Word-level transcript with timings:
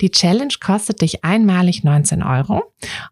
Die 0.00 0.10
Challenge 0.10 0.54
kostet 0.60 1.00
dich 1.00 1.24
einmalig 1.24 1.84
19 1.84 2.22
Euro 2.22 2.62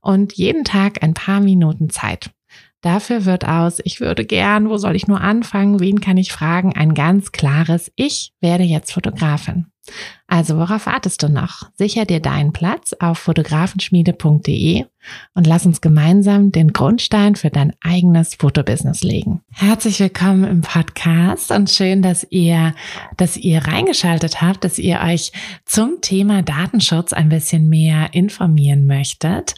und 0.01 0.35
jeden 0.35 0.65
Tag 0.65 1.03
ein 1.03 1.15
paar 1.15 1.41
Minuten 1.41 1.91
Zeit. 1.91 2.31
Dafür 2.81 3.25
wird 3.25 3.47
aus, 3.47 3.81
ich 3.85 4.01
würde 4.01 4.27
gern, 4.27 4.69
wo 4.69 4.77
soll 4.77 4.95
ich 4.95 5.07
nur 5.07 5.23
anfangen, 5.23 5.81
wen 5.81 6.01
kann 6.01 6.19
ich 6.19 6.33
fragen, 6.33 6.75
ein 6.75 6.93
ganz 6.93 7.33
klares, 7.33 7.91
ich 7.97 8.35
werde 8.41 8.65
jetzt 8.65 8.93
Fotografin. 8.93 9.67
Also 10.27 10.57
worauf 10.57 10.87
wartest 10.87 11.23
du 11.23 11.29
noch? 11.29 11.71
Sicher 11.75 12.07
dir 12.07 12.21
deinen 12.21 12.53
Platz 12.53 12.95
auf 12.99 13.19
fotografenschmiede.de 13.19 14.85
und 15.35 15.47
lass 15.47 15.67
uns 15.67 15.83
gemeinsam 15.83 16.51
den 16.51 16.73
Grundstein 16.73 17.37
für 17.37 17.51
dein 17.51 17.75
eigenes 17.83 18.37
Fotobusiness 18.37 19.03
legen. 19.03 19.43
Herzlich 19.51 20.01
willkommen 20.01 20.45
im 20.45 20.61
Podcast 20.63 21.51
und 21.51 21.71
schön, 21.71 22.01
dass 22.01 22.27
ihr, 22.31 22.75
dass 23.19 23.37
ihr 23.37 23.59
reingeschaltet 23.67 24.41
habt, 24.41 24.65
dass 24.65 24.79
ihr 24.79 25.01
euch 25.01 25.33
zum 25.67 26.01
Thema 26.01 26.43
Datenschutz 26.43 27.13
ein 27.13 27.29
bisschen 27.29 27.69
mehr 27.69 28.15
informieren 28.15 28.87
möchtet. 28.87 29.55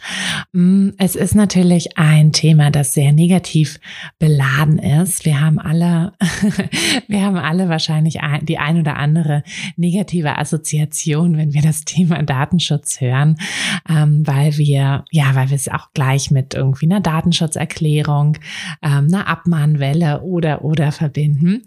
Mm, 0.51 0.89
es 0.97 1.15
ist 1.15 1.33
natürlich 1.33 1.97
ein 1.97 2.33
Thema, 2.33 2.71
das 2.71 2.93
sehr 2.93 3.13
negativ 3.13 3.79
beladen 4.19 4.79
ist. 4.79 5.25
Wir 5.25 5.39
haben 5.39 5.59
alle, 5.59 6.13
wir 7.07 7.21
haben 7.21 7.37
alle 7.37 7.69
wahrscheinlich 7.69 8.19
die 8.41 8.57
ein 8.57 8.79
oder 8.79 8.97
andere 8.97 9.43
negative 9.77 10.16
Assoziation, 10.25 11.37
wenn 11.37 11.53
wir 11.53 11.61
das 11.61 11.85
Thema 11.85 12.21
Datenschutz 12.23 13.01
hören, 13.01 13.37
ähm, 13.89 14.25
weil 14.25 14.57
wir, 14.57 15.05
ja, 15.11 15.35
weil 15.35 15.49
wir 15.49 15.55
es 15.55 15.69
auch 15.69 15.91
gleich 15.93 16.31
mit 16.31 16.53
irgendwie 16.53 16.85
einer 16.85 17.01
Datenschutzerklärung, 17.01 18.37
ähm, 18.81 19.07
einer 19.11 19.27
Abmahnwelle 19.27 20.21
oder 20.21 20.63
oder 20.63 20.91
verbinden. 20.91 21.63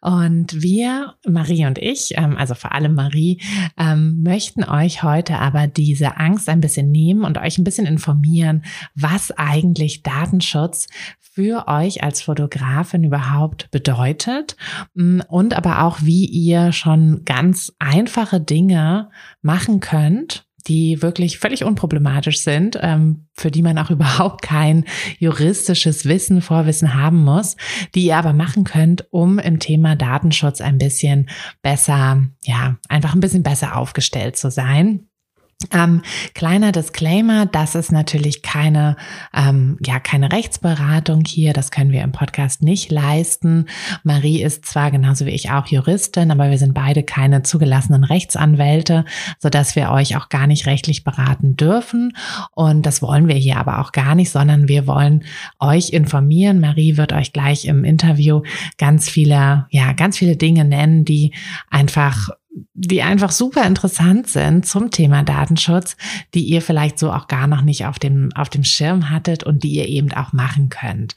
Und 0.00 0.62
wir, 0.62 1.14
Marie 1.26 1.66
und 1.66 1.78
ich, 1.78 2.12
ähm, 2.16 2.36
also 2.36 2.54
vor 2.54 2.72
allem 2.72 2.94
Marie, 2.94 3.40
ähm, 3.78 4.22
möchten 4.22 4.64
euch 4.64 5.02
heute 5.02 5.38
aber 5.38 5.66
diese 5.66 6.16
Angst 6.18 6.48
ein 6.48 6.60
bisschen 6.60 6.90
nehmen 6.90 7.24
und 7.24 7.38
euch 7.38 7.58
ein 7.58 7.64
bisschen 7.64 7.86
informieren, 7.86 8.64
was 8.94 9.30
eigentlich 9.32 10.02
Datenschutz 10.02 10.88
für 11.34 11.66
euch 11.66 12.04
als 12.04 12.22
Fotografin 12.22 13.02
überhaupt 13.02 13.68
bedeutet 13.72 14.56
mm, 14.94 15.20
und 15.26 15.54
aber 15.54 15.82
auch, 15.82 15.98
wie 16.02 16.26
ihr 16.26 16.70
schon 16.70 17.22
ganz 17.24 17.72
einfache 17.94 18.40
Dinge 18.40 19.10
machen 19.42 19.80
könnt, 19.80 20.46
die 20.66 21.02
wirklich 21.02 21.38
völlig 21.38 21.62
unproblematisch 21.64 22.40
sind, 22.40 22.78
ähm, 22.80 23.26
für 23.34 23.50
die 23.50 23.62
man 23.62 23.78
auch 23.78 23.90
überhaupt 23.90 24.42
kein 24.42 24.84
juristisches 25.18 26.06
Wissen, 26.06 26.42
Vorwissen 26.42 26.94
haben 26.94 27.22
muss, 27.22 27.56
die 27.94 28.06
ihr 28.06 28.16
aber 28.16 28.32
machen 28.32 28.64
könnt, 28.64 29.06
um 29.10 29.38
im 29.38 29.58
Thema 29.58 29.96
Datenschutz 29.96 30.60
ein 30.60 30.78
bisschen 30.78 31.28
besser, 31.62 32.22
ja, 32.42 32.76
einfach 32.88 33.14
ein 33.14 33.20
bisschen 33.20 33.42
besser 33.42 33.76
aufgestellt 33.76 34.36
zu 34.36 34.50
sein. 34.50 35.06
Ähm, 35.72 36.02
kleiner 36.34 36.72
Disclaimer, 36.72 37.46
das 37.46 37.74
ist 37.74 37.92
natürlich 37.92 38.42
keine, 38.42 38.96
ähm, 39.34 39.78
ja, 39.84 39.98
keine 39.98 40.30
Rechtsberatung 40.32 41.24
hier. 41.26 41.52
Das 41.52 41.70
können 41.70 41.92
wir 41.92 42.02
im 42.02 42.12
Podcast 42.12 42.62
nicht 42.62 42.90
leisten. 42.90 43.66
Marie 44.02 44.42
ist 44.42 44.66
zwar 44.66 44.90
genauso 44.90 45.26
wie 45.26 45.30
ich 45.30 45.50
auch 45.50 45.66
Juristin, 45.66 46.30
aber 46.30 46.50
wir 46.50 46.58
sind 46.58 46.74
beide 46.74 47.02
keine 47.02 47.42
zugelassenen 47.42 48.04
Rechtsanwälte, 48.04 49.04
so 49.38 49.48
dass 49.48 49.76
wir 49.76 49.90
euch 49.90 50.16
auch 50.16 50.28
gar 50.28 50.46
nicht 50.46 50.66
rechtlich 50.66 51.04
beraten 51.04 51.56
dürfen. 51.56 52.12
Und 52.52 52.84
das 52.84 53.02
wollen 53.02 53.28
wir 53.28 53.36
hier 53.36 53.56
aber 53.56 53.80
auch 53.80 53.92
gar 53.92 54.14
nicht, 54.14 54.30
sondern 54.30 54.68
wir 54.68 54.86
wollen 54.86 55.24
euch 55.58 55.90
informieren. 55.90 56.60
Marie 56.60 56.96
wird 56.96 57.12
euch 57.12 57.32
gleich 57.32 57.64
im 57.64 57.84
Interview 57.84 58.42
ganz 58.78 59.08
viele, 59.08 59.66
ja, 59.70 59.92
ganz 59.92 60.18
viele 60.18 60.36
Dinge 60.36 60.64
nennen, 60.64 61.04
die 61.04 61.32
einfach 61.70 62.30
die 62.74 63.02
einfach 63.02 63.32
super 63.32 63.66
interessant 63.66 64.28
sind 64.28 64.66
zum 64.66 64.90
Thema 64.90 65.24
Datenschutz, 65.24 65.96
die 66.34 66.44
ihr 66.44 66.62
vielleicht 66.62 66.98
so 66.98 67.12
auch 67.12 67.26
gar 67.26 67.46
noch 67.46 67.62
nicht 67.62 67.86
auf 67.86 67.98
dem, 67.98 68.30
auf 68.34 68.48
dem 68.48 68.64
Schirm 68.64 69.10
hattet 69.10 69.42
und 69.44 69.64
die 69.64 69.72
ihr 69.72 69.88
eben 69.88 70.12
auch 70.12 70.32
machen 70.32 70.68
könnt. 70.68 71.16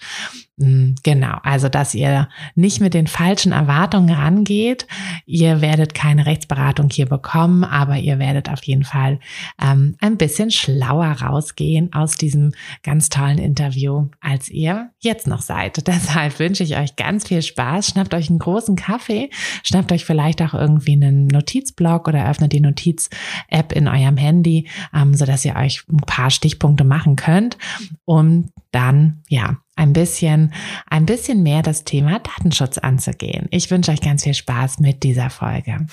Mm, 0.60 0.96
genau, 1.04 1.38
also 1.44 1.70
dass 1.70 1.94
ihr 1.94 2.30
nicht 2.56 2.82
mit 2.82 2.96
den 2.96 3.06
falschen 3.06 3.52
Erwartungen 3.52 4.10
rangeht. 4.10 4.88
Ihr 5.28 5.62
werdet 5.62 5.94
keine 5.94 6.26
Rechtsberatung 6.26 6.90
hier 6.90 7.06
bekommen, 7.06 7.64
aber 7.64 7.98
ihr 7.98 8.18
werdet 8.18 8.50
auf 8.50 8.64
jeden 8.64 8.84
Fall 8.84 9.20
ähm, 9.62 9.96
ein 10.00 10.18
bisschen 10.18 10.50
schlauer 10.50 11.12
rausgehen 11.12 11.94
aus 11.94 12.16
diesem 12.16 12.54
ganz 12.82 13.10
tollen 13.10 13.38
Interview, 13.38 14.10
als 14.20 14.50
ihr 14.50 14.90
jetzt 15.00 15.28
noch 15.28 15.44
seid. 15.44 15.78
Deshalb 15.88 16.40
wünsche 16.40 16.64
ich 16.64 16.76
euch 16.76 16.96
ganz 16.96 17.28
viel 17.28 17.44
Spaß. 17.44 17.90
Schnappt 17.90 18.16
euch 18.16 18.30
einen 18.30 18.40
großen 18.40 18.76
Kaffee, 18.76 19.30
schnappt 19.62 19.92
euch 19.92 20.06
vielleicht 20.06 20.42
auch 20.42 20.56
irgendwie 20.56 20.94
einen 20.94 21.28
Notizblock 21.28 22.08
oder 22.08 22.28
öffnet 22.28 22.52
die 22.52 22.62
Notiz-App 22.62 23.74
in 23.74 23.88
eurem 23.88 24.18
Handy, 24.18 24.68
ähm, 24.92 25.14
so 25.14 25.26
dass 25.26 25.46
ihr 25.46 25.56
euch 25.56 25.84
ein 25.88 25.98
paar 25.98 26.32
Stichpunkte 26.32 26.84
machen 26.84 27.16
könnt, 27.16 27.60
um 28.06 28.50
dann 28.72 29.22
ja 29.30 29.58
ein 29.78 29.94
bisschen, 29.94 30.54
ein 30.90 31.06
bisschen 31.06 31.44
mehr 31.44 31.62
das 31.62 31.86
Thema 31.86 32.20
Datenschutz 32.20 32.78
anzugehen. 32.78 33.48
Ich 33.52 33.72
wünsche 33.72 33.92
euch 33.92 34.02
ganz 34.02 34.24
viel 34.24 34.34
Spaß 34.34 34.80
mit 34.80 35.04
dieser 35.04 35.30
Folge. 35.30 35.88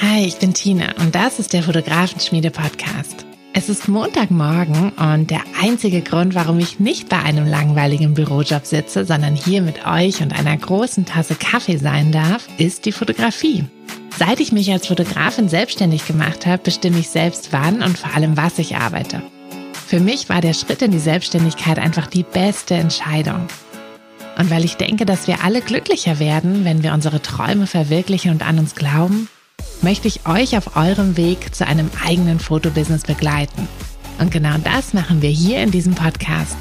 Hi, 0.00 0.24
ich 0.24 0.38
bin 0.38 0.52
Tina 0.52 0.94
und 0.98 1.14
das 1.14 1.38
ist 1.38 1.52
der 1.52 1.62
Fotografenschmiede 1.62 2.50
Podcast. 2.50 3.24
Es 3.54 3.68
ist 3.68 3.86
Montagmorgen 3.86 4.90
und 4.92 5.30
der 5.30 5.42
einzige 5.60 6.00
Grund, 6.00 6.34
warum 6.34 6.58
ich 6.58 6.80
nicht 6.80 7.10
bei 7.10 7.18
einem 7.18 7.46
langweiligen 7.46 8.14
Bürojob 8.14 8.64
sitze, 8.64 9.04
sondern 9.04 9.36
hier 9.36 9.60
mit 9.60 9.86
euch 9.86 10.22
und 10.22 10.32
einer 10.32 10.56
großen 10.56 11.04
Tasse 11.04 11.34
Kaffee 11.34 11.76
sein 11.76 12.12
darf, 12.12 12.48
ist 12.56 12.86
die 12.86 12.92
Fotografie. 12.92 13.66
Seit 14.18 14.40
ich 14.40 14.52
mich 14.52 14.72
als 14.72 14.86
Fotografin 14.86 15.48
selbstständig 15.48 16.06
gemacht 16.06 16.46
habe, 16.46 16.62
bestimme 16.62 16.98
ich 16.98 17.10
selbst 17.10 17.52
wann 17.52 17.82
und 17.82 17.98
vor 17.98 18.14
allem 18.14 18.36
was 18.36 18.58
ich 18.58 18.76
arbeite. 18.76 19.22
Für 19.92 20.00
mich 20.00 20.30
war 20.30 20.40
der 20.40 20.54
Schritt 20.54 20.80
in 20.80 20.90
die 20.90 20.98
Selbstständigkeit 20.98 21.78
einfach 21.78 22.06
die 22.06 22.22
beste 22.22 22.72
Entscheidung. 22.72 23.46
Und 24.38 24.50
weil 24.50 24.64
ich 24.64 24.78
denke, 24.78 25.04
dass 25.04 25.26
wir 25.26 25.44
alle 25.44 25.60
glücklicher 25.60 26.18
werden, 26.18 26.64
wenn 26.64 26.82
wir 26.82 26.94
unsere 26.94 27.20
Träume 27.20 27.66
verwirklichen 27.66 28.30
und 28.30 28.42
an 28.42 28.58
uns 28.58 28.74
glauben, 28.74 29.28
möchte 29.82 30.08
ich 30.08 30.26
euch 30.26 30.56
auf 30.56 30.78
eurem 30.78 31.18
Weg 31.18 31.54
zu 31.54 31.66
einem 31.66 31.90
eigenen 32.02 32.40
Fotobusiness 32.40 33.02
begleiten. 33.02 33.68
Und 34.18 34.30
genau 34.30 34.56
das 34.64 34.94
machen 34.94 35.20
wir 35.20 35.28
hier 35.28 35.62
in 35.62 35.70
diesem 35.70 35.94
Podcast. 35.94 36.56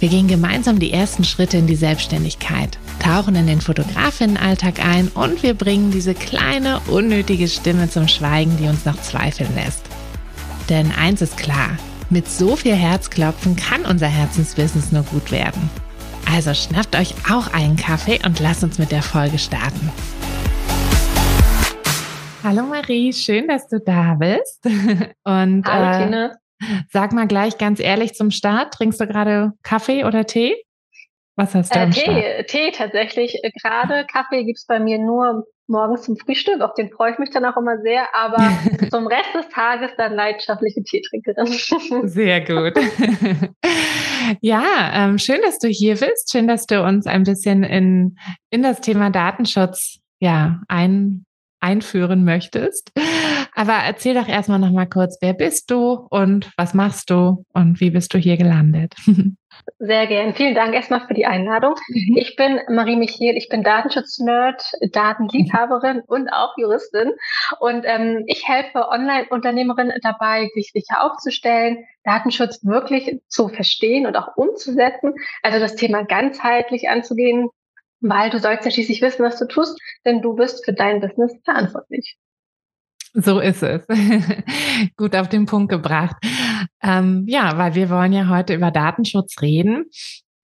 Wir 0.00 0.08
gehen 0.08 0.26
gemeinsam 0.26 0.80
die 0.80 0.92
ersten 0.92 1.22
Schritte 1.22 1.58
in 1.58 1.68
die 1.68 1.76
Selbstständigkeit, 1.76 2.80
tauchen 2.98 3.36
in 3.36 3.46
den 3.46 3.60
Fotografinnenalltag 3.60 4.84
ein 4.84 5.06
und 5.14 5.44
wir 5.44 5.54
bringen 5.54 5.92
diese 5.92 6.14
kleine, 6.14 6.80
unnötige 6.88 7.46
Stimme 7.46 7.88
zum 7.88 8.08
Schweigen, 8.08 8.56
die 8.56 8.66
uns 8.66 8.84
noch 8.84 9.00
zweifeln 9.02 9.54
lässt. 9.54 9.84
Denn 10.68 10.90
eins 10.90 11.22
ist 11.22 11.36
klar, 11.36 11.78
mit 12.10 12.28
so 12.28 12.54
viel 12.54 12.74
Herzklopfen 12.74 13.56
kann 13.56 13.84
unser 13.84 14.06
Herzensbusiness 14.06 14.92
nur 14.92 15.02
gut 15.02 15.32
werden. 15.32 15.70
Also 16.32 16.54
schnappt 16.54 16.96
euch 16.96 17.14
auch 17.30 17.52
einen 17.52 17.76
Kaffee 17.76 18.20
und 18.24 18.40
lasst 18.40 18.62
uns 18.62 18.78
mit 18.78 18.92
der 18.92 19.02
Folge 19.02 19.38
starten. 19.38 19.92
Hallo 22.44 22.62
Marie, 22.62 23.12
schön, 23.12 23.48
dass 23.48 23.68
du 23.68 23.80
da 23.80 24.14
bist. 24.14 24.64
Und 25.24 25.66
Hallo, 25.66 25.98
äh, 25.98 26.04
Tina. 26.04 26.36
sag 26.92 27.12
mal 27.12 27.26
gleich 27.26 27.58
ganz 27.58 27.80
ehrlich 27.80 28.14
zum 28.14 28.30
Start, 28.30 28.72
trinkst 28.74 29.00
du 29.00 29.06
gerade 29.08 29.52
Kaffee 29.64 30.04
oder 30.04 30.26
Tee? 30.26 30.54
Was 31.34 31.56
hast 31.56 31.74
du? 31.74 31.78
Äh, 31.80 31.90
Tee, 31.90 32.00
Start? 32.00 32.46
Tee 32.48 32.70
tatsächlich. 32.70 33.42
Äh, 33.42 33.50
gerade 33.60 34.06
Kaffee 34.06 34.44
gibt's 34.44 34.64
bei 34.66 34.78
mir 34.78 34.98
nur 34.98 35.44
morgens 35.68 36.02
zum 36.02 36.16
Frühstück, 36.16 36.60
auf 36.60 36.74
den 36.74 36.90
freue 36.90 37.12
ich 37.12 37.18
mich 37.18 37.30
dann 37.30 37.44
auch 37.44 37.56
immer 37.56 37.78
sehr, 37.80 38.06
aber 38.14 38.36
zum 38.90 39.06
Rest 39.06 39.34
des 39.34 39.48
Tages 39.48 39.90
dann 39.96 40.14
leidenschaftliche 40.14 40.82
Teetrinkerin. 40.82 41.46
Sehr 42.08 42.40
gut. 42.40 42.74
ja, 44.40 44.90
ähm, 44.94 45.18
schön, 45.18 45.40
dass 45.42 45.58
du 45.58 45.68
hier 45.68 45.96
bist. 45.96 46.30
Schön, 46.30 46.48
dass 46.48 46.66
du 46.66 46.82
uns 46.82 47.06
ein 47.06 47.24
bisschen 47.24 47.62
in, 47.62 48.16
in 48.50 48.62
das 48.62 48.80
Thema 48.80 49.10
Datenschutz 49.10 50.00
ja, 50.20 50.60
ein, 50.68 51.26
einführen 51.66 52.24
möchtest. 52.24 52.92
Aber 53.54 53.72
erzähl 53.72 54.14
doch 54.14 54.28
erstmal 54.28 54.58
noch 54.58 54.70
mal 54.70 54.86
kurz, 54.86 55.18
wer 55.20 55.32
bist 55.32 55.70
du 55.70 56.06
und 56.10 56.50
was 56.56 56.74
machst 56.74 57.10
du 57.10 57.44
und 57.52 57.80
wie 57.80 57.90
bist 57.90 58.14
du 58.14 58.18
hier 58.18 58.36
gelandet? 58.36 58.94
Sehr 59.78 60.06
gern. 60.06 60.34
Vielen 60.34 60.54
Dank 60.54 60.74
erstmal 60.74 61.06
für 61.06 61.14
die 61.14 61.26
Einladung. 61.26 61.74
Mhm. 61.88 62.16
Ich 62.18 62.36
bin 62.36 62.60
Marie 62.68 62.96
Michiel, 62.96 63.36
ich 63.36 63.48
bin 63.48 63.62
Datenschutznerd, 63.62 64.62
Datenliebhaberin 64.92 66.02
und 66.06 66.28
auch 66.28 66.52
Juristin. 66.56 67.12
Und 67.58 67.84
ähm, 67.86 68.24
ich 68.26 68.46
helfe 68.46 68.88
Online-Unternehmerinnen 68.88 69.98
dabei, 70.02 70.48
sich 70.54 70.72
sicher 70.72 71.02
aufzustellen, 71.02 71.78
Datenschutz 72.04 72.64
wirklich 72.64 73.18
zu 73.28 73.48
verstehen 73.48 74.06
und 74.06 74.16
auch 74.16 74.36
umzusetzen. 74.36 75.14
Also 75.42 75.58
das 75.58 75.74
Thema 75.74 76.04
ganzheitlich 76.04 76.88
anzugehen, 76.88 77.48
weil 78.00 78.30
du 78.30 78.38
sollst 78.38 78.64
ja 78.64 78.70
schließlich 78.70 79.02
wissen, 79.02 79.24
was 79.24 79.38
du 79.38 79.46
tust, 79.46 79.78
denn 80.04 80.22
du 80.22 80.34
bist 80.34 80.64
für 80.64 80.72
dein 80.72 81.00
Business 81.00 81.32
verantwortlich. 81.44 82.16
So 83.14 83.40
ist 83.40 83.62
es. 83.62 83.86
Gut 84.96 85.16
auf 85.16 85.28
den 85.28 85.46
Punkt 85.46 85.70
gebracht. 85.70 86.16
Ähm, 86.82 87.24
ja, 87.26 87.56
weil 87.56 87.74
wir 87.74 87.88
wollen 87.88 88.12
ja 88.12 88.28
heute 88.28 88.54
über 88.54 88.70
Datenschutz 88.70 89.40
reden. 89.40 89.86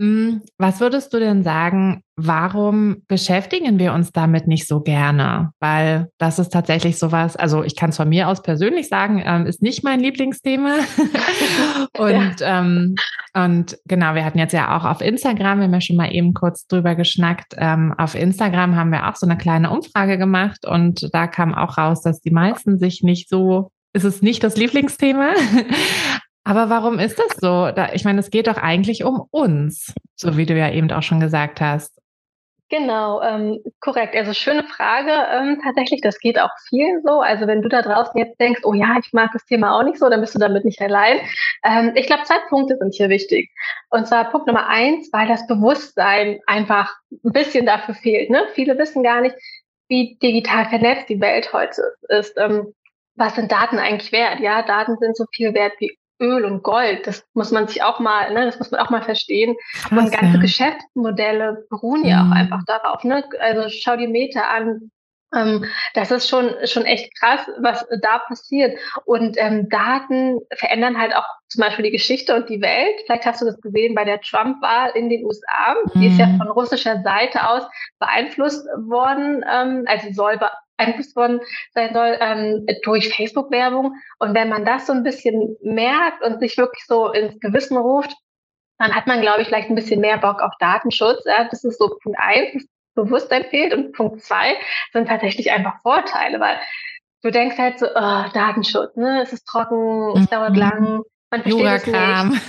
Hm, 0.02 0.42
was 0.58 0.80
würdest 0.80 1.14
du 1.14 1.20
denn 1.20 1.44
sagen, 1.44 2.02
warum 2.16 3.04
beschäftigen 3.06 3.78
wir 3.78 3.92
uns 3.92 4.10
damit 4.10 4.48
nicht 4.48 4.66
so 4.66 4.80
gerne? 4.80 5.52
Weil 5.60 6.08
das 6.18 6.40
ist 6.40 6.48
tatsächlich 6.48 6.98
sowas, 6.98 7.36
also 7.36 7.62
ich 7.62 7.76
kann 7.76 7.90
es 7.90 7.98
von 7.98 8.08
mir 8.08 8.26
aus 8.26 8.42
persönlich 8.42 8.88
sagen, 8.88 9.22
ähm, 9.24 9.46
ist 9.46 9.62
nicht 9.62 9.84
mein 9.84 10.00
Lieblingsthema. 10.00 10.74
und, 11.98 12.40
ja. 12.40 12.58
ähm, 12.58 12.96
und 13.32 13.78
genau, 13.84 14.16
wir 14.16 14.24
hatten 14.24 14.40
jetzt 14.40 14.54
ja 14.54 14.76
auch 14.76 14.84
auf 14.84 15.02
Instagram, 15.02 15.58
wir 15.58 15.64
haben 15.66 15.74
ja 15.74 15.80
schon 15.80 15.94
mal 15.94 16.12
eben 16.12 16.34
kurz 16.34 16.66
drüber 16.66 16.96
geschnackt, 16.96 17.54
ähm, 17.56 17.94
auf 17.96 18.16
Instagram 18.16 18.74
haben 18.74 18.90
wir 18.90 19.08
auch 19.08 19.14
so 19.14 19.24
eine 19.24 19.38
kleine 19.38 19.70
Umfrage 19.70 20.18
gemacht 20.18 20.66
und 20.66 21.14
da 21.14 21.28
kam 21.28 21.54
auch 21.54 21.78
raus, 21.78 22.02
dass 22.02 22.20
die 22.20 22.32
meisten 22.32 22.76
sich 22.76 23.04
nicht 23.04 23.28
so 23.28 23.70
ist 23.94 24.04
es 24.04 24.22
nicht 24.22 24.42
das 24.42 24.56
Lieblingsthema. 24.56 25.34
Aber 26.44 26.68
warum 26.70 26.98
ist 26.98 27.18
das 27.18 27.36
so? 27.40 27.70
Da, 27.70 27.92
ich 27.92 28.04
meine, 28.04 28.20
es 28.20 28.30
geht 28.30 28.48
doch 28.48 28.56
eigentlich 28.56 29.04
um 29.04 29.26
uns, 29.30 29.94
so 30.16 30.36
wie 30.36 30.46
du 30.46 30.58
ja 30.58 30.70
eben 30.70 30.90
auch 30.90 31.02
schon 31.02 31.20
gesagt 31.20 31.60
hast. 31.60 32.02
Genau, 32.72 33.20
ähm, 33.20 33.60
korrekt. 33.80 34.16
Also 34.16 34.32
schöne 34.32 34.64
Frage. 34.64 35.10
Ähm, 35.10 35.60
tatsächlich, 35.62 36.00
das 36.00 36.18
geht 36.18 36.40
auch 36.40 36.48
vielen 36.70 37.02
so. 37.02 37.20
Also 37.20 37.46
wenn 37.46 37.60
du 37.60 37.68
da 37.68 37.82
draußen 37.82 38.18
jetzt 38.18 38.40
denkst, 38.40 38.62
oh 38.64 38.72
ja, 38.72 38.96
ich 38.98 39.12
mag 39.12 39.28
das 39.34 39.44
Thema 39.44 39.78
auch 39.78 39.82
nicht 39.82 39.98
so, 39.98 40.08
dann 40.08 40.22
bist 40.22 40.34
du 40.34 40.38
damit 40.38 40.64
nicht 40.64 40.80
allein. 40.80 41.20
Ähm, 41.64 41.92
ich 41.96 42.06
glaube, 42.06 42.22
zwei 42.22 42.38
Punkte 42.48 42.78
sind 42.78 42.94
hier 42.94 43.10
wichtig. 43.10 43.50
Und 43.90 44.08
zwar 44.08 44.30
Punkt 44.30 44.46
Nummer 44.46 44.68
eins, 44.68 45.10
weil 45.12 45.28
das 45.28 45.46
Bewusstsein 45.46 46.40
einfach 46.46 46.90
ein 47.10 47.32
bisschen 47.32 47.66
dafür 47.66 47.94
fehlt. 47.94 48.30
Ne? 48.30 48.46
Viele 48.54 48.78
wissen 48.78 49.02
gar 49.02 49.20
nicht, 49.20 49.36
wie 49.88 50.16
digital 50.22 50.64
vernetzt 50.64 51.10
die 51.10 51.20
Welt 51.20 51.52
heute 51.52 51.82
ist. 52.08 52.38
Ähm, 52.38 52.72
was 53.16 53.34
sind 53.34 53.52
Daten 53.52 53.78
eigentlich 53.78 54.12
wert? 54.12 54.40
Ja, 54.40 54.62
Daten 54.62 54.96
sind 54.96 55.14
so 55.14 55.26
viel 55.34 55.52
wert 55.52 55.74
wie 55.78 55.98
Öl 56.22 56.44
und 56.44 56.62
Gold. 56.62 57.06
Das 57.06 57.26
muss 57.34 57.50
man 57.50 57.68
sich 57.68 57.82
auch 57.82 57.98
mal, 57.98 58.32
ne, 58.32 58.46
das 58.46 58.58
muss 58.58 58.70
man 58.70 58.80
auch 58.80 58.90
mal 58.90 59.02
verstehen. 59.02 59.56
Krass, 59.74 59.90
und 59.90 60.12
ganze 60.12 60.36
ja. 60.36 60.40
Geschäftsmodelle 60.40 61.66
beruhen 61.68 62.04
ja 62.04 62.22
auch 62.22 62.26
mhm. 62.26 62.32
einfach 62.32 62.60
darauf. 62.66 63.04
Ne? 63.04 63.24
Also 63.40 63.68
schau 63.68 63.96
dir 63.96 64.08
Meta 64.08 64.42
an. 64.42 64.90
Ähm, 65.34 65.64
das 65.94 66.10
ist 66.10 66.28
schon, 66.28 66.50
schon 66.64 66.84
echt 66.84 67.18
krass, 67.18 67.40
was 67.58 67.86
da 68.02 68.18
passiert. 68.18 68.78
Und 69.04 69.36
ähm, 69.38 69.68
Daten 69.68 70.40
verändern 70.54 70.98
halt 70.98 71.16
auch 71.16 71.24
zum 71.48 71.62
Beispiel 71.62 71.84
die 71.84 71.90
Geschichte 71.90 72.34
und 72.34 72.48
die 72.48 72.60
Welt. 72.60 73.00
Vielleicht 73.06 73.26
hast 73.26 73.40
du 73.40 73.46
das 73.46 73.60
gesehen 73.60 73.94
bei 73.94 74.04
der 74.04 74.20
Trump-Wahl 74.20 74.90
in 74.94 75.08
den 75.08 75.24
USA. 75.24 75.74
Die 75.94 76.08
ist 76.08 76.18
ja 76.18 76.26
mhm. 76.26 76.38
von 76.38 76.48
russischer 76.48 77.02
Seite 77.02 77.48
aus 77.48 77.62
beeinflusst 77.98 78.66
worden, 78.76 79.44
ähm, 79.50 79.84
also 79.86 80.12
soll 80.12 80.38
beeinflusst 80.82 81.16
worden 81.16 81.40
sein 81.72 81.92
soll 81.94 82.16
ähm, 82.20 82.66
durch 82.82 83.14
Facebook-Werbung. 83.14 83.94
Und 84.18 84.34
wenn 84.34 84.48
man 84.48 84.64
das 84.64 84.86
so 84.86 84.92
ein 84.92 85.02
bisschen 85.02 85.56
merkt 85.62 86.22
und 86.24 86.40
sich 86.40 86.56
wirklich 86.58 86.84
so 86.86 87.10
ins 87.12 87.38
Gewissen 87.40 87.76
ruft, 87.76 88.12
dann 88.78 88.94
hat 88.94 89.06
man, 89.06 89.20
glaube 89.20 89.42
ich, 89.42 89.48
vielleicht 89.48 89.68
ein 89.68 89.76
bisschen 89.76 90.00
mehr 90.00 90.18
Bock 90.18 90.40
auf 90.40 90.52
Datenschutz. 90.58 91.24
Ja, 91.24 91.44
das 91.44 91.64
ist 91.64 91.78
so 91.78 91.96
Punkt 92.02 92.18
eins, 92.20 92.66
Bewusstsein 92.94 93.44
fehlt. 93.44 93.72
Und 93.74 93.92
Punkt 93.92 94.22
zwei 94.22 94.56
sind 94.92 95.08
tatsächlich 95.08 95.52
einfach 95.52 95.80
Vorteile, 95.82 96.40
weil 96.40 96.58
du 97.22 97.30
denkst 97.30 97.58
halt 97.58 97.78
so, 97.78 97.86
oh, 97.86 98.24
Datenschutz, 98.34 98.96
ne? 98.96 99.22
Es 99.22 99.32
ist 99.32 99.44
trocken, 99.46 100.16
es 100.16 100.26
dauert 100.28 100.52
mhm. 100.52 100.58
lang, 100.58 101.02
man 101.32 101.42
Jura-Kram. 101.44 102.40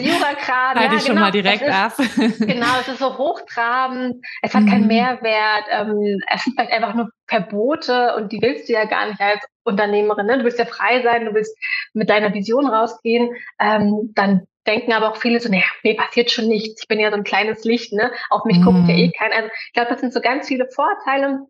Jura-Kram. 0.00 0.76
ja, 0.76 0.92
ich 0.92 1.00
schon 1.00 1.14
genau, 1.14 1.20
mal 1.20 1.30
direkt 1.30 1.62
ist, 1.62 1.72
ab. 1.72 1.94
genau, 2.40 2.80
es 2.80 2.88
ist 2.88 2.98
so 2.98 3.16
hochtrabend, 3.16 4.24
es 4.42 4.52
hat 4.52 4.62
mhm. 4.62 4.68
keinen 4.68 4.86
Mehrwert, 4.88 5.64
ähm, 5.70 6.20
es 6.32 6.44
sind 6.44 6.54
vielleicht 6.54 6.72
einfach 6.72 6.94
nur 6.94 7.08
Verbote 7.26 8.14
und 8.16 8.32
die 8.32 8.42
willst 8.42 8.68
du 8.68 8.74
ja 8.74 8.84
gar 8.84 9.06
nicht 9.06 9.20
als 9.20 9.42
Unternehmerin. 9.64 10.26
Ne? 10.26 10.38
Du 10.38 10.44
willst 10.44 10.58
ja 10.58 10.66
frei 10.66 11.02
sein, 11.02 11.24
du 11.24 11.34
willst 11.34 11.56
mit 11.94 12.10
deiner 12.10 12.34
Vision 12.34 12.66
rausgehen. 12.66 13.30
Ähm, 13.58 14.12
dann 14.14 14.46
denken 14.66 14.92
aber 14.92 15.10
auch 15.10 15.16
viele 15.16 15.40
so, 15.40 15.48
naja, 15.48 15.64
mir 15.82 15.96
passiert 15.96 16.30
schon 16.30 16.48
nichts, 16.48 16.82
ich 16.82 16.88
bin 16.88 16.98
ja 16.98 17.10
so 17.10 17.16
ein 17.16 17.24
kleines 17.24 17.64
Licht, 17.64 17.92
ne? 17.92 18.10
Auf 18.30 18.44
mich 18.44 18.58
mhm. 18.58 18.64
guckt 18.64 18.88
ja 18.88 18.96
eh 18.96 19.12
keiner. 19.12 19.36
Also 19.36 19.48
ich 19.48 19.72
glaube, 19.72 19.90
das 19.90 20.00
sind 20.00 20.12
so 20.12 20.20
ganz 20.20 20.48
viele 20.48 20.66
Vorteile, 20.68 21.46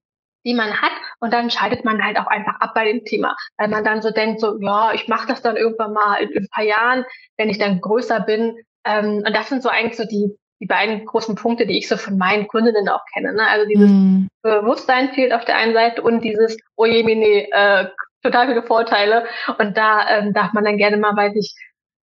die 0.47 0.55
man 0.55 0.81
hat 0.81 0.93
und 1.21 1.33
dann 1.35 1.51
schaltet 1.51 1.85
man 1.85 2.03
halt 2.03 2.19
auch 2.19 2.29
einfach 2.29 2.61
ab 2.61 2.73
bei 2.75 2.85
dem 2.85 3.05
Thema, 3.05 3.37
weil 3.59 3.69
man 3.69 3.85
dann 3.85 4.01
so 4.01 4.11
denkt, 4.11 4.41
so 4.41 4.59
ja, 4.61 4.93
ich 4.95 5.09
mache 5.09 5.27
das 5.27 5.43
dann 5.43 5.57
irgendwann 5.57 5.93
mal 5.93 6.23
in, 6.23 6.31
in, 6.31 6.45
ein 6.45 6.49
paar 6.51 6.65
Jahren, 6.65 7.05
wenn 7.37 7.51
ich 7.51 7.59
dann 7.59 7.81
größer 7.81 8.21
bin. 8.21 8.57
Ähm, 8.85 9.25
und 9.27 9.37
das 9.37 9.49
sind 9.49 9.63
so 9.63 9.69
eigentlich 9.69 9.97
so 9.97 10.05
die, 10.05 10.31
die 10.61 10.67
beiden 10.67 11.05
großen 11.05 11.35
Punkte, 11.35 11.67
die 11.67 11.77
ich 11.77 11.89
so 11.89 11.97
von 11.97 12.17
meinen 12.17 12.47
Kundinnen 12.47 12.89
auch 12.89 13.03
kenne. 13.13 13.35
Ne? 13.35 13.47
Also 13.47 13.67
dieses 13.67 13.91
mm. 13.91 14.29
Bewusstsein 14.43 15.11
fehlt 15.13 15.33
auf 15.33 15.45
der 15.45 15.57
einen 15.57 15.75
Seite 15.75 16.01
und 16.03 16.23
dieses, 16.23 16.57
oh 16.77 16.87
je, 16.87 17.03
nee, 17.03 17.49
äh, 17.51 17.89
total 18.23 18.47
viele 18.47 18.63
Vorteile. 18.63 19.27
Und 19.59 19.77
da 19.77 20.09
ähm, 20.09 20.33
darf 20.33 20.53
man 20.53 20.65
dann 20.65 20.79
gerne 20.79 20.97
mal 20.97 21.15
bei 21.15 21.31
sich 21.31 21.55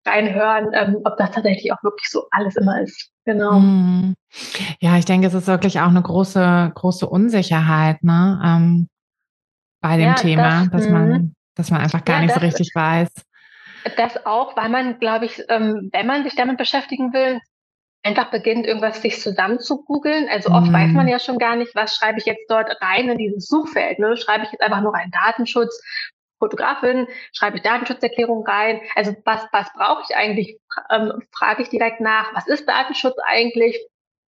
reinhören, 0.04 0.70
ähm, 0.74 1.00
ob 1.04 1.16
das 1.16 1.30
tatsächlich 1.30 1.72
auch 1.72 1.82
wirklich 1.82 2.08
so 2.08 2.26
alles 2.30 2.56
immer 2.56 2.80
ist. 2.82 3.10
Genau. 3.24 3.60
Mm. 3.60 4.14
Ja, 4.80 4.96
ich 4.96 5.04
denke, 5.04 5.26
es 5.26 5.34
ist 5.34 5.46
wirklich 5.46 5.80
auch 5.80 5.88
eine 5.88 6.02
große, 6.02 6.72
große 6.74 7.08
Unsicherheit, 7.08 8.02
ne, 8.02 8.40
ähm, 8.44 8.88
bei 9.80 9.96
dem 9.96 10.06
ja, 10.06 10.14
Thema, 10.14 10.60
das, 10.66 10.70
dass 10.70 10.88
man, 10.88 11.08
mhm. 11.08 11.34
dass 11.54 11.70
man 11.70 11.80
einfach 11.80 12.04
gar 12.04 12.16
ja, 12.16 12.22
nicht 12.22 12.34
so 12.34 12.40
richtig 12.40 12.70
weiß. 12.74 13.10
Das 13.96 14.26
auch, 14.26 14.56
weil 14.56 14.68
man, 14.68 14.98
glaube 15.00 15.24
ich, 15.24 15.42
ähm, 15.48 15.90
wenn 15.92 16.06
man 16.06 16.22
sich 16.22 16.36
damit 16.36 16.56
beschäftigen 16.56 17.12
will, 17.12 17.40
einfach 18.04 18.30
beginnt, 18.30 18.66
irgendwas 18.66 19.00
sich 19.00 19.20
zusammen 19.20 19.60
zu 19.60 19.84
googeln. 19.84 20.28
Also 20.28 20.50
oft 20.50 20.70
mm. 20.70 20.72
weiß 20.72 20.92
man 20.92 21.08
ja 21.08 21.18
schon 21.18 21.38
gar 21.38 21.56
nicht, 21.56 21.74
was 21.74 21.94
schreibe 21.94 22.18
ich 22.18 22.26
jetzt 22.26 22.44
dort 22.48 22.68
rein 22.80 23.08
in 23.08 23.18
dieses 23.18 23.46
Suchfeld. 23.46 23.98
Ne? 23.98 24.16
Schreibe 24.16 24.44
ich 24.44 24.52
jetzt 24.52 24.62
einfach 24.62 24.80
nur 24.80 24.94
einen 24.94 25.12
Datenschutz 25.12 25.80
Fotografin, 26.42 27.06
schreibe 27.32 27.56
ich 27.56 27.62
Datenschutzerklärung 27.62 28.44
rein. 28.44 28.80
Also 28.96 29.14
was, 29.24 29.46
was 29.52 29.72
brauche 29.74 30.02
ich 30.08 30.16
eigentlich? 30.16 30.58
Ähm, 30.90 31.22
frage 31.30 31.62
ich 31.62 31.68
direkt 31.68 32.00
nach, 32.00 32.34
was 32.34 32.48
ist 32.48 32.68
Datenschutz 32.68 33.16
eigentlich? 33.24 33.78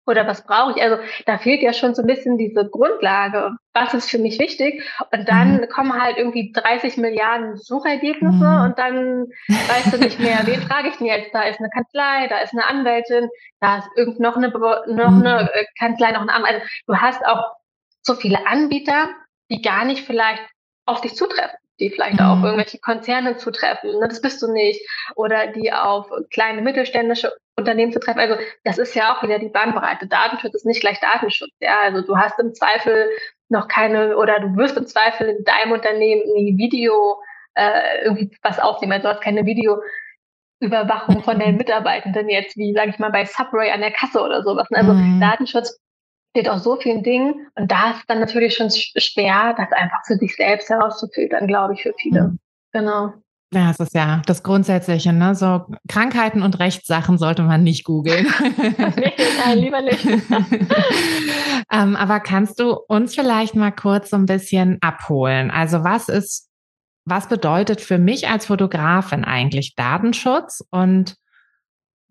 Oder 0.06 0.28
was 0.28 0.46
brauche 0.46 0.74
ich? 0.76 0.84
Also 0.84 0.98
da 1.26 1.38
fehlt 1.38 1.62
ja 1.62 1.74
schon 1.74 1.96
so 1.96 2.04
ein 2.04 2.08
bisschen 2.08 2.38
diese 2.38 2.70
Grundlage. 2.70 3.56
Was 3.74 3.94
ist 3.94 4.12
für 4.12 4.20
mich 4.20 4.38
wichtig? 4.38 4.84
Und 5.12 5.28
dann 5.28 5.62
mhm. 5.62 5.70
kommen 5.70 6.00
halt 6.00 6.18
irgendwie 6.18 6.52
30 6.52 6.98
Milliarden 6.98 7.58
Suchergebnisse 7.58 8.46
mhm. 8.46 8.64
und 8.66 8.78
dann 8.78 9.28
weißt 9.48 9.94
du 9.94 9.98
nicht 9.98 10.20
mehr, 10.20 10.42
wen 10.44 10.62
frage 10.62 10.90
ich 10.90 10.98
denn 10.98 11.08
jetzt? 11.08 11.34
Da 11.34 11.44
ist 11.44 11.60
eine 11.60 11.70
Kanzlei, 11.70 12.28
da 12.28 12.40
ist 12.40 12.54
eine 12.54 12.68
Anwältin, 12.68 13.30
da 13.60 13.78
ist 13.78 13.88
irgend 13.96 14.20
noch 14.20 14.36
eine, 14.36 14.50
noch 14.50 14.86
mhm. 14.86 15.26
eine 15.26 15.50
äh, 15.54 15.66
Kanzlei, 15.80 16.12
noch 16.12 16.22
ein 16.22 16.30
Amt. 16.30 16.46
Also 16.46 16.62
du 16.86 16.96
hast 16.98 17.26
auch 17.26 17.56
so 18.02 18.14
viele 18.14 18.46
Anbieter, 18.46 19.08
die 19.50 19.62
gar 19.62 19.86
nicht 19.86 20.06
vielleicht 20.06 20.44
auf 20.86 21.00
dich 21.00 21.16
zutreffen 21.16 21.63
die 21.84 21.90
vielleicht 21.90 22.20
mhm. 22.20 22.26
auf 22.26 22.44
irgendwelche 22.44 22.80
Konzerne 22.80 23.38
zutreffen. 23.38 23.92
Ne? 24.00 24.08
Das 24.08 24.22
bist 24.22 24.42
du 24.42 24.52
nicht. 24.52 24.82
Oder 25.16 25.48
die 25.48 25.72
auf 25.72 26.10
kleine 26.32 26.62
mittelständische 26.62 27.34
Unternehmen 27.58 27.92
zu 27.92 28.00
treffen. 28.00 28.20
Also 28.20 28.36
das 28.64 28.78
ist 28.78 28.96
ja 28.96 29.14
auch 29.14 29.22
wieder 29.22 29.38
die 29.38 29.50
Bandbreite. 29.50 30.08
Datenschutz 30.08 30.56
ist 30.56 30.66
nicht 30.66 30.82
gleich 30.82 31.00
Datenschutz. 31.00 31.52
Ja, 31.60 31.80
also 31.82 32.02
du 32.02 32.18
hast 32.18 32.40
im 32.40 32.54
Zweifel 32.54 33.10
noch 33.50 33.68
keine 33.68 34.18
oder 34.18 34.40
du 34.40 34.56
wirst 34.56 34.78
im 34.78 34.88
Zweifel 34.88 35.28
in 35.28 35.44
deinem 35.44 35.74
Unternehmen 35.74 36.22
nie 36.34 36.58
Video 36.58 37.22
äh, 37.56 38.06
irgendwie 38.06 38.32
was 38.42 38.60
aufnehmen. 38.60 38.94
Also 38.94 39.10
du 39.10 39.14
hast 39.14 39.22
keine 39.22 39.46
Videoüberwachung 39.46 41.22
von 41.22 41.38
deinen 41.38 41.58
Mitarbeitenden 41.58 42.30
jetzt, 42.30 42.58
wie, 42.58 42.74
sage 42.74 42.92
ich 42.92 43.00
mal, 43.00 43.12
bei 43.12 43.26
Subway 43.26 43.72
an 43.72 43.82
der 43.82 43.92
Kasse 43.92 44.22
oder 44.22 44.42
sowas. 44.42 44.68
Also 44.72 44.94
mhm. 44.94 45.20
Datenschutz 45.20 45.83
steht 46.34 46.50
aus 46.50 46.64
so 46.64 46.78
vielen 46.78 47.04
Dingen 47.04 47.48
und 47.56 47.72
da 47.72 47.92
ist 47.92 48.04
dann 48.08 48.20
natürlich 48.20 48.56
schon 48.56 48.70
schwer, 48.72 49.54
das 49.56 49.72
einfach 49.72 50.00
für 50.08 50.16
sich 50.16 50.36
selbst 50.36 50.68
herauszufiltern, 50.68 51.46
glaube 51.46 51.76
ich, 51.76 51.84
für 51.84 51.94
viele. 52.00 52.24
Mhm. 52.24 52.40
Genau. 52.72 53.14
Ja, 53.54 53.70
es 53.70 53.80
ist 53.80 53.94
ja 53.94 54.24
das 54.26 54.42
Grundsätzliche, 54.42 55.14
ne? 55.14 55.36
So 55.36 55.68
Krankheiten 55.88 56.42
und 56.42 56.58
Rechtssachen 56.58 57.20
sollte 57.20 57.44
man 57.44 57.62
nicht 57.62 57.84
googeln. 57.84 58.26
nee, 58.96 59.14
nein, 59.46 59.60
lieber 59.60 59.82
nicht. 59.82 60.04
ähm, 61.72 61.96
aber 61.96 62.20
kannst 62.20 62.60
du 62.60 62.80
uns 62.88 63.14
vielleicht 63.14 63.54
mal 63.54 63.70
kurz 63.70 64.10
so 64.10 64.16
ein 64.16 64.26
bisschen 64.26 64.80
abholen? 64.82 65.52
Also 65.52 65.84
was 65.84 66.10
ist, 66.10 66.50
was 67.06 67.28
bedeutet 67.28 67.80
für 67.80 68.00
mich 68.00 68.28
als 68.28 68.48
Fotografin 68.48 69.24
eigentlich 69.24 69.76
Datenschutz 69.76 70.66
und 70.72 71.16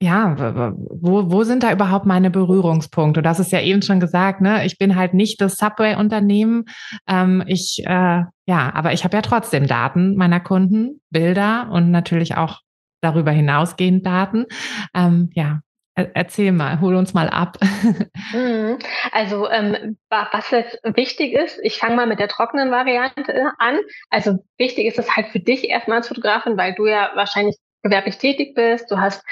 ja, 0.02 0.34
wo, 0.36 1.30
wo 1.30 1.44
sind 1.44 1.62
da 1.62 1.70
überhaupt 1.70 2.06
meine 2.06 2.28
Berührungspunkte? 2.28 3.22
Das 3.22 3.38
ist 3.38 3.52
ja 3.52 3.60
eben 3.60 3.82
schon 3.82 4.00
gesagt, 4.00 4.40
ne? 4.40 4.66
Ich 4.66 4.76
bin 4.76 4.96
halt 4.96 5.14
nicht 5.14 5.40
das 5.40 5.54
Subway-Unternehmen. 5.54 6.64
Ähm, 7.06 7.44
ich, 7.46 7.84
äh, 7.86 8.24
ja, 8.46 8.72
aber 8.74 8.92
ich 8.92 9.04
habe 9.04 9.16
ja 9.16 9.22
trotzdem 9.22 9.68
Daten 9.68 10.16
meiner 10.16 10.40
Kunden, 10.40 11.00
Bilder 11.10 11.68
und 11.70 11.92
natürlich 11.92 12.36
auch 12.36 12.62
darüber 13.00 13.30
hinausgehend 13.30 14.04
Daten. 14.04 14.46
Ähm, 14.92 15.30
ja, 15.34 15.60
erzähl 15.94 16.50
mal, 16.50 16.80
hol 16.80 16.96
uns 16.96 17.14
mal 17.14 17.28
ab. 17.28 17.58
Mhm. 18.32 18.78
Also 19.10 19.50
ähm, 19.50 19.98
was 20.08 20.50
jetzt 20.52 20.78
wichtig 20.84 21.34
ist, 21.34 21.60
ich 21.62 21.76
fange 21.76 21.96
mal 21.96 22.06
mit 22.06 22.18
der 22.18 22.28
trockenen 22.28 22.70
Variante 22.70 23.52
an. 23.58 23.78
Also 24.08 24.38
wichtig 24.56 24.86
ist 24.86 24.98
es 24.98 25.14
halt 25.14 25.26
für 25.28 25.40
dich 25.40 25.68
erstmal 25.68 25.98
als 25.98 26.08
Fotografin, 26.08 26.56
weil 26.56 26.74
du 26.74 26.86
ja 26.86 27.10
wahrscheinlich 27.14 27.56
gewerblich 27.82 28.16
tätig 28.16 28.54
bist, 28.54 28.90
du 28.90 28.98
hast 28.98 29.22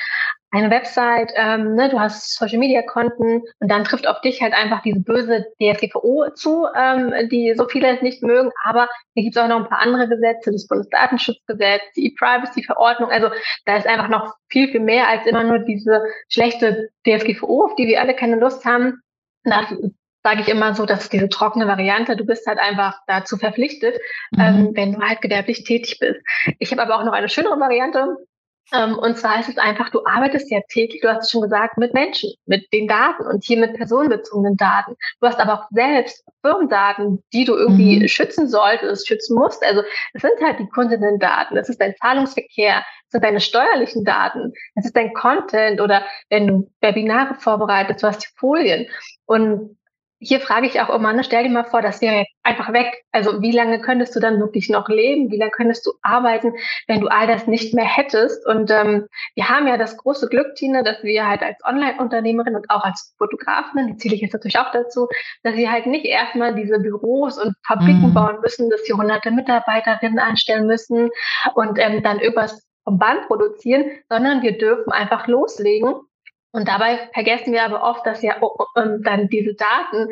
eine 0.52 0.70
Website, 0.70 1.32
ähm, 1.36 1.74
ne, 1.74 1.88
du 1.88 2.00
hast 2.00 2.36
Social 2.36 2.58
Media 2.58 2.82
Konten 2.82 3.42
und 3.60 3.70
dann 3.70 3.84
trifft 3.84 4.06
auf 4.06 4.20
dich 4.20 4.42
halt 4.42 4.52
einfach 4.52 4.82
diese 4.82 5.00
böse 5.00 5.46
DSGVO 5.60 6.30
zu, 6.34 6.66
ähm, 6.76 7.12
die 7.30 7.54
so 7.56 7.68
viele 7.68 8.02
nicht 8.02 8.22
mögen. 8.22 8.50
Aber 8.64 8.88
hier 9.14 9.22
gibt 9.22 9.36
es 9.36 9.42
auch 9.42 9.48
noch 9.48 9.58
ein 9.58 9.68
paar 9.68 9.80
andere 9.80 10.08
Gesetze, 10.08 10.50
das 10.50 10.66
Bundesdatenschutzgesetz, 10.66 11.82
die 11.96 12.06
E-Privacy-Verordnung. 12.08 13.10
Also 13.10 13.30
da 13.64 13.76
ist 13.76 13.86
einfach 13.86 14.08
noch 14.08 14.34
viel, 14.48 14.68
viel 14.68 14.80
mehr 14.80 15.08
als 15.08 15.26
immer 15.26 15.44
nur 15.44 15.60
diese 15.60 16.02
schlechte 16.28 16.88
DSGVO, 17.06 17.66
auf 17.66 17.76
die 17.76 17.86
wir 17.86 18.00
alle 18.00 18.14
keine 18.14 18.36
Lust 18.36 18.64
haben. 18.64 19.00
Das 19.44 19.72
sage 20.22 20.42
ich 20.42 20.48
immer 20.48 20.74
so, 20.74 20.84
dass 20.84 21.08
diese 21.08 21.28
trockene 21.28 21.66
Variante, 21.66 22.16
du 22.16 22.24
bist 22.24 22.46
halt 22.46 22.58
einfach 22.58 22.98
dazu 23.06 23.36
verpflichtet, 23.36 23.98
mhm. 24.32 24.40
ähm, 24.40 24.70
wenn 24.74 24.92
du 24.92 25.00
halt 25.00 25.22
gewerblich 25.22 25.64
tätig 25.64 25.98
bist. 25.98 26.20
Ich 26.58 26.72
habe 26.72 26.82
aber 26.82 26.96
auch 26.96 27.04
noch 27.04 27.12
eine 27.12 27.28
schönere 27.28 27.58
Variante, 27.58 28.16
ähm, 28.72 28.98
und 28.98 29.16
zwar 29.18 29.40
ist 29.40 29.48
es 29.48 29.58
einfach, 29.58 29.90
du 29.90 30.04
arbeitest 30.04 30.50
ja 30.50 30.60
täglich, 30.68 31.00
du 31.00 31.08
hast 31.08 31.24
es 31.24 31.30
schon 31.30 31.42
gesagt, 31.42 31.76
mit 31.76 31.92
Menschen, 31.92 32.32
mit 32.46 32.72
den 32.72 32.86
Daten 32.86 33.26
und 33.26 33.44
hier 33.44 33.58
mit 33.58 33.74
personenbezogenen 33.74 34.56
Daten. 34.56 34.94
Du 35.20 35.26
hast 35.26 35.40
aber 35.40 35.54
auch 35.54 35.66
selbst 35.70 36.24
Firmendaten, 36.42 37.22
die 37.32 37.44
du 37.44 37.56
irgendwie 37.56 38.00
mhm. 38.00 38.08
schützen 38.08 38.48
solltest, 38.48 39.08
schützen 39.08 39.36
musst. 39.36 39.64
Also 39.64 39.82
es 40.14 40.22
sind 40.22 40.40
halt 40.40 40.60
die 40.60 40.68
Kundinnen-Daten, 40.68 41.56
es 41.56 41.68
ist 41.68 41.80
dein 41.80 41.96
Zahlungsverkehr, 41.96 42.84
es 43.06 43.12
sind 43.12 43.24
deine 43.24 43.40
steuerlichen 43.40 44.04
Daten, 44.04 44.52
es 44.76 44.84
ist 44.84 44.96
dein 44.96 45.12
Content 45.14 45.80
oder 45.80 46.04
wenn 46.28 46.46
du 46.46 46.70
Webinare 46.80 47.34
vorbereitest, 47.34 48.02
du 48.02 48.06
hast 48.06 48.22
die 48.22 48.38
Folien. 48.38 48.86
Und 49.26 49.76
hier 50.20 50.40
frage 50.40 50.66
ich 50.66 50.80
auch 50.80 50.90
immer, 50.90 51.14
ne, 51.14 51.24
stell 51.24 51.44
dir 51.44 51.50
mal 51.50 51.64
vor, 51.64 51.80
das 51.80 52.02
wäre 52.02 52.26
einfach 52.42 52.72
weg. 52.74 53.04
Also 53.10 53.40
wie 53.40 53.52
lange 53.52 53.80
könntest 53.80 54.14
du 54.14 54.20
dann 54.20 54.38
wirklich 54.38 54.68
noch 54.68 54.88
leben? 54.88 55.30
Wie 55.30 55.38
lange 55.38 55.50
könntest 55.50 55.86
du 55.86 55.92
arbeiten, 56.02 56.52
wenn 56.86 57.00
du 57.00 57.08
all 57.08 57.26
das 57.26 57.46
nicht 57.46 57.72
mehr 57.72 57.86
hättest? 57.86 58.46
Und 58.46 58.70
ähm, 58.70 59.06
wir 59.34 59.48
haben 59.48 59.66
ja 59.66 59.78
das 59.78 59.96
große 59.96 60.28
Glück, 60.28 60.54
Tina, 60.56 60.82
dass 60.82 61.02
wir 61.02 61.26
halt 61.26 61.42
als 61.42 61.58
Online-Unternehmerin 61.64 62.54
und 62.54 62.68
auch 62.68 62.84
als 62.84 63.14
Fotografin, 63.16 63.86
die 63.86 63.96
zähle 63.96 64.14
ich 64.14 64.20
jetzt 64.20 64.34
natürlich 64.34 64.58
auch 64.58 64.70
dazu, 64.72 65.08
dass 65.42 65.56
wir 65.56 65.72
halt 65.72 65.86
nicht 65.86 66.04
erstmal 66.04 66.54
diese 66.54 66.78
Büros 66.78 67.38
und 67.38 67.54
Fabriken 67.66 68.10
mhm. 68.10 68.14
bauen 68.14 68.40
müssen, 68.42 68.68
dass 68.68 68.86
wir 68.86 68.96
hunderte 68.96 69.30
Mitarbeiterinnen 69.30 70.18
anstellen 70.18 70.66
müssen 70.66 71.08
und 71.54 71.78
ähm, 71.78 72.02
dann 72.02 72.20
irgendwas 72.20 72.66
vom 72.84 72.98
Band 72.98 73.26
produzieren, 73.26 73.86
sondern 74.10 74.42
wir 74.42 74.58
dürfen 74.58 74.92
einfach 74.92 75.26
loslegen 75.26 75.94
und 76.52 76.68
dabei 76.68 77.08
vergessen 77.12 77.52
wir 77.52 77.64
aber 77.64 77.82
oft, 77.82 78.04
dass 78.06 78.22
ja 78.22 78.36
oh, 78.40 78.50
oh, 78.58 78.80
ähm, 78.80 79.02
dann 79.02 79.28
diese 79.28 79.54
Daten, 79.54 80.08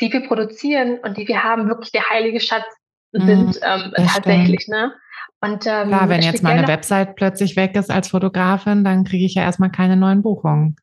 die 0.00 0.12
wir 0.12 0.26
produzieren 0.26 0.98
und 0.98 1.16
die 1.16 1.26
wir 1.26 1.42
haben, 1.42 1.68
wirklich 1.68 1.90
der 1.90 2.08
heilige 2.08 2.40
Schatz 2.40 2.64
mhm, 3.12 3.26
sind 3.26 3.60
ähm, 3.62 3.92
tatsächlich. 3.96 4.68
Ne? 4.68 4.92
Und, 5.40 5.66
ähm, 5.66 5.88
Klar, 5.88 6.08
wenn 6.08 6.22
jetzt 6.22 6.42
meine 6.42 6.66
Website 6.66 7.16
plötzlich 7.16 7.56
weg 7.56 7.76
ist 7.76 7.90
als 7.90 8.08
Fotografin, 8.08 8.84
dann 8.84 9.04
kriege 9.04 9.24
ich 9.24 9.34
ja 9.34 9.42
erstmal 9.42 9.70
keine 9.70 9.96
neuen 9.96 10.22
Buchungen. 10.22 10.76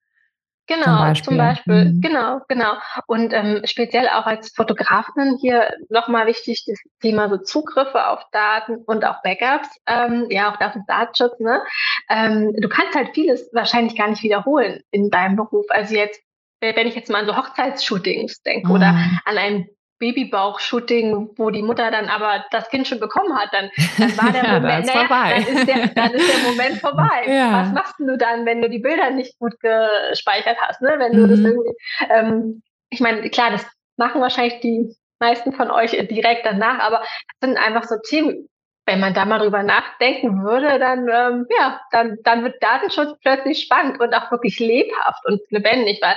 Genau, 0.68 0.84
zum 0.84 0.98
Beispiel. 0.98 1.26
Zum 1.26 1.38
Beispiel. 1.38 1.86
Mhm. 1.86 2.02
Genau, 2.02 2.42
genau. 2.48 2.74
Und 3.08 3.34
ähm, 3.34 3.62
speziell 3.66 4.08
auch 4.10 4.26
als 4.26 4.52
Fotografin 4.56 5.38
hier 5.40 5.70
nochmal 5.90 6.26
wichtig, 6.26 6.64
das 6.66 6.80
Thema 7.02 7.30
so 7.30 7.38
Zugriffe 7.38 8.08
auf 8.08 8.24
Daten 8.32 8.78
und 8.86 9.06
auch 9.06 9.22
Backups. 9.22 9.70
Ähm, 9.86 10.28
ja, 10.30 10.52
auch 10.52 10.58
das 10.58 10.76
ist 10.76 10.86
Datenschutz. 10.88 11.40
Ne? 11.40 11.62
Ähm, 12.10 12.54
du 12.58 12.68
kannst 12.68 12.96
halt 12.96 13.14
vieles 13.14 13.50
wahrscheinlich 13.54 13.96
gar 13.96 14.10
nicht 14.10 14.24
wiederholen 14.24 14.82
in 14.92 15.10
deinem 15.10 15.36
Beruf. 15.36 15.66
Also 15.70 15.96
jetzt 15.96 16.20
wenn 16.62 16.88
ich 16.88 16.96
jetzt 16.96 17.12
mal 17.12 17.20
an 17.20 17.28
so 17.28 17.36
Hochzeitsshootings 17.38 18.42
denke 18.42 18.68
mhm. 18.68 18.74
oder 18.74 18.88
an 19.26 19.38
ein 19.38 19.68
Babybauch-Shooting, 20.00 21.32
wo 21.38 21.50
die 21.50 21.62
Mutter 21.62 21.90
dann 21.92 22.10
aber 22.10 22.44
das 22.52 22.70
Kind 22.70 22.88
schon 22.88 23.00
bekommen 23.00 23.36
hat, 23.38 23.50
dann, 23.54 23.70
dann 23.98 24.18
war 24.18 24.32
der 24.32 24.44
ja, 24.46 24.60
Moment, 24.60 24.86
naja, 24.86 25.08
dann, 25.10 25.56
ist 25.56 25.68
der, 25.68 25.88
dann 25.88 26.14
ist 26.14 26.34
der 26.34 26.52
Moment 26.52 26.80
vorbei. 26.80 27.04
Ja. 27.28 27.62
Was 27.62 27.72
machst 27.72 27.96
du 28.00 28.18
dann, 28.18 28.46
wenn 28.46 28.62
du 28.62 28.70
die 28.70 28.80
Bilder 28.80 29.10
nicht 29.10 29.38
gut 29.40 29.54
gespeichert 29.60 30.58
hast? 30.62 30.82
Ne? 30.82 30.96
Wenn 30.98 31.14
du 31.14 31.26
mhm. 31.26 31.30
das 31.30 31.40
irgendwie, 31.40 31.74
ähm, 32.10 32.62
ich 32.90 33.00
meine, 33.00 33.30
klar, 33.30 33.52
das 33.52 33.66
machen 33.98 34.22
wahrscheinlich 34.22 34.60
die 34.60 34.96
meisten 35.20 35.54
von 35.54 35.72
euch 35.72 35.92
direkt 35.92 36.46
danach, 36.46 36.80
aber 36.80 37.00
das 37.00 37.50
sind 37.50 37.58
einfach 37.58 37.84
so 37.84 37.96
Themen, 38.08 38.48
wenn 38.86 39.00
man 39.00 39.14
da 39.14 39.26
mal 39.26 39.40
drüber 39.40 39.64
nachdenken 39.64 40.44
würde, 40.44 40.78
dann 40.80 41.08
ähm, 41.10 41.48
ja, 41.58 41.82
dann, 41.92 42.18
dann 42.24 42.44
wird 42.44 42.62
Datenschutz 42.62 43.18
plötzlich 43.22 43.64
spannend 43.64 44.00
und 44.00 44.14
auch 44.14 44.32
wirklich 44.32 44.60
lebhaft 44.60 45.26
und 45.26 45.42
lebendig, 45.50 46.00
weil 46.02 46.16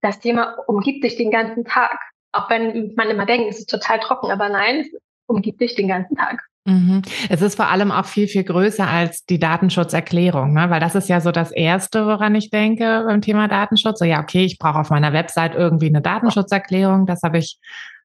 das 0.00 0.20
Thema 0.20 0.56
umgibt 0.66 1.02
dich 1.02 1.16
den 1.16 1.30
ganzen 1.30 1.64
Tag. 1.64 1.98
Auch 2.34 2.50
wenn 2.50 2.92
man 2.96 3.08
immer 3.08 3.26
denkt, 3.26 3.48
es 3.50 3.60
ist 3.60 3.70
total 3.70 4.00
trocken, 4.00 4.30
aber 4.30 4.48
nein, 4.48 4.80
es 4.80 5.00
umgibt 5.26 5.60
dich 5.60 5.74
den 5.74 5.88
ganzen 5.88 6.16
Tag. 6.16 6.40
Mhm. 6.66 7.02
Es 7.28 7.42
ist 7.42 7.56
vor 7.56 7.68
allem 7.68 7.92
auch 7.92 8.06
viel, 8.06 8.26
viel 8.26 8.44
größer 8.44 8.88
als 8.88 9.26
die 9.26 9.38
Datenschutzerklärung, 9.38 10.54
ne? 10.54 10.70
weil 10.70 10.80
das 10.80 10.94
ist 10.94 11.08
ja 11.08 11.20
so 11.20 11.30
das 11.30 11.52
Erste, 11.52 12.06
woran 12.06 12.34
ich 12.34 12.50
denke 12.50 13.04
beim 13.06 13.20
Thema 13.20 13.48
Datenschutz. 13.48 13.98
So, 13.98 14.04
ja, 14.06 14.20
okay, 14.20 14.44
ich 14.44 14.58
brauche 14.58 14.78
auf 14.78 14.90
meiner 14.90 15.12
Website 15.12 15.54
irgendwie 15.54 15.88
eine 15.88 16.00
Datenschutzerklärung. 16.00 17.04
Das 17.04 17.22
habe 17.22 17.36
ich, 17.36 17.58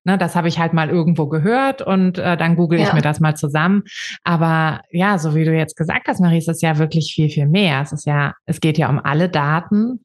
ne, 0.03 0.17
das 0.17 0.35
habe 0.35 0.49
ich 0.49 0.59
halt 0.59 0.73
mal 0.73 0.89
irgendwo 0.89 1.27
gehört 1.27 1.81
und 1.81 2.17
äh, 2.17 2.35
dann 2.35 2.57
google 2.57 2.79
ich 2.79 2.87
ja. 2.87 2.93
mir 2.93 3.01
das 3.01 3.21
mal 3.21 3.35
zusammen. 3.35 3.83
Aber 4.25 4.81
ja, 4.91 5.17
so 5.19 5.35
wie 5.35 5.45
du 5.45 5.55
jetzt 5.55 5.77
gesagt 5.77 6.09
hast, 6.09 6.19
Marie, 6.19 6.39
es 6.39 6.49
ist 6.49 6.61
ja 6.61 6.77
wirklich 6.77 7.13
viel, 7.15 7.29
viel 7.29 7.47
mehr. 7.47 7.81
Es 7.81 7.93
ist 7.93 8.05
ja, 8.05 8.33
es 8.45 8.59
geht 8.59 8.77
ja 8.77 8.89
um 8.89 8.99
alle 8.99 9.29
Daten, 9.29 10.01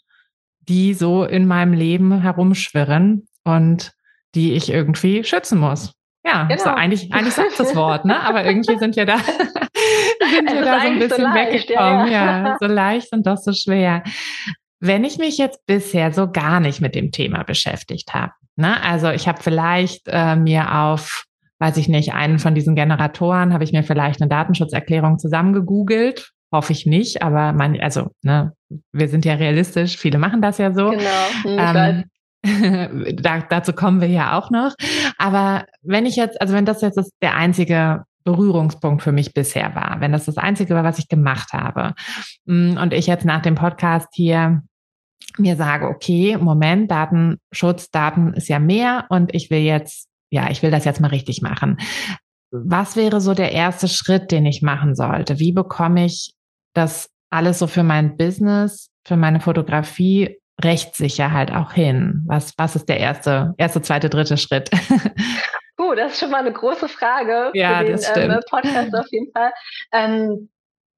die 0.60 0.94
so 0.94 1.24
in 1.24 1.46
meinem 1.46 1.72
Leben 1.72 2.20
herumschwirren. 2.20 3.26
Und 3.42 3.92
die 4.34 4.54
ich 4.54 4.70
irgendwie 4.70 5.24
schützen 5.24 5.58
muss. 5.58 5.92
Ja, 6.26 6.44
genau. 6.44 6.62
so 6.62 6.70
eigentlich, 6.70 7.12
eigentlich 7.12 7.34
sagt 7.34 7.60
das 7.60 7.76
Wort, 7.76 8.06
ne? 8.06 8.18
Aber 8.22 8.44
irgendwie 8.44 8.78
sind 8.78 8.96
wir 8.96 9.04
da, 9.04 9.18
sind 9.18 10.52
wir 10.52 10.64
da 10.64 10.80
so 10.80 10.86
ein 10.86 10.98
bisschen 10.98 11.16
so 11.18 11.22
leicht, 11.22 11.68
weggekommen. 11.68 12.06
Ja, 12.10 12.48
ja, 12.48 12.56
so 12.58 12.66
leicht 12.66 13.12
und 13.12 13.26
doch 13.26 13.36
so 13.36 13.52
schwer. 13.52 14.02
Wenn 14.80 15.04
ich 15.04 15.18
mich 15.18 15.38
jetzt 15.38 15.64
bisher 15.66 16.12
so 16.12 16.30
gar 16.30 16.60
nicht 16.60 16.80
mit 16.80 16.94
dem 16.94 17.10
Thema 17.12 17.42
beschäftigt 17.42 18.14
habe, 18.14 18.32
ne? 18.56 18.82
Also 18.82 19.10
ich 19.10 19.28
habe 19.28 19.42
vielleicht 19.42 20.02
äh, 20.06 20.36
mir 20.36 20.74
auf, 20.74 21.24
weiß 21.58 21.76
ich 21.76 21.88
nicht, 21.88 22.14
einen 22.14 22.38
von 22.38 22.54
diesen 22.54 22.74
Generatoren 22.74 23.52
habe 23.52 23.64
ich 23.64 23.72
mir 23.72 23.82
vielleicht 23.82 24.20
eine 24.20 24.28
Datenschutzerklärung 24.28 25.18
zusammengegoogelt. 25.18 26.30
Hoffe 26.52 26.72
ich 26.72 26.86
nicht, 26.86 27.20
aber 27.20 27.52
man, 27.52 27.78
also, 27.80 28.10
ne, 28.22 28.52
wir 28.92 29.08
sind 29.08 29.24
ja 29.24 29.34
realistisch, 29.34 29.96
viele 29.96 30.18
machen 30.18 30.40
das 30.40 30.58
ja 30.58 30.72
so. 30.72 30.90
Genau. 30.90 31.00
Ähm, 31.44 32.04
da, 33.14 33.40
dazu 33.40 33.72
kommen 33.72 34.00
wir 34.00 34.08
ja 34.08 34.38
auch 34.38 34.50
noch. 34.50 34.74
Aber 35.18 35.64
wenn 35.82 36.06
ich 36.06 36.16
jetzt, 36.16 36.40
also 36.40 36.54
wenn 36.54 36.66
das 36.66 36.82
jetzt 36.82 36.98
der 37.22 37.34
einzige 37.34 38.04
Berührungspunkt 38.24 39.02
für 39.02 39.12
mich 39.12 39.34
bisher 39.34 39.74
war, 39.74 40.00
wenn 40.00 40.12
das 40.12 40.26
das 40.26 40.36
einzige 40.36 40.74
war, 40.74 40.84
was 40.84 40.98
ich 40.98 41.08
gemacht 41.08 41.52
habe 41.52 41.94
mm, 42.46 42.76
und 42.76 42.92
ich 42.92 43.06
jetzt 43.06 43.24
nach 43.24 43.42
dem 43.42 43.54
Podcast 43.54 44.08
hier 44.12 44.62
mir 45.38 45.56
sage, 45.56 45.88
okay, 45.88 46.36
Moment, 46.38 46.90
Datenschutz, 46.90 47.90
Daten 47.90 48.34
ist 48.34 48.48
ja 48.48 48.58
mehr 48.58 49.06
und 49.08 49.34
ich 49.34 49.50
will 49.50 49.60
jetzt, 49.60 50.08
ja, 50.30 50.50
ich 50.50 50.62
will 50.62 50.70
das 50.70 50.84
jetzt 50.84 51.00
mal 51.00 51.08
richtig 51.08 51.42
machen. 51.42 51.78
Was 52.50 52.94
wäre 52.94 53.20
so 53.20 53.34
der 53.34 53.52
erste 53.52 53.88
Schritt, 53.88 54.30
den 54.30 54.46
ich 54.46 54.62
machen 54.62 54.94
sollte? 54.94 55.38
Wie 55.38 55.52
bekomme 55.52 56.04
ich 56.04 56.34
das 56.74 57.08
alles 57.30 57.58
so 57.58 57.66
für 57.66 57.82
mein 57.82 58.16
Business, 58.16 58.90
für 59.04 59.16
meine 59.16 59.40
Fotografie 59.40 60.38
rechtssicher 60.62 61.32
halt 61.32 61.52
auch 61.52 61.72
hin? 61.72 62.22
Was, 62.26 62.54
was 62.56 62.76
ist 62.76 62.88
der 62.88 62.98
erste, 62.98 63.54
erste, 63.58 63.82
zweite, 63.82 64.08
dritte 64.08 64.36
Schritt? 64.36 64.70
Uh, 65.76 65.92
das 65.96 66.12
ist 66.12 66.20
schon 66.20 66.30
mal 66.30 66.38
eine 66.38 66.52
große 66.52 66.88
Frage 66.88 67.50
ja, 67.52 67.78
für 67.78 67.84
den 67.84 67.92
das 67.96 68.16
ähm, 68.16 68.40
Podcast 68.48 68.94
auf 68.94 69.06
jeden 69.10 69.32
Fall. 69.32 69.52
Ähm, 69.92 70.48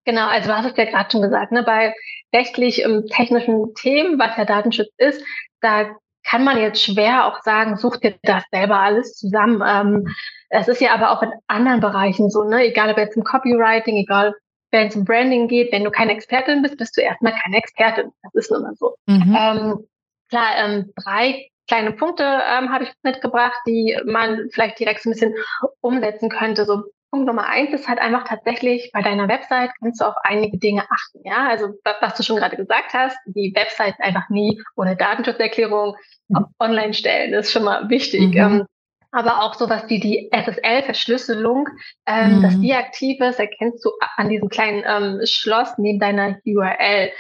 genau, 0.05 0.29
also 0.29 0.51
du 0.51 0.57
hast 0.57 0.67
es 0.67 0.77
ja 0.77 0.85
gerade 0.85 1.11
schon 1.11 1.23
gesagt, 1.23 1.51
ne, 1.51 1.63
bei 1.63 1.95
rechtlich 2.35 2.85
ähm, 2.85 3.07
technischen 3.11 3.75
Themen, 3.75 4.19
was 4.19 4.37
ja 4.37 4.45
Datenschutz 4.45 4.91
ist, 4.99 5.25
da 5.63 5.87
kann 6.25 6.45
man 6.45 6.61
jetzt 6.61 6.83
schwer 6.83 7.25
auch 7.25 7.43
sagen, 7.43 7.77
such 7.77 7.97
dir 7.99 8.17
das 8.23 8.43
selber 8.53 8.81
alles 8.81 9.15
zusammen. 9.15 9.63
Ähm, 9.67 10.15
es 10.51 10.69
ist 10.69 10.81
ja 10.81 10.93
aber 10.93 11.13
auch 11.13 11.23
in 11.23 11.33
anderen 11.47 11.81
Bereichen 11.81 12.29
so, 12.29 12.45
ne? 12.45 12.67
egal 12.67 12.91
ob 12.91 12.99
jetzt 12.99 13.17
im 13.17 13.25
Copywriting, 13.25 13.97
egal 13.97 14.35
wenn 14.77 14.89
es 14.89 14.97
um 14.97 15.05
Branding 15.05 15.49
geht, 15.49 15.73
wenn 15.73 15.85
du 15.85 15.91
keine 15.91 16.13
Expertin 16.13 16.63
bist, 16.63 16.77
bist 16.77 16.97
du 16.97 17.01
erstmal 17.01 17.33
keine 17.43 17.57
Expertin. 17.57 18.13
Das 18.23 18.35
ist 18.35 18.51
nun 18.51 18.63
mal 18.63 18.75
so. 18.77 18.95
Mhm. 19.07 19.37
Ähm, 19.39 19.87
klar, 20.29 20.49
ähm, 20.59 20.93
drei 20.97 21.49
kleine 21.69 21.93
Punkte 21.93 22.23
ähm, 22.23 22.71
habe 22.73 22.85
ich 22.85 22.93
mitgebracht, 23.03 23.59
die 23.67 23.99
man 24.05 24.49
vielleicht 24.51 24.79
direkt 24.79 25.03
so 25.03 25.09
ein 25.09 25.13
bisschen 25.13 25.35
umsetzen 25.81 26.29
könnte. 26.29 26.65
So 26.65 26.85
Punkt 27.11 27.27
Nummer 27.27 27.47
eins 27.47 27.73
ist 27.73 27.89
halt 27.89 27.99
einfach 27.99 28.25
tatsächlich 28.25 28.91
bei 28.93 29.01
deiner 29.01 29.29
Website 29.29 29.71
kannst 29.81 30.01
du 30.01 30.05
auf 30.05 30.15
einige 30.23 30.59
Dinge 30.59 30.83
achten. 30.83 31.21
Ja, 31.25 31.49
also 31.49 31.75
was 32.01 32.15
du 32.15 32.23
schon 32.23 32.37
gerade 32.37 32.57
gesagt 32.57 32.95
hast, 32.95 33.17
die 33.27 33.53
Website 33.55 33.95
einfach 34.01 34.29
nie 34.29 34.63
ohne 34.77 34.97
Datenschutzerklärung 34.97 35.97
mhm. 36.29 36.47
online 36.59 36.95
stellen. 36.95 37.33
Das 37.33 37.47
ist 37.47 37.53
schon 37.53 37.65
mal 37.65 37.89
wichtig. 37.89 38.35
Mhm. 38.35 38.37
Ähm, 38.37 38.67
aber 39.11 39.43
auch 39.43 39.55
sowas 39.55 39.85
wie 39.89 40.01
die 40.01 40.31
SSL-Verschlüsselung, 40.33 41.69
ähm, 42.07 42.39
mhm. 42.39 42.43
das 42.43 42.61
die 42.61 42.75
aktiv 42.75 43.21
ist, 43.21 43.39
erkennst 43.39 43.85
du 43.85 43.91
an 44.17 44.29
diesem 44.29 44.49
kleinen 44.49 44.85
ähm, 44.87 45.21
Schloss 45.25 45.79
neben 45.79 45.99
deiner 45.99 46.39
URL. 46.45 47.11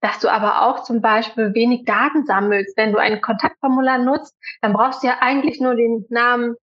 Dass 0.00 0.18
du 0.18 0.28
aber 0.28 0.62
auch 0.62 0.82
zum 0.82 1.00
Beispiel 1.00 1.54
wenig 1.54 1.86
Daten 1.86 2.26
sammelst. 2.26 2.76
Wenn 2.76 2.92
du 2.92 2.98
ein 2.98 3.22
Kontaktformular 3.22 3.98
nutzt, 3.98 4.34
dann 4.60 4.74
brauchst 4.74 5.02
du 5.02 5.06
ja 5.06 5.16
eigentlich 5.20 5.60
nur 5.60 5.74
den 5.74 6.04
Namen, 6.10 6.56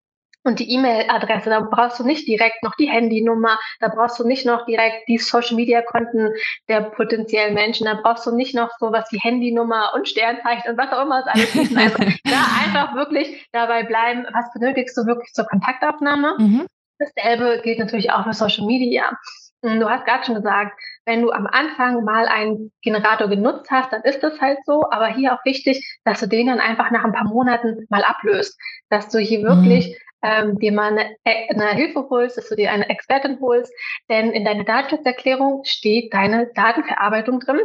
und 0.43 0.59
die 0.59 0.71
E-Mail-Adresse, 0.71 1.49
da 1.49 1.59
brauchst 1.59 1.99
du 1.99 2.03
nicht 2.03 2.27
direkt 2.27 2.63
noch 2.63 2.75
die 2.75 2.89
Handynummer, 2.89 3.59
da 3.79 3.89
brauchst 3.89 4.19
du 4.19 4.27
nicht 4.27 4.45
noch 4.45 4.65
direkt 4.65 5.07
die 5.07 5.17
Social-Media-Konten 5.17 6.31
der 6.67 6.81
potenziellen 6.81 7.53
Menschen, 7.53 7.85
da 7.85 7.99
brauchst 8.01 8.25
du 8.25 8.35
nicht 8.35 8.55
noch 8.55 8.69
sowas 8.79 9.07
wie 9.11 9.19
Handynummer 9.19 9.91
und 9.93 10.07
Sternzeichen 10.07 10.71
und 10.71 10.77
was 10.77 10.91
auch 10.91 11.03
immer 11.03 11.19
es 11.19 11.27
alles 11.27 11.55
ist. 11.55 11.71
Also 11.81 11.97
da 12.25 12.45
einfach 12.63 12.95
wirklich 12.95 13.47
dabei 13.51 13.83
bleiben, 13.83 14.25
was 14.33 14.51
benötigst 14.53 14.95
du 14.97 15.05
wirklich 15.05 15.31
zur 15.33 15.45
Kontaktaufnahme. 15.45 16.35
Mhm. 16.37 16.67
Dasselbe 16.99 17.61
gilt 17.63 17.79
natürlich 17.79 18.11
auch 18.11 18.23
für 18.23 18.33
Social 18.33 18.65
Media. 18.65 19.17
Hm, 19.63 19.79
du 19.79 19.89
hast 19.89 20.05
gerade 20.05 20.23
schon 20.25 20.35
gesagt, 20.35 20.79
wenn 21.05 21.21
du 21.21 21.31
am 21.31 21.47
Anfang 21.47 22.03
mal 22.03 22.27
einen 22.27 22.71
Generator 22.83 23.27
genutzt 23.29 23.71
hast, 23.71 23.91
dann 23.91 24.03
ist 24.03 24.21
das 24.21 24.39
halt 24.39 24.59
so. 24.65 24.83
Aber 24.91 25.07
hier 25.07 25.33
auch 25.33 25.43
wichtig, 25.43 25.99
dass 26.03 26.19
du 26.19 26.27
den 26.27 26.47
dann 26.47 26.59
einfach 26.59 26.91
nach 26.91 27.03
ein 27.03 27.13
paar 27.13 27.27
Monaten 27.27 27.87
mal 27.89 28.03
ablöst. 28.03 28.59
Dass 28.89 29.09
du 29.09 29.17
hier 29.17 29.41
wirklich 29.41 29.89
mhm 29.89 30.10
ähm, 30.21 30.59
dir 30.59 30.71
mal 30.71 30.91
eine, 30.91 31.15
eine 31.23 31.73
Hilfe 31.73 32.07
holst, 32.09 32.37
dass 32.37 32.49
du 32.49 32.55
dir 32.55 32.71
eine 32.71 32.89
Expertin 32.89 33.39
holst, 33.41 33.73
denn 34.09 34.31
in 34.31 34.45
deiner 34.45 34.63
Datenschutzerklärung 34.63 35.63
steht 35.65 36.13
deine 36.13 36.47
Datenverarbeitung 36.53 37.39
drin. 37.39 37.59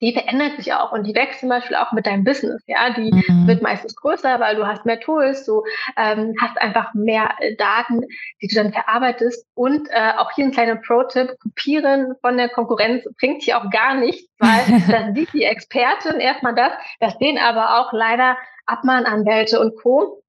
Die 0.00 0.12
verändert 0.12 0.56
sich 0.56 0.74
auch 0.74 0.90
und 0.90 1.06
die 1.06 1.14
wächst 1.14 1.38
zum 1.40 1.48
Beispiel 1.48 1.76
auch 1.76 1.92
mit 1.92 2.06
deinem 2.06 2.24
Business. 2.24 2.60
Ja, 2.66 2.90
die 2.90 3.12
mhm. 3.12 3.46
wird 3.46 3.62
meistens 3.62 3.94
größer, 3.94 4.40
weil 4.40 4.56
du 4.56 4.66
hast 4.66 4.84
mehr 4.84 4.98
Tools, 4.98 5.46
du 5.46 5.62
ähm, 5.96 6.34
hast 6.40 6.60
einfach 6.60 6.92
mehr 6.92 7.30
äh, 7.38 7.54
Daten, 7.54 8.00
die 8.40 8.48
du 8.48 8.56
dann 8.56 8.72
verarbeitest. 8.72 9.46
Und 9.54 9.88
äh, 9.90 10.12
auch 10.18 10.32
hier 10.32 10.46
ein 10.46 10.50
kleiner 10.50 10.74
Pro-Tipp: 10.74 11.36
Kopieren 11.40 12.16
von 12.20 12.36
der 12.36 12.48
Konkurrenz 12.48 13.04
bringt 13.20 13.44
hier 13.44 13.58
auch 13.58 13.70
gar 13.70 13.94
nichts, 13.94 14.28
weil 14.40 14.64
das 14.90 15.14
sieht 15.14 15.32
die 15.32 15.44
Expertin 15.44 16.18
erstmal 16.18 16.56
das, 16.56 16.72
das 16.98 17.14
sehen 17.20 17.38
aber 17.38 17.78
auch 17.78 17.92
leider 17.92 18.36
Abmahnanwälte 18.66 19.60
und 19.60 19.80
Co 19.80 20.20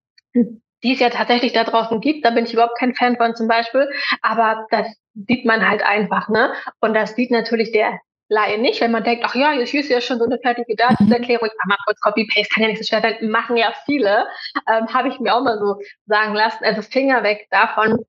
die 0.83 0.93
es 0.93 0.99
ja 0.99 1.09
tatsächlich 1.09 1.53
da 1.53 1.63
draußen 1.63 2.01
gibt. 2.01 2.25
Da 2.25 2.31
bin 2.31 2.45
ich 2.45 2.53
überhaupt 2.53 2.77
kein 2.77 2.95
Fan 2.95 3.17
von 3.17 3.35
zum 3.35 3.47
Beispiel. 3.47 3.89
Aber 4.21 4.67
das 4.69 4.87
sieht 5.27 5.45
man 5.45 5.67
halt 5.67 5.83
einfach, 5.83 6.29
ne? 6.29 6.53
Und 6.79 6.93
das 6.93 7.15
sieht 7.15 7.31
natürlich 7.31 7.71
der 7.71 7.99
Laie 8.29 8.57
nicht, 8.57 8.81
wenn 8.81 8.91
man 8.91 9.03
denkt, 9.03 9.23
ach 9.27 9.35
ja, 9.35 9.51
hier 9.51 9.79
ist 9.81 9.89
ja 9.89 10.01
schon 10.01 10.17
so 10.17 10.25
eine 10.25 10.39
fertige 10.39 10.75
Datenserklärung, 10.75 11.47
ich 11.47 11.53
mach 11.59 11.77
mal 11.77 11.83
kurz 11.85 11.99
Copy-Paste, 11.99 12.53
kann 12.53 12.63
ja 12.63 12.69
nicht 12.69 12.81
so 12.81 12.87
schwer 12.87 13.01
sein, 13.01 13.29
machen 13.29 13.57
ja 13.57 13.73
viele, 13.85 14.25
ähm, 14.67 14.87
habe 14.93 15.09
ich 15.09 15.19
mir 15.19 15.35
auch 15.35 15.43
mal 15.43 15.59
so 15.59 15.75
sagen 16.07 16.33
lassen. 16.33 16.63
Also 16.63 16.81
Finger 16.81 17.21
weg 17.23 17.47
davon, 17.51 17.99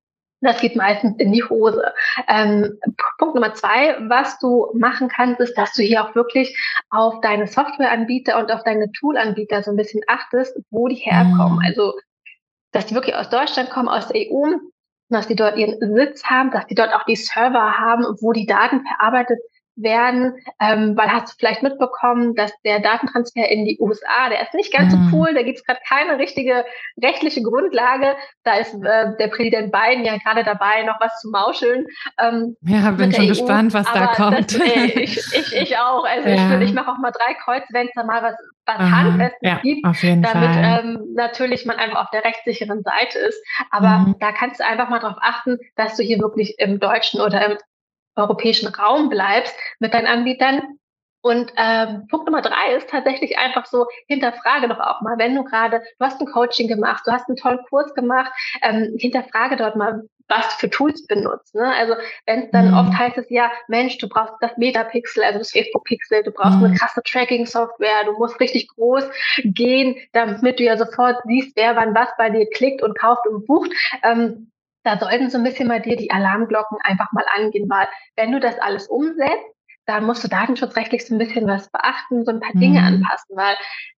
das 0.40 0.60
geht 0.60 0.76
meistens 0.76 1.18
in 1.18 1.32
die 1.32 1.42
Hose. 1.42 1.92
Ähm, 2.28 2.78
Punkt 3.18 3.34
Nummer 3.34 3.54
zwei, 3.54 3.96
was 4.08 4.38
du 4.38 4.68
machen 4.74 5.08
kannst, 5.08 5.40
ist, 5.40 5.58
dass 5.58 5.72
du 5.72 5.82
hier 5.82 6.04
auch 6.04 6.14
wirklich 6.14 6.56
auf 6.90 7.20
deine 7.20 7.46
Softwareanbieter 7.46 8.38
und 8.38 8.52
auf 8.52 8.62
deine 8.62 8.90
Toolanbieter 8.92 9.62
so 9.62 9.72
ein 9.72 9.76
bisschen 9.76 10.02
achtest, 10.06 10.56
wo 10.70 10.88
die 10.88 10.96
herkommen. 10.96 11.58
Mhm. 11.58 11.64
Also 11.66 11.94
dass 12.74 12.86
die 12.86 12.94
wirklich 12.94 13.14
aus 13.14 13.30
Deutschland 13.30 13.70
kommen, 13.70 13.88
aus 13.88 14.08
der 14.08 14.20
EU, 14.20 14.56
dass 15.08 15.28
die 15.28 15.36
dort 15.36 15.56
ihren 15.56 15.78
Sitz 15.94 16.24
haben, 16.24 16.50
dass 16.50 16.66
die 16.66 16.74
dort 16.74 16.92
auch 16.92 17.04
die 17.04 17.16
Server 17.16 17.78
haben, 17.78 18.04
wo 18.20 18.32
die 18.32 18.46
Daten 18.46 18.84
verarbeitet 18.84 19.38
werden, 19.76 20.34
ähm, 20.60 20.96
weil 20.96 21.10
hast 21.10 21.32
du 21.32 21.36
vielleicht 21.38 21.62
mitbekommen, 21.62 22.34
dass 22.34 22.52
der 22.62 22.80
Datentransfer 22.80 23.48
in 23.48 23.64
die 23.64 23.78
USA, 23.80 24.28
der 24.30 24.42
ist 24.42 24.54
nicht 24.54 24.72
ganz 24.72 24.94
mhm. 24.94 25.10
so 25.10 25.16
cool, 25.16 25.34
da 25.34 25.42
gibt 25.42 25.58
es 25.58 25.64
gerade 25.64 25.80
keine 25.88 26.18
richtige 26.18 26.64
rechtliche 27.02 27.42
Grundlage. 27.42 28.14
Da 28.44 28.54
ist 28.54 28.74
äh, 28.74 29.16
der 29.18 29.28
Präsident 29.28 29.72
Biden 29.72 30.04
ja 30.04 30.16
gerade 30.18 30.44
dabei, 30.44 30.82
noch 30.84 31.00
was 31.00 31.20
zu 31.20 31.30
mauscheln. 31.30 31.86
Ähm, 32.20 32.56
ja, 32.62 32.90
bin 32.92 33.12
schon 33.12 33.24
EU. 33.24 33.28
gespannt, 33.28 33.74
was 33.74 33.90
da 33.92 34.08
kommt. 34.08 34.54
Das, 34.54 34.60
ey, 34.60 35.02
ich, 35.02 35.16
ich, 35.16 35.52
ich 35.54 35.78
auch. 35.78 36.04
Also 36.04 36.28
ja. 36.28 36.58
ich, 36.60 36.68
ich 36.68 36.74
mache 36.74 36.90
auch 36.90 36.98
mal 36.98 37.10
drei 37.10 37.34
Kreuz, 37.34 37.64
wenn 37.70 37.86
es 37.86 37.92
da 37.94 38.04
mal 38.04 38.22
was, 38.22 38.36
was 38.66 38.78
Handfestes 38.78 39.38
ja, 39.42 39.60
gibt, 39.62 39.84
damit 39.84 40.50
ähm, 40.56 41.14
natürlich 41.14 41.66
man 41.66 41.76
einfach 41.76 42.02
auf 42.04 42.10
der 42.10 42.24
rechtssicheren 42.24 42.82
Seite 42.82 43.18
ist. 43.18 43.42
Aber 43.70 43.98
mhm. 43.98 44.16
da 44.20 44.32
kannst 44.32 44.60
du 44.60 44.64
einfach 44.64 44.88
mal 44.88 45.00
darauf 45.00 45.18
achten, 45.20 45.58
dass 45.76 45.96
du 45.96 46.02
hier 46.02 46.18
wirklich 46.18 46.54
im 46.58 46.80
deutschen 46.80 47.20
oder 47.20 47.44
im 47.44 47.58
europäischen 48.16 48.68
Raum 48.68 49.08
bleibst 49.08 49.54
mit 49.78 49.94
deinen 49.94 50.06
Anbietern. 50.06 50.78
Und 51.22 51.52
ähm, 51.56 52.06
Punkt 52.10 52.26
Nummer 52.26 52.42
drei 52.42 52.74
ist 52.76 52.90
tatsächlich 52.90 53.38
einfach 53.38 53.64
so, 53.64 53.86
hinterfrage 54.08 54.68
doch 54.68 54.78
auch 54.78 55.00
mal, 55.00 55.16
wenn 55.16 55.34
du 55.34 55.42
gerade, 55.42 55.80
du 55.98 56.04
hast 56.04 56.20
ein 56.20 56.26
Coaching 56.26 56.68
gemacht, 56.68 57.02
du 57.06 57.12
hast 57.12 57.26
einen 57.28 57.36
tollen 57.36 57.60
Kurs 57.70 57.94
gemacht, 57.94 58.30
ähm, 58.60 58.94
hinterfrage 58.98 59.56
dort 59.56 59.74
mal, 59.74 60.02
was 60.28 60.48
du 60.50 60.54
für 60.58 60.70
Tools 60.70 61.06
benutzt. 61.06 61.54
Ne? 61.54 61.66
Also 61.74 61.94
wenn 62.26 62.44
es 62.44 62.50
dann 62.50 62.70
mhm. 62.70 62.76
oft 62.76 62.98
heißt 62.98 63.16
es 63.16 63.26
ja, 63.30 63.50
Mensch, 63.68 63.96
du 63.98 64.08
brauchst 64.08 64.34
das 64.40 64.56
Metapixel, 64.58 65.24
also 65.24 65.38
das 65.38 65.50
Facebook-Pixel, 65.52 66.24
du 66.24 66.30
brauchst 66.30 66.58
mhm. 66.58 66.66
eine 66.66 66.74
krasse 66.74 67.02
Tracking-Software, 67.02 68.04
du 68.04 68.12
musst 68.18 68.38
richtig 68.40 68.68
groß 68.68 69.04
gehen, 69.44 69.96
damit 70.12 70.58
du 70.58 70.64
ja 70.64 70.76
sofort 70.76 71.16
siehst, 71.24 71.56
wer 71.56 71.76
wann 71.76 71.94
was 71.94 72.08
bei 72.18 72.30
dir 72.30 72.48
klickt 72.50 72.82
und 72.82 72.98
kauft 72.98 73.26
und 73.26 73.46
bucht. 73.46 73.70
Ähm, 74.02 74.50
da 74.84 74.98
sollten 74.98 75.30
so 75.30 75.38
ein 75.38 75.44
bisschen 75.44 75.68
bei 75.68 75.78
dir 75.78 75.96
die 75.96 76.10
Alarmglocken 76.10 76.78
einfach 76.82 77.10
mal 77.12 77.24
angehen, 77.34 77.68
weil 77.68 77.88
wenn 78.16 78.32
du 78.32 78.38
das 78.38 78.58
alles 78.58 78.86
umsetzt, 78.86 79.54
dann 79.86 80.04
musst 80.04 80.24
du 80.24 80.28
datenschutzrechtlich 80.28 81.06
so 81.06 81.14
ein 81.14 81.18
bisschen 81.18 81.46
was 81.46 81.70
beachten, 81.70 82.24
so 82.24 82.32
ein 82.32 82.40
paar 82.40 82.52
Dinge 82.52 82.80
mhm. 82.80 82.86
anpassen, 82.86 83.36
weil 83.36 83.56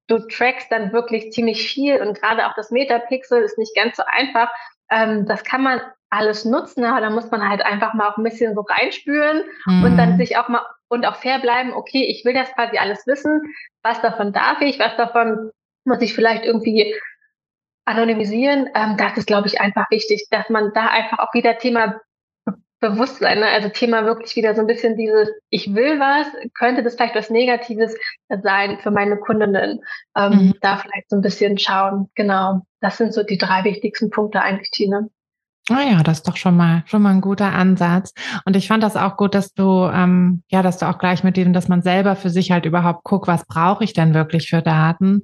du 0.09 0.19
trackst 0.19 0.71
dann 0.71 0.93
wirklich 0.93 1.33
ziemlich 1.33 1.69
viel 1.69 2.01
und 2.01 2.21
gerade 2.21 2.47
auch 2.47 2.55
das 2.55 2.71
Metapixel 2.71 3.43
ist 3.43 3.59
nicht 3.59 3.75
ganz 3.77 3.97
so 3.97 4.03
einfach. 4.07 4.51
Ähm, 4.91 5.27
das 5.27 5.45
kann 5.45 5.63
man 5.63 5.81
alles 6.11 6.45
nutzen, 6.45 6.85
aber 6.85 7.01
da 7.01 7.11
muss 7.11 7.31
man 7.31 7.49
halt 7.49 7.63
einfach 7.63 7.95
mal 7.95 8.09
auch 8.09 8.17
ein 8.17 8.25
bisschen 8.25 8.55
so 8.55 8.63
reinspüren 8.63 9.43
mhm. 9.67 9.85
und 9.85 9.97
dann 9.97 10.13
mhm. 10.13 10.17
sich 10.19 10.37
auch 10.37 10.49
mal 10.49 10.65
und 10.89 11.05
auch 11.05 11.17
fair 11.17 11.41
bleiben, 11.41 11.73
okay, 11.73 12.05
ich 12.05 12.25
will 12.25 12.33
das 12.33 12.53
quasi 12.55 12.79
alles 12.79 13.07
wissen, 13.07 13.43
was 13.83 14.01
davon 14.03 14.33
darf 14.33 14.61
ich, 14.61 14.79
was 14.79 14.97
davon 14.97 15.51
muss 15.85 16.01
ich 16.01 16.15
vielleicht 16.15 16.45
irgendwie 16.45 16.95
anonymisieren, 17.87 18.69
ähm, 18.75 18.97
das 18.99 19.17
ist, 19.17 19.27
glaube 19.27 19.47
ich, 19.47 19.61
einfach 19.61 19.91
wichtig, 19.91 20.27
dass 20.31 20.51
man 20.51 20.73
da 20.75 20.89
einfach 20.89 21.19
auch 21.21 21.33
wieder 21.33 21.57
Thema 21.59 22.01
Bewusstsein, 22.79 23.41
ne? 23.41 23.47
also 23.47 23.71
Thema 23.71 24.05
wirklich 24.05 24.37
wieder 24.37 24.55
so 24.55 24.61
ein 24.61 24.67
bisschen 24.67 24.97
dieses, 24.97 25.31
ich 25.49 25.75
will 25.75 25.99
was, 25.99 26.27
könnte 26.53 26.83
das 26.83 26.95
vielleicht 26.95 27.15
was 27.15 27.31
Negatives 27.31 27.95
sein 28.29 28.79
für 28.81 28.91
meine 28.91 29.17
Kundinnen, 29.17 29.81
ähm, 30.15 30.31
mhm. 30.31 30.55
da 30.61 30.77
vielleicht 30.77 31.09
so 31.09 31.17
ein 31.17 31.23
bisschen 31.23 31.57
schauen. 31.57 32.11
Genau, 32.15 32.61
das 32.81 32.99
sind 32.99 33.15
so 33.15 33.23
die 33.23 33.39
drei 33.39 33.65
wichtigsten 33.65 34.11
Punkte 34.11 34.43
eigentlich, 34.43 34.71
Tina. 34.71 35.07
Ah 35.69 35.83
ja, 35.83 36.03
das 36.05 36.19
ist 36.19 36.29
doch 36.29 36.37
schon 36.37 36.57
mal 36.57 36.85
schon 36.87 37.03
mal 37.03 37.11
ein 37.11 37.21
guter 37.21 37.53
Ansatz. 37.53 38.13
Und 38.45 38.55
ich 38.55 38.69
fand 38.69 38.85
das 38.85 38.97
auch 38.97 39.17
gut, 39.17 39.35
dass 39.35 39.53
du 39.53 39.91
ähm, 39.93 40.43
ja, 40.49 40.63
dass 40.63 40.79
du 40.79 40.89
auch 40.89 40.99
gleich 40.99 41.25
mit 41.25 41.37
dem, 41.37 41.53
dass 41.53 41.67
man 41.67 41.83
selber 41.83 42.15
für 42.15 42.31
sich 42.31 42.53
halt 42.53 42.67
überhaupt 42.67 43.03
guckt, 43.03 43.27
was 43.27 43.45
brauche 43.47 43.83
ich 43.83 43.93
denn 43.93 44.15
wirklich 44.15 44.49
für 44.49 44.63
Daten. 44.63 45.23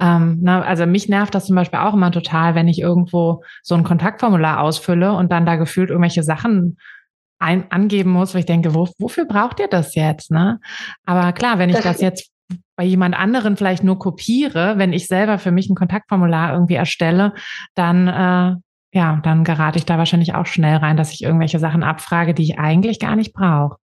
Ähm, 0.00 0.40
ne, 0.40 0.64
also 0.64 0.86
mich 0.86 1.08
nervt 1.08 1.34
das 1.34 1.46
zum 1.46 1.54
Beispiel 1.54 1.78
auch 1.78 1.94
immer 1.94 2.10
total, 2.10 2.56
wenn 2.56 2.66
ich 2.66 2.80
irgendwo 2.80 3.44
so 3.62 3.76
ein 3.76 3.84
Kontaktformular 3.84 4.60
ausfülle 4.60 5.12
und 5.12 5.30
dann 5.30 5.46
da 5.46 5.54
gefühlt 5.54 5.90
irgendwelche 5.90 6.24
Sachen 6.24 6.76
ein, 7.38 7.70
angeben 7.70 8.10
muss, 8.10 8.34
wo 8.34 8.38
ich 8.38 8.46
denke, 8.46 8.74
wo, 8.74 8.88
wofür 8.98 9.26
braucht 9.26 9.60
ihr 9.60 9.68
das 9.68 9.94
jetzt? 9.94 10.32
Ne? 10.32 10.58
Aber 11.04 11.32
klar, 11.32 11.58
wenn 11.58 11.70
ich 11.70 11.76
das, 11.76 11.84
das 11.84 12.00
jetzt 12.00 12.30
bei 12.76 12.84
jemand 12.84 13.16
anderen 13.16 13.56
vielleicht 13.56 13.84
nur 13.84 13.98
kopiere, 13.98 14.76
wenn 14.76 14.92
ich 14.92 15.06
selber 15.06 15.38
für 15.38 15.52
mich 15.52 15.70
ein 15.70 15.76
Kontaktformular 15.76 16.52
irgendwie 16.52 16.74
erstelle, 16.74 17.32
dann 17.74 18.08
äh, 18.08 18.56
ja, 18.94 19.18
dann 19.24 19.42
gerate 19.42 19.76
ich 19.76 19.86
da 19.86 19.98
wahrscheinlich 19.98 20.36
auch 20.36 20.46
schnell 20.46 20.76
rein, 20.76 20.96
dass 20.96 21.12
ich 21.12 21.24
irgendwelche 21.24 21.58
Sachen 21.58 21.82
abfrage, 21.82 22.32
die 22.32 22.44
ich 22.44 22.58
eigentlich 22.60 23.00
gar 23.00 23.16
nicht 23.16 23.34
brauche. 23.34 23.76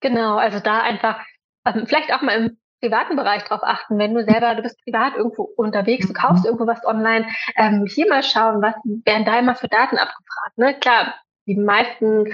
Genau, 0.00 0.38
also 0.38 0.58
da 0.58 0.80
einfach 0.80 1.20
ähm, 1.66 1.86
vielleicht 1.86 2.12
auch 2.14 2.22
mal 2.22 2.32
im 2.32 2.58
privaten 2.80 3.16
Bereich 3.16 3.44
drauf 3.44 3.60
achten, 3.62 3.98
wenn 3.98 4.14
du 4.14 4.24
selber, 4.24 4.54
du 4.54 4.62
bist 4.62 4.82
privat 4.84 5.16
irgendwo 5.16 5.42
unterwegs, 5.42 6.06
du 6.06 6.14
kaufst 6.14 6.44
mhm. 6.44 6.46
irgendwo 6.46 6.66
was 6.66 6.82
online, 6.86 7.26
ähm, 7.56 7.84
hier 7.86 8.08
mal 8.08 8.22
schauen, 8.22 8.62
was 8.62 8.74
werden 9.04 9.26
da 9.26 9.38
immer 9.38 9.54
für 9.54 9.68
Daten 9.68 9.98
abgefragt. 9.98 10.56
Ne? 10.56 10.78
Klar, 10.78 11.14
die 11.46 11.56
meisten 11.56 12.32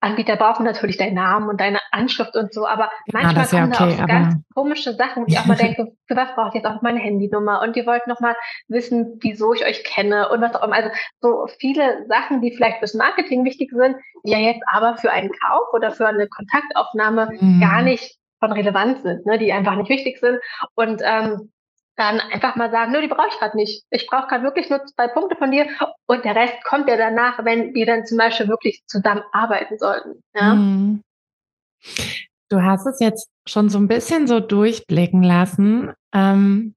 Anbieter 0.00 0.36
brauchen 0.36 0.64
natürlich 0.64 0.96
deinen 0.96 1.14
Namen 1.14 1.48
und 1.48 1.60
deine 1.60 1.78
Anschrift 1.90 2.34
und 2.34 2.54
so, 2.54 2.66
aber 2.66 2.90
manchmal 3.12 3.44
ja, 3.44 3.50
kommen 3.50 3.72
okay, 3.72 3.78
da 3.78 3.84
auch 3.84 3.98
so 3.98 4.06
ganz 4.06 4.34
komische 4.54 4.94
Sachen, 4.94 5.24
ich 5.26 5.38
auch 5.38 5.46
mal 5.46 5.56
denke, 5.56 5.92
für 6.08 6.16
was 6.16 6.34
brauche 6.34 6.48
ich 6.48 6.54
jetzt 6.54 6.66
auch 6.66 6.80
meine 6.82 7.00
Handynummer? 7.00 7.60
Und 7.62 7.76
ihr 7.76 7.86
wollt 7.86 8.06
nochmal 8.06 8.34
wissen, 8.68 9.18
wieso 9.20 9.52
ich 9.52 9.64
euch 9.64 9.84
kenne 9.84 10.28
und 10.30 10.40
was 10.40 10.54
auch 10.54 10.64
immer. 10.64 10.76
Also 10.76 10.90
so 11.20 11.46
viele 11.58 12.06
Sachen, 12.08 12.40
die 12.40 12.52
vielleicht 12.52 12.78
fürs 12.78 12.94
Marketing 12.94 13.44
wichtig 13.44 13.70
sind, 13.72 13.96
die 14.24 14.30
ja 14.30 14.38
jetzt 14.38 14.62
aber 14.72 14.96
für 14.96 15.10
einen 15.10 15.30
Kauf 15.30 15.72
oder 15.72 15.90
für 15.90 16.06
eine 16.06 16.28
Kontaktaufnahme 16.28 17.30
mhm. 17.38 17.60
gar 17.60 17.82
nicht 17.82 18.16
von 18.38 18.52
Relevanz 18.52 19.02
sind, 19.02 19.26
ne, 19.26 19.38
die 19.38 19.52
einfach 19.52 19.76
nicht 19.76 19.90
wichtig 19.90 20.18
sind. 20.18 20.38
Und 20.74 21.02
ähm, 21.04 21.52
dann 22.00 22.18
einfach 22.18 22.56
mal 22.56 22.70
sagen, 22.70 22.92
nö, 22.92 23.00
die 23.02 23.08
brauche 23.08 23.28
ich 23.30 23.38
gerade 23.38 23.56
nicht. 23.56 23.84
Ich 23.90 24.06
brauche 24.06 24.28
gerade 24.28 24.42
wirklich 24.42 24.70
nur 24.70 24.84
zwei 24.86 25.08
Punkte 25.08 25.36
von 25.36 25.50
dir 25.50 25.66
und 26.06 26.24
der 26.24 26.34
Rest 26.34 26.64
kommt 26.64 26.88
ja 26.88 26.96
danach, 26.96 27.44
wenn 27.44 27.74
wir 27.74 27.86
dann 27.86 28.06
zum 28.06 28.16
Beispiel 28.16 28.48
wirklich 28.48 28.82
zusammenarbeiten 28.86 29.78
sollten. 29.78 30.22
Ja? 30.34 30.54
Mhm. 30.54 31.02
Du 32.48 32.62
hast 32.62 32.86
es 32.86 32.98
jetzt 33.00 33.28
schon 33.46 33.68
so 33.68 33.78
ein 33.78 33.86
bisschen 33.86 34.26
so 34.26 34.40
durchblicken 34.40 35.22
lassen. 35.22 35.92
Ähm, 36.12 36.74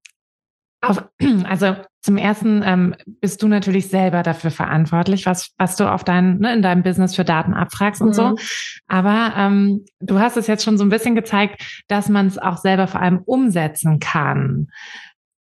auf, 0.81 1.03
also 1.49 1.75
zum 2.01 2.17
ersten 2.17 2.61
ähm, 2.65 2.95
bist 3.05 3.41
du 3.41 3.47
natürlich 3.47 3.87
selber 3.87 4.23
dafür 4.23 4.51
verantwortlich, 4.51 5.25
was, 5.25 5.51
was 5.57 5.77
du 5.77 5.89
auf 5.89 6.03
dein, 6.03 6.39
ne, 6.39 6.53
in 6.53 6.61
deinem 6.61 6.83
Business 6.83 7.15
für 7.15 7.23
Daten 7.23 7.53
abfragst 7.53 8.01
und 8.01 8.09
mhm. 8.09 8.13
so. 8.13 8.35
Aber 8.87 9.33
ähm, 9.37 9.85
du 10.01 10.19
hast 10.19 10.35
es 10.35 10.47
jetzt 10.47 10.65
schon 10.65 10.77
so 10.77 10.83
ein 10.83 10.89
bisschen 10.89 11.15
gezeigt, 11.15 11.63
dass 11.87 12.09
man 12.09 12.27
es 12.27 12.37
auch 12.37 12.57
selber 12.57 12.87
vor 12.87 13.01
allem 13.01 13.21
umsetzen 13.23 13.99
kann. 13.99 14.67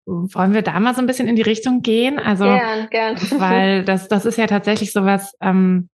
Wollen 0.07 0.55
wir 0.55 0.63
da 0.63 0.79
mal 0.81 0.95
so 0.95 1.01
ein 1.01 1.07
bisschen 1.07 1.29
in 1.29 1.37
die 1.37 1.43
Richtung 1.43 1.83
gehen? 1.83 2.19
Also, 2.19 2.45
gern, 2.45 2.89
gern. 2.91 3.17
weil 3.39 3.85
das, 3.85 4.09
das 4.09 4.25
ist 4.25 4.39
ja 4.39 4.47
tatsächlich 4.47 4.93
sowas, 4.93 5.35
ähm, 5.41 5.89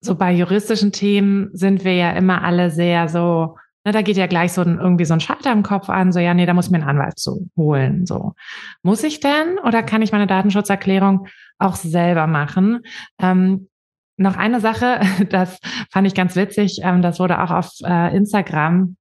so 0.00 0.14
bei 0.14 0.32
juristischen 0.32 0.92
Themen 0.92 1.50
sind 1.52 1.84
wir 1.84 1.94
ja 1.94 2.10
immer 2.12 2.44
alle 2.44 2.70
sehr 2.70 3.08
so, 3.08 3.56
Ne, 3.86 3.92
da 3.92 4.02
geht 4.02 4.16
ja 4.16 4.26
gleich 4.26 4.52
so 4.52 4.62
ein, 4.62 4.80
irgendwie 4.80 5.04
so 5.04 5.14
ein 5.14 5.20
Schalter 5.20 5.52
im 5.52 5.62
Kopf 5.62 5.88
an, 5.88 6.10
so 6.10 6.18
ja, 6.18 6.34
nee, 6.34 6.44
da 6.44 6.54
muss 6.54 6.66
ich 6.66 6.72
mir 6.72 6.78
einen 6.78 6.88
Anwalt 6.88 7.20
zu 7.20 7.48
holen. 7.56 8.04
So. 8.04 8.34
Muss 8.82 9.04
ich 9.04 9.20
denn 9.20 9.60
oder 9.62 9.84
kann 9.84 10.02
ich 10.02 10.10
meine 10.10 10.26
Datenschutzerklärung 10.26 11.28
auch 11.60 11.76
selber 11.76 12.26
machen? 12.26 12.80
Ähm, 13.20 13.68
noch 14.16 14.36
eine 14.36 14.60
Sache, 14.60 15.00
das 15.30 15.60
fand 15.92 16.04
ich 16.04 16.14
ganz 16.14 16.34
witzig, 16.34 16.80
ähm, 16.82 17.00
das 17.00 17.20
wurde 17.20 17.40
auch 17.40 17.52
auf 17.52 17.70
äh, 17.84 18.16
Instagram 18.16 18.96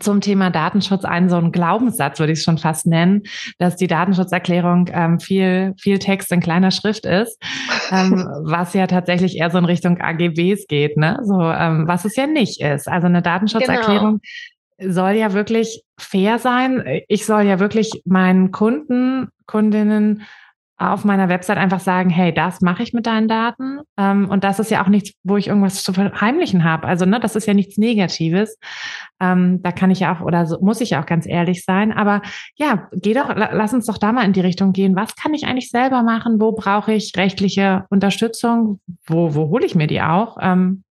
zum 0.00 0.20
Thema 0.20 0.50
Datenschutz 0.50 1.04
ein 1.04 1.28
so 1.28 1.36
ein 1.36 1.52
Glaubenssatz, 1.52 2.18
würde 2.18 2.32
ich 2.32 2.38
es 2.38 2.44
schon 2.44 2.58
fast 2.58 2.86
nennen, 2.86 3.22
dass 3.58 3.76
die 3.76 3.86
Datenschutzerklärung 3.86 4.88
ähm, 4.92 5.20
viel, 5.20 5.74
viel 5.80 5.98
Text 5.98 6.32
in 6.32 6.40
kleiner 6.40 6.70
Schrift 6.70 7.06
ist, 7.06 7.42
ähm, 7.90 8.28
was 8.42 8.74
ja 8.74 8.86
tatsächlich 8.86 9.36
eher 9.38 9.50
so 9.50 9.58
in 9.58 9.64
Richtung 9.64 10.00
AGBs 10.00 10.66
geht, 10.68 10.96
ne? 10.96 11.18
So, 11.22 11.40
ähm, 11.40 11.84
was 11.86 12.04
es 12.04 12.16
ja 12.16 12.26
nicht 12.26 12.60
ist. 12.60 12.88
Also 12.88 13.06
eine 13.06 13.22
Datenschutzerklärung 13.22 14.20
genau. 14.78 14.92
soll 14.92 15.12
ja 15.12 15.32
wirklich 15.32 15.82
fair 15.98 16.38
sein. 16.38 17.02
Ich 17.08 17.26
soll 17.26 17.42
ja 17.42 17.60
wirklich 17.60 18.02
meinen 18.04 18.50
Kunden, 18.50 19.28
Kundinnen 19.46 20.22
auf 20.78 21.04
meiner 21.04 21.28
Website 21.28 21.58
einfach 21.58 21.80
sagen, 21.80 22.08
hey, 22.08 22.32
das 22.32 22.60
mache 22.60 22.84
ich 22.84 22.92
mit 22.92 23.06
deinen 23.06 23.26
Daten. 23.26 23.80
Ähm, 23.98 24.28
und 24.30 24.44
das 24.44 24.60
ist 24.60 24.70
ja 24.70 24.82
auch 24.82 24.88
nichts, 24.88 25.12
wo 25.24 25.36
ich 25.36 25.48
irgendwas 25.48 25.82
zu 25.82 25.92
verheimlichen 25.92 26.62
habe. 26.62 26.86
Also, 26.86 27.04
ne, 27.04 27.18
das 27.18 27.34
ist 27.34 27.46
ja 27.46 27.54
nichts 27.54 27.78
Negatives. 27.78 28.58
Ähm, 29.20 29.60
da 29.62 29.72
kann 29.72 29.90
ich 29.90 30.00
ja 30.00 30.14
auch, 30.14 30.20
oder 30.20 30.46
so, 30.46 30.60
muss 30.60 30.80
ich 30.80 30.90
ja 30.90 31.02
auch 31.02 31.06
ganz 31.06 31.26
ehrlich 31.26 31.64
sein. 31.64 31.92
Aber 31.92 32.22
ja, 32.54 32.88
geh 32.92 33.12
doch, 33.12 33.34
lass 33.34 33.74
uns 33.74 33.86
doch 33.86 33.98
da 33.98 34.12
mal 34.12 34.24
in 34.24 34.32
die 34.32 34.40
Richtung 34.40 34.72
gehen. 34.72 34.94
Was 34.94 35.16
kann 35.16 35.34
ich 35.34 35.46
eigentlich 35.46 35.70
selber 35.70 36.04
machen? 36.04 36.40
Wo 36.40 36.52
brauche 36.52 36.92
ich 36.92 37.12
rechtliche 37.16 37.84
Unterstützung? 37.90 38.80
Wo, 39.04 39.34
wo 39.34 39.48
hole 39.48 39.66
ich 39.66 39.74
mir 39.74 39.88
die 39.88 40.00
auch? 40.00 40.36
Ähm, 40.40 40.84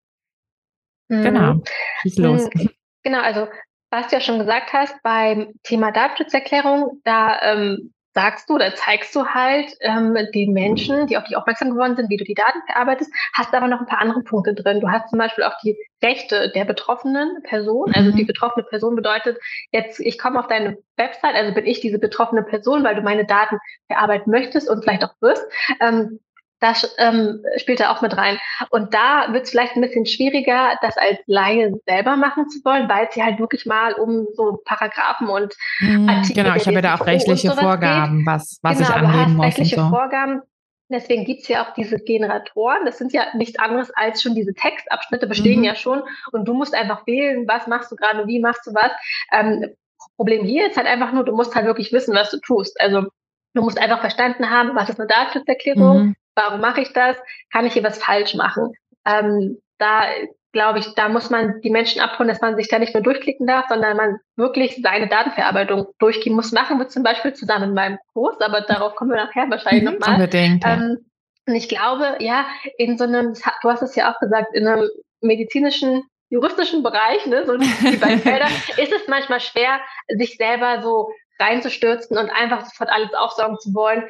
mhm. 1.08 1.22
Genau. 1.22 1.62
Schieß 2.02 2.18
los. 2.18 2.48
Mhm. 2.54 2.70
Genau, 3.04 3.20
also 3.20 3.46
was 3.92 4.08
du 4.08 4.16
ja 4.16 4.20
schon 4.20 4.40
gesagt 4.40 4.72
hast, 4.72 5.00
beim 5.04 5.52
Thema 5.62 5.92
Datenschutzerklärung, 5.92 7.00
da 7.04 7.40
ähm, 7.40 7.92
sagst 8.16 8.48
du 8.48 8.54
oder 8.54 8.74
zeigst 8.74 9.14
du 9.14 9.26
halt 9.26 9.76
ähm, 9.80 10.16
den 10.34 10.54
Menschen, 10.54 11.06
die 11.06 11.18
auf 11.18 11.24
dich 11.24 11.36
aufmerksam 11.36 11.70
geworden 11.70 11.96
sind, 11.96 12.08
wie 12.08 12.16
du 12.16 12.24
die 12.24 12.34
Daten 12.34 12.60
verarbeitest, 12.66 13.12
hast 13.34 13.52
aber 13.52 13.68
noch 13.68 13.80
ein 13.80 13.86
paar 13.86 14.00
andere 14.00 14.22
Punkte 14.22 14.54
drin. 14.54 14.80
Du 14.80 14.88
hast 14.90 15.10
zum 15.10 15.18
Beispiel 15.18 15.44
auch 15.44 15.52
die 15.62 15.76
Rechte 16.02 16.50
der 16.54 16.64
betroffenen 16.64 17.42
Person. 17.42 17.92
Also 17.94 18.12
die 18.12 18.22
mhm. 18.22 18.26
betroffene 18.26 18.64
Person 18.64 18.96
bedeutet, 18.96 19.38
jetzt 19.70 20.00
ich 20.00 20.18
komme 20.18 20.40
auf 20.40 20.46
deine 20.46 20.78
Website, 20.96 21.34
also 21.34 21.52
bin 21.52 21.66
ich 21.66 21.80
diese 21.80 21.98
betroffene 21.98 22.42
Person, 22.42 22.84
weil 22.84 22.94
du 22.94 23.02
meine 23.02 23.26
Daten 23.26 23.58
verarbeiten 23.86 24.30
möchtest 24.30 24.70
und 24.70 24.82
vielleicht 24.82 25.04
auch 25.04 25.12
wirst. 25.20 25.44
Ähm, 25.80 26.18
das 26.60 26.94
ähm, 26.98 27.44
spielt 27.56 27.80
da 27.80 27.92
auch 27.92 28.02
mit 28.02 28.16
rein. 28.16 28.38
Und 28.70 28.94
da 28.94 29.32
wird 29.32 29.44
es 29.44 29.50
vielleicht 29.50 29.76
ein 29.76 29.82
bisschen 29.82 30.06
schwieriger, 30.06 30.76
das 30.80 30.96
als 30.96 31.18
Laie 31.26 31.72
selber 31.86 32.16
machen 32.16 32.48
zu 32.48 32.64
wollen, 32.64 32.88
weil 32.88 33.06
es 33.08 33.14
hier 33.14 33.24
halt 33.24 33.38
wirklich 33.38 33.66
mal 33.66 33.92
um 33.94 34.26
so 34.34 34.60
Paragraphen 34.64 35.28
und 35.28 35.54
mhm, 35.80 36.08
Artikel 36.08 36.44
Genau, 36.44 36.56
ich 36.56 36.66
habe 36.66 36.76
ja 36.76 36.82
da 36.82 36.94
auch 36.94 37.06
rechtliche 37.06 37.52
Vorgaben, 37.52 38.18
geht. 38.18 38.26
was, 38.26 38.58
was 38.62 38.78
genau, 38.78 38.88
ich 38.88 38.94
angeben 38.96 39.36
muss. 39.36 39.46
Rechtliche 39.46 39.76
so. 39.76 39.88
Vorgaben. 39.88 40.42
Deswegen 40.88 41.24
gibt's 41.24 41.48
ja 41.48 41.64
auch 41.64 41.74
diese 41.74 41.98
Generatoren. 41.98 42.86
Das 42.86 42.98
sind 42.98 43.12
ja 43.12 43.26
nichts 43.34 43.58
anderes 43.58 43.90
als 43.94 44.22
schon 44.22 44.34
diese 44.36 44.54
Textabschnitte 44.54 45.26
bestehen 45.26 45.58
mhm. 45.58 45.64
ja 45.64 45.74
schon. 45.74 46.02
Und 46.32 46.46
du 46.46 46.54
musst 46.54 46.74
einfach 46.74 47.06
wählen, 47.06 47.46
was 47.48 47.66
machst 47.66 47.90
du 47.90 47.96
gerade, 47.96 48.26
wie 48.28 48.40
machst 48.40 48.66
du 48.66 48.72
was. 48.72 48.92
Ähm, 49.32 49.74
Problem 50.14 50.44
hier 50.44 50.68
ist 50.68 50.76
halt 50.76 50.86
einfach 50.86 51.12
nur, 51.12 51.24
du 51.24 51.34
musst 51.34 51.54
halt 51.54 51.66
wirklich 51.66 51.92
wissen, 51.92 52.14
was 52.14 52.30
du 52.30 52.38
tust. 52.38 52.80
Also 52.80 53.08
du 53.54 53.62
musst 53.62 53.78
einfach 53.78 54.00
verstanden 54.00 54.48
haben, 54.48 54.76
was 54.76 54.88
ist 54.88 55.00
eine 55.00 55.08
Datenschutzerklärung, 55.08 55.98
mhm 55.98 56.16
warum 56.36 56.60
mache 56.60 56.82
ich 56.82 56.92
das? 56.92 57.16
Kann 57.52 57.66
ich 57.66 57.72
hier 57.72 57.82
was 57.82 57.98
falsch 57.98 58.34
machen? 58.34 58.72
Ähm, 59.04 59.58
da 59.78 60.04
glaube 60.52 60.78
ich, 60.78 60.94
da 60.94 61.10
muss 61.10 61.28
man 61.28 61.60
die 61.60 61.70
Menschen 61.70 62.00
abholen, 62.00 62.28
dass 62.28 62.40
man 62.40 62.56
sich 62.56 62.68
da 62.68 62.78
nicht 62.78 62.94
nur 62.94 63.02
durchklicken 63.02 63.46
darf, 63.46 63.66
sondern 63.68 63.96
man 63.96 64.16
wirklich 64.36 64.80
seine 64.82 65.06
Datenverarbeitung 65.06 65.86
durchgehen 65.98 66.34
muss. 66.34 66.52
Machen 66.52 66.78
wir 66.78 66.88
zum 66.88 67.02
Beispiel 67.02 67.34
zusammen 67.34 67.70
in 67.70 67.74
meinem 67.74 67.98
Kurs, 68.14 68.40
aber 68.40 68.62
darauf 68.62 68.94
kommen 68.94 69.10
wir 69.10 69.18
nachher 69.18 69.50
wahrscheinlich 69.50 69.84
mhm, 69.84 69.98
nochmal. 69.98 70.14
Unbedingt. 70.14 70.64
Ähm, 70.64 70.98
und 71.46 71.54
ich 71.54 71.68
glaube, 71.68 72.16
ja, 72.20 72.46
in 72.78 72.96
so 72.96 73.04
einem, 73.04 73.34
du 73.34 73.68
hast 73.68 73.82
es 73.82 73.94
ja 73.96 74.10
auch 74.10 74.18
gesagt, 74.18 74.54
in 74.54 74.66
einem 74.66 74.88
medizinischen 75.20 76.02
juristischen 76.30 76.82
Bereich, 76.82 77.26
ne, 77.26 77.44
so 77.44 77.52
wie 77.52 77.96
bei 77.98 78.16
Feldern, 78.18 78.50
ist 78.78 78.92
es 78.92 79.06
manchmal 79.08 79.40
schwer, 79.40 79.80
sich 80.08 80.36
selber 80.38 80.80
so 80.82 81.10
reinzustürzen 81.38 82.16
und 82.16 82.30
einfach 82.30 82.64
sofort 82.64 82.90
alles 82.90 83.12
aufsaugen 83.12 83.58
zu 83.58 83.74
wollen 83.74 84.04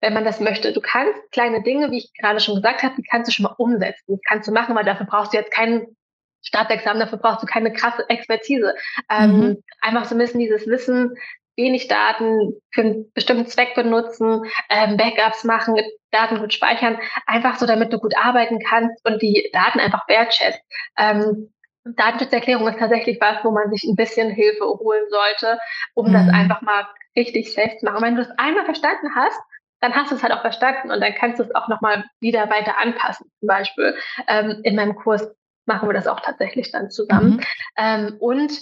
wenn 0.00 0.14
man 0.14 0.24
das 0.24 0.40
möchte. 0.40 0.72
Du 0.72 0.80
kannst 0.80 1.30
kleine 1.30 1.62
Dinge, 1.62 1.90
wie 1.90 1.98
ich 1.98 2.12
gerade 2.18 2.40
schon 2.40 2.56
gesagt 2.56 2.82
habe, 2.82 2.94
die 2.96 3.02
kannst 3.02 3.28
du 3.28 3.32
schon 3.32 3.44
mal 3.44 3.54
umsetzen. 3.58 4.04
Das 4.08 4.20
kannst 4.26 4.48
du 4.48 4.52
machen, 4.52 4.74
weil 4.74 4.84
dafür 4.84 5.06
brauchst 5.06 5.32
du 5.32 5.36
jetzt 5.36 5.52
keinen 5.52 5.96
Staatsexamen, 6.42 7.00
dafür 7.00 7.18
brauchst 7.18 7.42
du 7.42 7.46
keine 7.46 7.72
krasse 7.72 8.08
Expertise. 8.08 8.74
Ähm, 9.10 9.30
mhm. 9.30 9.62
Einfach 9.80 10.06
so 10.06 10.14
ein 10.14 10.18
bisschen 10.18 10.40
dieses 10.40 10.66
Wissen, 10.66 11.14
wenig 11.56 11.88
Daten 11.88 12.54
für 12.72 12.80
einen 12.80 13.12
bestimmten 13.12 13.46
Zweck 13.46 13.74
benutzen, 13.74 14.44
ähm, 14.70 14.96
Backups 14.96 15.44
machen, 15.44 15.76
Daten 16.10 16.38
gut 16.38 16.54
speichern, 16.54 16.98
einfach 17.26 17.56
so, 17.58 17.66
damit 17.66 17.92
du 17.92 17.98
gut 17.98 18.16
arbeiten 18.16 18.58
kannst 18.58 19.04
und 19.06 19.20
die 19.20 19.50
Daten 19.52 19.80
einfach 19.80 20.08
wertschätzt. 20.08 20.60
Ähm, 20.96 21.52
Datenschutzerklärung 21.84 22.68
ist 22.68 22.78
tatsächlich 22.78 23.18
was, 23.20 23.44
wo 23.44 23.50
man 23.50 23.70
sich 23.70 23.84
ein 23.84 23.96
bisschen 23.96 24.30
Hilfe 24.30 24.64
holen 24.64 25.04
sollte, 25.10 25.58
um 25.94 26.08
mhm. 26.08 26.12
das 26.12 26.28
einfach 26.28 26.62
mal 26.62 26.86
richtig 27.16 27.52
selbst 27.52 27.80
zu 27.80 27.86
machen. 27.86 28.02
Wenn 28.02 28.16
du 28.16 28.22
es 28.22 28.30
einmal 28.38 28.64
verstanden 28.64 29.14
hast, 29.14 29.40
dann 29.80 29.94
hast 29.94 30.10
du 30.10 30.14
es 30.14 30.22
halt 30.22 30.32
auch 30.32 30.42
verstanden 30.42 30.90
und 30.90 31.00
dann 31.00 31.14
kannst 31.14 31.38
du 31.38 31.44
es 31.44 31.54
auch 31.54 31.68
nochmal 31.68 32.04
wieder 32.20 32.48
weiter 32.50 32.78
anpassen. 32.78 33.30
Zum 33.40 33.46
Beispiel 33.46 33.96
ähm, 34.28 34.60
in 34.62 34.76
meinem 34.76 34.94
Kurs 34.94 35.34
machen 35.66 35.88
wir 35.88 35.94
das 35.94 36.06
auch 36.06 36.20
tatsächlich 36.20 36.70
dann 36.72 36.90
zusammen. 36.90 37.36
Mhm. 37.36 37.40
Ähm, 37.76 38.16
und 38.20 38.60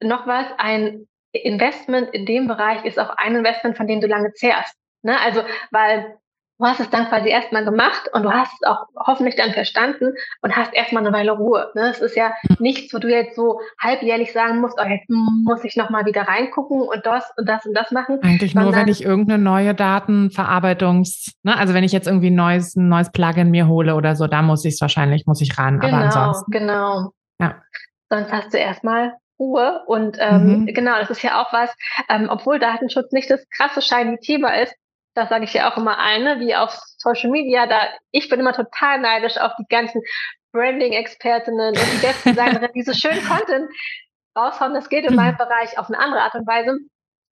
noch 0.00 0.26
was, 0.26 0.46
ein 0.58 1.06
Investment 1.32 2.10
in 2.14 2.26
dem 2.26 2.48
Bereich 2.48 2.84
ist 2.84 2.98
auch 2.98 3.10
ein 3.16 3.36
Investment, 3.36 3.76
von 3.76 3.86
dem 3.86 4.00
du 4.00 4.06
lange 4.06 4.32
zehrst. 4.32 4.74
Ne? 5.02 5.18
Also, 5.20 5.42
weil 5.70 6.16
du 6.58 6.66
hast 6.66 6.80
es 6.80 6.90
dann 6.90 7.08
quasi 7.08 7.28
erstmal 7.28 7.64
gemacht 7.64 8.10
und 8.12 8.24
du 8.24 8.32
hast 8.32 8.52
es 8.60 8.68
auch 8.68 8.86
hoffentlich 8.96 9.36
dann 9.36 9.52
verstanden 9.52 10.14
und 10.42 10.56
hast 10.56 10.74
erstmal 10.74 11.06
eine 11.06 11.16
Weile 11.16 11.32
Ruhe. 11.32 11.70
Ne? 11.74 11.90
Es 11.90 12.00
ist 12.00 12.16
ja 12.16 12.32
mhm. 12.48 12.56
nichts, 12.58 12.92
wo 12.92 12.98
du 12.98 13.08
jetzt 13.08 13.36
so 13.36 13.60
halbjährlich 13.80 14.32
sagen 14.32 14.60
musst, 14.60 14.78
oh, 14.80 14.88
jetzt 14.88 15.08
muss 15.08 15.64
ich 15.64 15.76
nochmal 15.76 16.04
wieder 16.06 16.22
reingucken 16.22 16.82
und 16.82 17.06
das 17.06 17.30
und 17.36 17.48
das 17.48 17.64
und 17.64 17.74
das 17.74 17.90
machen. 17.92 18.18
Eigentlich 18.22 18.54
nur, 18.54 18.74
wenn 18.74 18.88
ich 18.88 19.04
irgendeine 19.04 19.42
neue 19.42 19.74
Datenverarbeitungs, 19.74 21.32
ne? 21.42 21.56
also 21.56 21.74
wenn 21.74 21.84
ich 21.84 21.92
jetzt 21.92 22.08
irgendwie 22.08 22.30
ein 22.30 22.36
neues, 22.36 22.76
ein 22.76 22.88
neues 22.88 23.10
Plugin 23.12 23.50
mir 23.50 23.68
hole 23.68 23.94
oder 23.94 24.16
so, 24.16 24.26
da 24.26 24.42
muss 24.42 24.64
ich 24.64 24.74
es 24.74 24.80
wahrscheinlich, 24.80 25.26
muss 25.26 25.40
ich 25.40 25.56
ran. 25.58 25.78
Genau, 25.78 25.96
aber 25.96 26.04
ansonsten. 26.06 26.50
Genau. 26.50 27.12
Ja. 27.40 27.62
Sonst 28.10 28.32
hast 28.32 28.52
du 28.52 28.58
erstmal 28.58 29.14
Ruhe. 29.38 29.82
Und 29.86 30.16
ähm, 30.20 30.62
mhm. 30.62 30.66
genau, 30.66 30.98
das 30.98 31.10
ist 31.10 31.22
ja 31.22 31.40
auch 31.40 31.52
was, 31.52 31.70
ähm, 32.08 32.28
obwohl 32.28 32.58
Datenschutz 32.58 33.12
nicht 33.12 33.30
das 33.30 33.46
krasse 33.56 33.80
shiny 33.80 34.18
Thema 34.18 34.60
ist, 34.60 34.74
das 35.18 35.28
sage 35.28 35.44
ich 35.44 35.52
ja 35.52 35.70
auch 35.70 35.76
immer 35.76 35.98
eine, 35.98 36.40
wie 36.40 36.54
auf 36.54 36.70
Social 36.96 37.30
Media, 37.30 37.66
da 37.66 37.80
ich 38.10 38.28
bin 38.28 38.40
immer 38.40 38.52
total 38.52 39.00
neidisch 39.00 39.36
auf 39.38 39.52
die 39.58 39.66
ganzen 39.68 40.00
Branding-Expertinnen 40.52 41.68
und 41.68 41.76
die 41.76 42.02
Webdesignerinnen, 42.02 42.72
die 42.74 42.82
so 42.82 42.92
schön 42.92 43.18
Content 43.24 43.70
raushauen. 44.36 44.74
Das 44.74 44.88
geht 44.88 45.04
in 45.04 45.14
meinem 45.14 45.36
Bereich 45.38 45.78
auf 45.78 45.88
eine 45.88 45.98
andere 45.98 46.22
Art 46.22 46.34
und 46.34 46.46
Weise. 46.46 46.78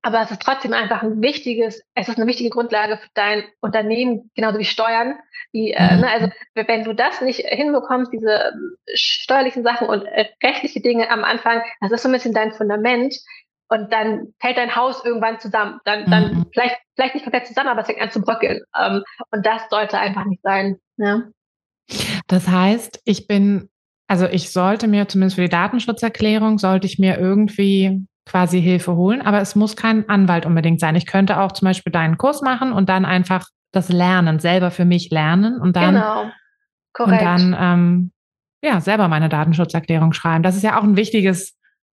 Aber 0.02 0.20
es 0.20 0.30
ist 0.30 0.42
trotzdem 0.42 0.72
einfach 0.72 1.02
ein 1.02 1.20
wichtiges, 1.20 1.82
es 1.94 2.08
ist 2.08 2.16
eine 2.16 2.28
wichtige 2.28 2.50
Grundlage 2.50 2.98
für 2.98 3.08
dein 3.14 3.42
Unternehmen, 3.60 4.30
genauso 4.36 4.58
wie 4.58 4.64
Steuern. 4.64 5.18
Wie, 5.50 5.72
äh, 5.72 5.94
mhm. 5.94 6.00
ne, 6.00 6.10
also 6.10 6.28
wenn 6.54 6.84
du 6.84 6.94
das 6.94 7.20
nicht 7.20 7.40
hinbekommst, 7.40 8.12
diese 8.12 8.52
ähm, 8.52 8.76
steuerlichen 8.94 9.64
Sachen 9.64 9.88
und 9.88 10.04
äh, 10.04 10.26
rechtliche 10.44 10.80
Dinge 10.80 11.10
am 11.10 11.24
Anfang, 11.24 11.62
das 11.80 11.90
ist 11.90 12.02
so 12.02 12.08
ein 12.08 12.12
bisschen 12.12 12.34
dein 12.34 12.52
Fundament, 12.52 13.16
und 13.68 13.92
dann 13.92 14.34
fällt 14.40 14.56
dein 14.56 14.74
Haus 14.76 15.04
irgendwann 15.04 15.40
zusammen. 15.40 15.80
Dann, 15.84 16.08
dann 16.10 16.34
mhm. 16.34 16.46
vielleicht, 16.52 16.76
vielleicht 16.94 17.14
nicht 17.14 17.24
komplett 17.24 17.46
zusammen, 17.46 17.68
aber 17.68 17.80
es 17.80 17.86
fängt 17.86 18.00
an 18.00 18.10
zu 18.10 18.20
bröckeln. 18.20 18.60
Ähm, 18.78 19.02
und 19.30 19.44
das 19.44 19.62
sollte 19.70 19.98
einfach 19.98 20.24
nicht 20.24 20.42
sein. 20.42 20.76
Ja. 20.96 21.22
Das 22.26 22.48
heißt, 22.48 23.00
ich 23.04 23.26
bin, 23.26 23.68
also 24.08 24.26
ich 24.26 24.52
sollte 24.52 24.88
mir 24.88 25.08
zumindest 25.08 25.36
für 25.36 25.42
die 25.42 25.48
Datenschutzerklärung, 25.48 26.58
sollte 26.58 26.86
ich 26.86 26.98
mir 26.98 27.18
irgendwie 27.18 28.06
quasi 28.24 28.60
Hilfe 28.60 28.96
holen, 28.96 29.22
aber 29.22 29.40
es 29.40 29.54
muss 29.54 29.76
kein 29.76 30.08
Anwalt 30.08 30.46
unbedingt 30.46 30.80
sein. 30.80 30.96
Ich 30.96 31.06
könnte 31.06 31.40
auch 31.40 31.52
zum 31.52 31.66
Beispiel 31.66 31.92
deinen 31.92 32.18
Kurs 32.18 32.42
machen 32.42 32.72
und 32.72 32.88
dann 32.88 33.04
einfach 33.04 33.46
das 33.72 33.88
Lernen, 33.88 34.40
selber 34.40 34.70
für 34.70 34.84
mich 34.84 35.10
lernen 35.10 35.60
und 35.60 35.76
dann, 35.76 35.94
genau. 35.94 36.22
und 36.98 37.20
dann 37.20 37.56
ähm, 37.58 38.12
ja, 38.62 38.80
selber 38.80 39.06
meine 39.08 39.28
Datenschutzerklärung 39.28 40.12
schreiben. 40.12 40.42
Das 40.42 40.56
ist 40.56 40.62
ja 40.62 40.78
auch 40.78 40.82
ein 40.82 40.96
wichtiges, 40.96 41.55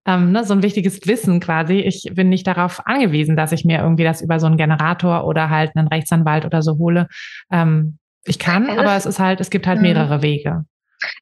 ähm, 0.06 0.32
ne, 0.32 0.44
so 0.44 0.54
ein 0.54 0.62
wichtiges 0.62 1.06
Wissen 1.06 1.40
quasi. 1.40 1.80
Ich 1.80 2.04
bin 2.14 2.28
nicht 2.28 2.46
darauf 2.46 2.86
angewiesen, 2.86 3.36
dass 3.36 3.52
ich 3.52 3.64
mir 3.64 3.80
irgendwie 3.80 4.04
das 4.04 4.22
über 4.22 4.38
so 4.38 4.46
einen 4.46 4.56
Generator 4.56 5.26
oder 5.26 5.50
halt 5.50 5.72
einen 5.74 5.88
Rechtsanwalt 5.88 6.44
oder 6.44 6.62
so 6.62 6.78
hole. 6.78 7.08
Ähm, 7.50 7.98
ich 8.24 8.38
kann, 8.38 8.68
es 8.68 8.78
aber 8.78 8.96
ist, 8.96 9.06
es 9.06 9.14
ist 9.14 9.18
halt, 9.18 9.40
es 9.40 9.50
gibt 9.50 9.66
halt 9.66 9.78
mhm. 9.78 9.82
mehrere 9.82 10.22
Wege. 10.22 10.64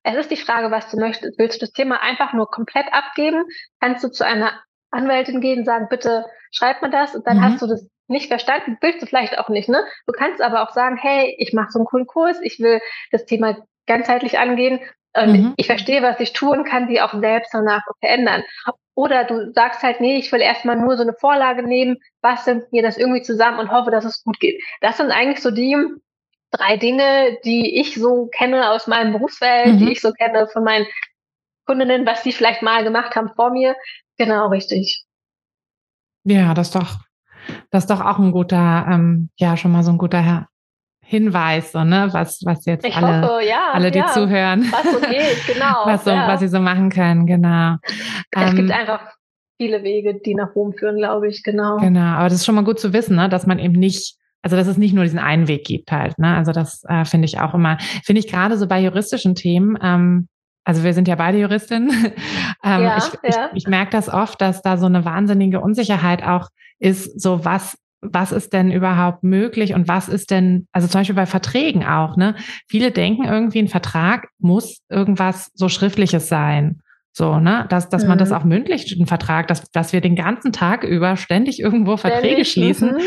Es 0.03 0.17
ist 0.17 0.31
die 0.31 0.37
Frage, 0.37 0.71
was 0.71 0.91
du 0.91 0.99
möchtest. 0.99 1.39
Willst 1.39 1.57
du 1.57 1.67
das 1.67 1.73
Thema 1.73 2.01
einfach 2.03 2.33
nur 2.33 2.51
komplett 2.51 2.87
abgeben? 2.93 3.45
Kannst 3.81 4.05
du 4.05 4.09
zu 4.09 4.25
einer 4.25 4.53
Anwältin 4.91 5.41
gehen 5.41 5.61
und 5.61 5.65
sagen, 5.65 5.87
bitte 5.91 6.25
schreib 6.53 6.83
mir 6.83 6.91
das 6.91 7.15
und 7.15 7.27
dann 7.27 7.39
mhm. 7.39 7.43
hast 7.43 7.63
du 7.63 7.67
das 7.67 7.89
nicht 8.07 8.29
verstanden, 8.29 8.77
willst 8.83 9.03
du 9.03 9.07
vielleicht 9.07 9.39
auch 9.39 9.49
nicht, 9.49 9.69
ne? 9.69 9.83
Du 10.07 10.13
kannst 10.13 10.43
aber 10.43 10.63
auch 10.63 10.73
sagen, 10.73 10.99
hey, 11.01 11.35
ich 11.39 11.55
mache 11.55 11.71
so 11.71 11.79
einen 11.79 11.87
coolen 11.87 12.07
Kurs, 12.07 12.39
ich 12.43 12.61
will 12.61 12.81
das 13.11 13.25
Thema 13.25 13.57
ganzheitlich 13.87 14.39
angehen 14.39 14.79
und 15.17 15.33
mhm. 15.33 15.55
ich 15.57 15.67
verstehe, 15.67 16.03
was 16.03 16.21
ich 16.21 16.33
tue 16.33 16.51
und 16.51 16.65
kann 16.65 16.89
sie 16.89 17.01
auch 17.01 17.15
selbst 17.19 17.55
danach 17.55 17.83
verändern. 18.01 18.43
Oder 18.95 19.25
du 19.25 19.53
sagst 19.53 19.83
halt, 19.83 20.01
nee, 20.01 20.17
ich 20.17 20.31
will 20.31 20.41
erstmal 20.41 20.77
nur 20.77 20.97
so 20.97 21.03
eine 21.03 21.15
Vorlage 21.15 21.63
nehmen, 21.63 21.99
basteln 22.21 22.63
mir 22.71 22.83
das 22.83 22.97
irgendwie 22.97 23.23
zusammen 23.23 23.59
und 23.59 23.71
hoffe, 23.71 23.91
dass 23.91 24.05
es 24.05 24.23
gut 24.23 24.39
geht. 24.41 24.63
Das 24.81 24.97
sind 24.97 25.11
eigentlich 25.11 25.41
so 25.41 25.51
die 25.51 25.77
drei 26.51 26.77
Dinge, 26.77 27.39
die 27.45 27.81
ich 27.81 27.95
so 27.95 28.27
kenne 28.27 28.71
aus 28.71 28.87
meinem 28.87 29.13
Berufsfeld, 29.13 29.75
mhm. 29.75 29.79
die 29.79 29.93
ich 29.93 30.01
so 30.01 30.13
kenne 30.13 30.47
von 30.49 30.65
meinen 30.65 30.87
Kundinnen, 31.67 32.07
was 32.07 32.23
sie 32.23 32.33
vielleicht 32.33 32.63
mal 32.63 32.85
gemacht 32.85 33.17
haben 33.17 33.31
vor 33.35 33.51
mir. 33.51 33.75
Genau, 34.17 34.49
richtig. 34.49 35.05
Ja, 36.25 36.55
das 36.55 36.69
ist 36.69 36.77
doch, 36.77 36.99
das 37.71 37.85
ist 37.85 37.91
doch 37.91 38.01
auch 38.01 38.19
ein 38.19 38.33
guter, 38.33 38.87
ähm, 38.91 39.31
ja, 39.37 39.57
schon 39.57 39.73
mal 39.73 39.83
so 39.83 39.91
ein 39.91 39.99
guter 39.99 40.49
Hinweis, 41.07 41.73
so, 41.73 41.85
ne, 41.85 42.09
was, 42.13 42.41
was 42.45 42.65
jetzt 42.65 42.87
ich 42.87 42.97
alle, 42.97 43.23
hoffe, 43.23 43.45
ja, 43.45 43.73
alle, 43.73 43.91
die 43.91 43.99
ja, 43.99 44.07
zuhören, 44.07 44.73
was 44.73 44.93
so 44.93 45.01
geht, 45.01 45.47
genau, 45.47 45.75
was, 45.85 46.05
so, 46.05 46.11
ja. 46.11 46.29
was 46.29 46.41
sie 46.41 46.49
so 46.49 46.61
machen 46.61 46.91
können, 46.91 47.27
genau. 47.27 47.77
Es 48.31 48.51
ähm, 48.51 48.57
gibt 48.57 48.71
einfach 48.71 49.01
viele 49.61 49.83
Wege, 49.83 50.15
die 50.15 50.35
nach 50.35 50.55
Rom 50.55 50.73
führen, 50.73 50.97
glaube 50.97 51.29
ich, 51.29 51.43
genau. 51.43 51.77
Genau, 51.77 52.01
aber 52.01 52.29
das 52.29 52.39
ist 52.39 52.47
schon 52.47 52.55
mal 52.55 52.65
gut 52.65 52.81
zu 52.81 52.93
wissen, 52.93 53.17
ne, 53.17 53.29
dass 53.29 53.47
man 53.47 53.59
eben 53.59 53.75
nicht 53.75 54.17
also 54.43 54.57
dass 54.57 54.67
es 54.67 54.77
nicht 54.77 54.95
nur 54.95 55.05
diesen 55.05 55.19
einen 55.19 55.49
Weg 55.49 55.65
gibt 55.65 55.91
halt. 55.91 56.19
Ne? 56.19 56.37
Also 56.37 56.53
das 56.53 56.85
äh, 56.87 57.07
finde 57.07 57.25
ich 57.25 57.41
auch 57.41 57.55
immer, 57.55 57.79
finde 58.05 58.21
ich 58.21 58.29
gerade 58.29 58.59
so 58.59 58.67
bei 58.67 58.79
juristischen 58.79 59.35
Themen, 59.35 59.79
ähm, 59.83 60.29
also 60.65 60.83
wir 60.83 60.95
sind 60.95 61.09
ja 61.09 61.15
beide 61.15 61.39
Juristinnen, 61.39 61.91
ähm, 62.65 62.83
ja, 62.83 62.99
ich, 62.99 63.35
ja. 63.35 63.51
ich, 63.53 63.63
ich 63.65 63.67
merke 63.67 63.93
das 63.93 64.09
oft, 64.09 64.41
dass 64.41 64.63
da 64.63 64.77
so 64.77 64.87
eine 64.87 65.05
wahnsinnige 65.05 65.61
Unsicherheit 65.61 66.23
auch 66.23 66.49
ist, 66.79 67.21
so 67.21 67.45
was 67.45 67.79
was 68.05 68.33
ist 68.33 68.53
denn 68.53 68.71
überhaupt 68.71 69.23
möglich 69.25 69.75
und 69.75 69.89
was 69.89 70.09
ist 70.09 70.31
denn, 70.31 70.67
also 70.73 70.89
zum 70.89 71.01
Beispiel 71.01 71.17
bei 71.17 71.27
Verträgen 71.27 71.85
auch, 71.85 72.17
ne? 72.17 72.35
Viele 72.69 72.91
denken 72.91 73.25
irgendwie, 73.25 73.61
ein 73.61 73.69
Vertrag 73.69 74.29
muss 74.39 74.79
irgendwas 74.89 75.51
so 75.55 75.69
Schriftliches 75.69 76.29
sein. 76.29 76.81
So, 77.17 77.39
ne, 77.39 77.67
dass, 77.69 77.89
dass 77.89 78.03
mhm. 78.03 78.09
man 78.09 78.19
das 78.19 78.31
mhm. 78.31 78.37
auch 78.37 78.45
mündlich, 78.45 78.97
ein 78.99 79.07
Vertrag, 79.07 79.47
dass, 79.47 79.71
dass 79.71 79.93
wir 79.93 80.01
den 80.01 80.17
ganzen 80.17 80.53
Tag 80.53 80.83
über 80.83 81.17
ständig 81.17 81.61
irgendwo 81.61 81.97
Verträge 81.97 82.45
schließen. 82.45 82.95
Mhm. 82.95 83.01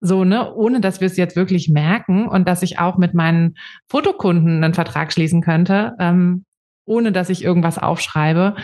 So, 0.00 0.24
ne, 0.24 0.54
ohne 0.54 0.80
dass 0.80 1.02
wir 1.02 1.06
es 1.06 1.18
jetzt 1.18 1.36
wirklich 1.36 1.68
merken 1.68 2.26
und 2.26 2.48
dass 2.48 2.62
ich 2.62 2.78
auch 2.78 2.96
mit 2.96 3.12
meinen 3.12 3.56
Fotokunden 3.86 4.64
einen 4.64 4.72
Vertrag 4.72 5.12
schließen 5.12 5.42
könnte, 5.42 5.92
ähm, 5.98 6.46
ohne 6.86 7.12
dass 7.12 7.28
ich 7.28 7.44
irgendwas 7.44 7.76
aufschreibe. 7.76 8.56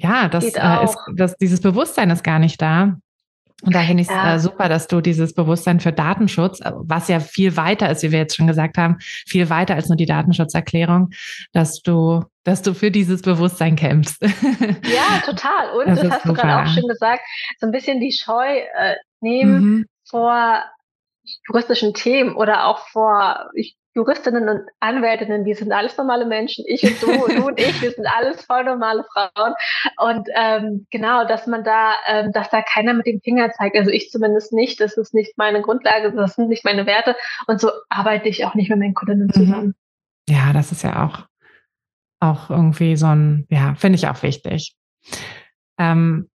Ja, 0.00 0.28
das 0.28 0.44
äh, 0.44 0.84
ist, 0.84 0.96
das, 1.14 1.36
dieses 1.36 1.60
Bewusstsein 1.60 2.08
ist 2.08 2.24
gar 2.24 2.38
nicht 2.38 2.62
da. 2.62 2.96
Und 3.64 3.74
da 3.74 3.82
finde 3.82 4.02
ich 4.02 4.08
es 4.08 4.14
ja. 4.14 4.34
äh, 4.34 4.38
super, 4.38 4.68
dass 4.68 4.86
du 4.86 5.00
dieses 5.00 5.34
Bewusstsein 5.34 5.80
für 5.80 5.92
Datenschutz, 5.92 6.60
äh, 6.60 6.70
was 6.76 7.08
ja 7.08 7.18
viel 7.18 7.56
weiter 7.56 7.90
ist, 7.90 8.04
wie 8.04 8.12
wir 8.12 8.20
jetzt 8.20 8.36
schon 8.36 8.46
gesagt 8.46 8.78
haben, 8.78 8.98
viel 9.00 9.50
weiter 9.50 9.74
als 9.74 9.88
nur 9.88 9.96
die 9.96 10.06
Datenschutzerklärung, 10.06 11.10
dass 11.52 11.82
du, 11.82 12.22
dass 12.44 12.62
du 12.62 12.72
für 12.72 12.92
dieses 12.92 13.22
Bewusstsein 13.22 13.76
kämpfst. 13.76 14.22
Ja, 14.84 15.20
total. 15.24 15.72
Und 15.72 15.88
das, 15.88 16.00
das 16.00 16.10
hast 16.10 16.22
super. 16.22 16.34
du 16.34 16.40
gerade 16.40 16.62
auch 16.62 16.72
schon 16.72 16.88
gesagt, 16.88 17.22
so 17.58 17.66
ein 17.66 17.72
bisschen 17.72 18.00
die 18.00 18.12
Scheu 18.12 18.58
äh, 18.58 18.94
nehmen 19.20 19.60
mhm. 19.60 19.86
vor 20.08 20.62
juristischen 21.48 21.94
Themen 21.94 22.34
oder 22.34 22.66
auch 22.66 22.86
vor 22.88 23.50
Juristinnen 23.98 24.48
und 24.48 24.60
Anwältinnen, 24.78 25.44
die 25.44 25.54
sind 25.54 25.72
alles 25.72 25.96
normale 25.96 26.24
Menschen. 26.24 26.64
Ich 26.68 26.84
und 26.84 27.02
du, 27.02 27.34
du 27.34 27.46
und 27.48 27.58
ich, 27.58 27.82
wir 27.82 27.90
sind 27.90 28.06
alles 28.06 28.44
voll 28.44 28.62
normale 28.62 29.04
Frauen. 29.12 29.54
Und 29.96 30.28
ähm, 30.36 30.86
genau, 30.90 31.26
dass 31.26 31.48
man 31.48 31.64
da, 31.64 31.94
ähm, 32.06 32.30
dass 32.30 32.48
da 32.50 32.62
keiner 32.62 32.94
mit 32.94 33.06
dem 33.06 33.20
Finger 33.20 33.50
zeigt. 33.50 33.76
Also 33.76 33.90
ich 33.90 34.10
zumindest 34.10 34.52
nicht. 34.52 34.80
Das 34.80 34.96
ist 34.96 35.14
nicht 35.14 35.36
meine 35.36 35.62
Grundlage, 35.62 36.12
das 36.12 36.36
sind 36.36 36.48
nicht 36.48 36.64
meine 36.64 36.86
Werte. 36.86 37.16
Und 37.48 37.60
so 37.60 37.72
arbeite 37.88 38.28
ich 38.28 38.44
auch 38.46 38.54
nicht 38.54 38.70
mit 38.70 38.78
meinen 38.78 38.94
Kundinnen 38.94 39.26
mhm. 39.26 39.32
zusammen. 39.32 39.74
Ja, 40.28 40.52
das 40.52 40.70
ist 40.70 40.84
ja 40.84 41.04
auch, 41.04 41.26
auch 42.20 42.50
irgendwie 42.50 42.96
so 42.96 43.06
ein, 43.06 43.48
ja, 43.50 43.74
finde 43.74 43.96
ich 43.96 44.06
auch 44.06 44.22
wichtig. 44.22 44.76
Ähm, 45.76 46.28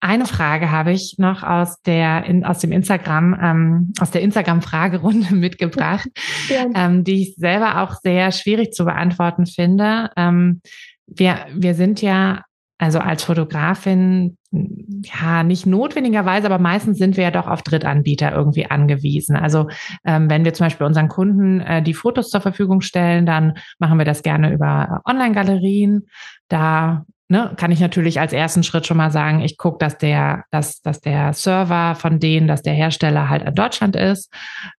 eine 0.00 0.26
Frage 0.26 0.70
habe 0.70 0.92
ich 0.92 1.16
noch 1.18 1.42
aus 1.42 1.82
der 1.82 2.24
in, 2.24 2.44
aus 2.44 2.60
dem 2.60 2.72
Instagram 2.72 3.38
ähm, 3.40 3.92
aus 4.00 4.10
der 4.10 4.22
Instagram 4.22 4.62
Fragerunde 4.62 5.34
mitgebracht, 5.34 6.08
ja. 6.48 6.66
ähm, 6.74 7.04
die 7.04 7.22
ich 7.22 7.34
selber 7.36 7.82
auch 7.82 7.94
sehr 8.02 8.30
schwierig 8.32 8.72
zu 8.72 8.84
beantworten 8.84 9.46
finde. 9.46 10.10
Ähm, 10.16 10.60
wir 11.06 11.46
wir 11.52 11.74
sind 11.74 12.00
ja 12.00 12.44
also 12.78 13.00
als 13.00 13.24
Fotografin 13.24 14.38
ja 14.52 15.42
nicht 15.42 15.66
notwendigerweise, 15.66 16.46
aber 16.46 16.58
meistens 16.58 16.98
sind 16.98 17.16
wir 17.16 17.24
ja 17.24 17.30
doch 17.32 17.48
auf 17.48 17.62
Drittanbieter 17.62 18.32
irgendwie 18.32 18.70
angewiesen. 18.70 19.34
Also 19.36 19.68
ähm, 20.04 20.30
wenn 20.30 20.44
wir 20.44 20.54
zum 20.54 20.66
Beispiel 20.66 20.86
unseren 20.86 21.08
Kunden 21.08 21.60
äh, 21.60 21.82
die 21.82 21.92
Fotos 21.92 22.30
zur 22.30 22.40
Verfügung 22.40 22.80
stellen, 22.80 23.26
dann 23.26 23.54
machen 23.80 23.98
wir 23.98 24.04
das 24.04 24.22
gerne 24.22 24.52
über 24.52 25.02
Online-Galerien. 25.04 26.06
Da 26.48 27.04
ne, 27.28 27.52
kann 27.56 27.70
ich 27.70 27.80
natürlich 27.80 28.20
als 28.20 28.32
ersten 28.32 28.62
Schritt 28.62 28.86
schon 28.86 28.96
mal 28.96 29.10
sagen, 29.10 29.40
ich 29.40 29.58
gucke, 29.58 29.78
dass 29.78 29.98
der, 29.98 30.44
dass, 30.50 30.80
dass 30.80 31.00
der 31.00 31.32
Server 31.34 31.94
von 31.94 32.18
denen, 32.18 32.48
dass 32.48 32.62
der 32.62 32.74
Hersteller 32.74 33.28
halt 33.28 33.42
in 33.42 33.54
Deutschland 33.54 33.96
ist, 33.96 34.32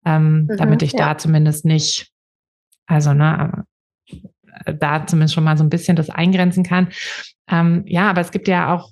ähm, 0.06 0.44
mhm, 0.44 0.58
damit 0.58 0.82
ich 0.82 0.94
ja. 0.94 1.10
da 1.10 1.18
zumindest 1.18 1.66
nicht, 1.66 2.12
also 2.88 3.14
ne, 3.14 3.66
äh, 4.66 4.74
da 4.74 5.06
zumindest 5.06 5.36
schon 5.36 5.44
mal 5.44 5.58
so 5.58 5.64
ein 5.64 5.70
bisschen 5.70 5.96
das 5.96 6.10
eingrenzen 6.10 6.64
kann. 6.64 6.90
Ähm, 7.50 7.84
ja, 7.86 8.10
aber 8.10 8.22
es 8.22 8.32
gibt 8.32 8.48
ja 8.48 8.74
auch 8.74 8.92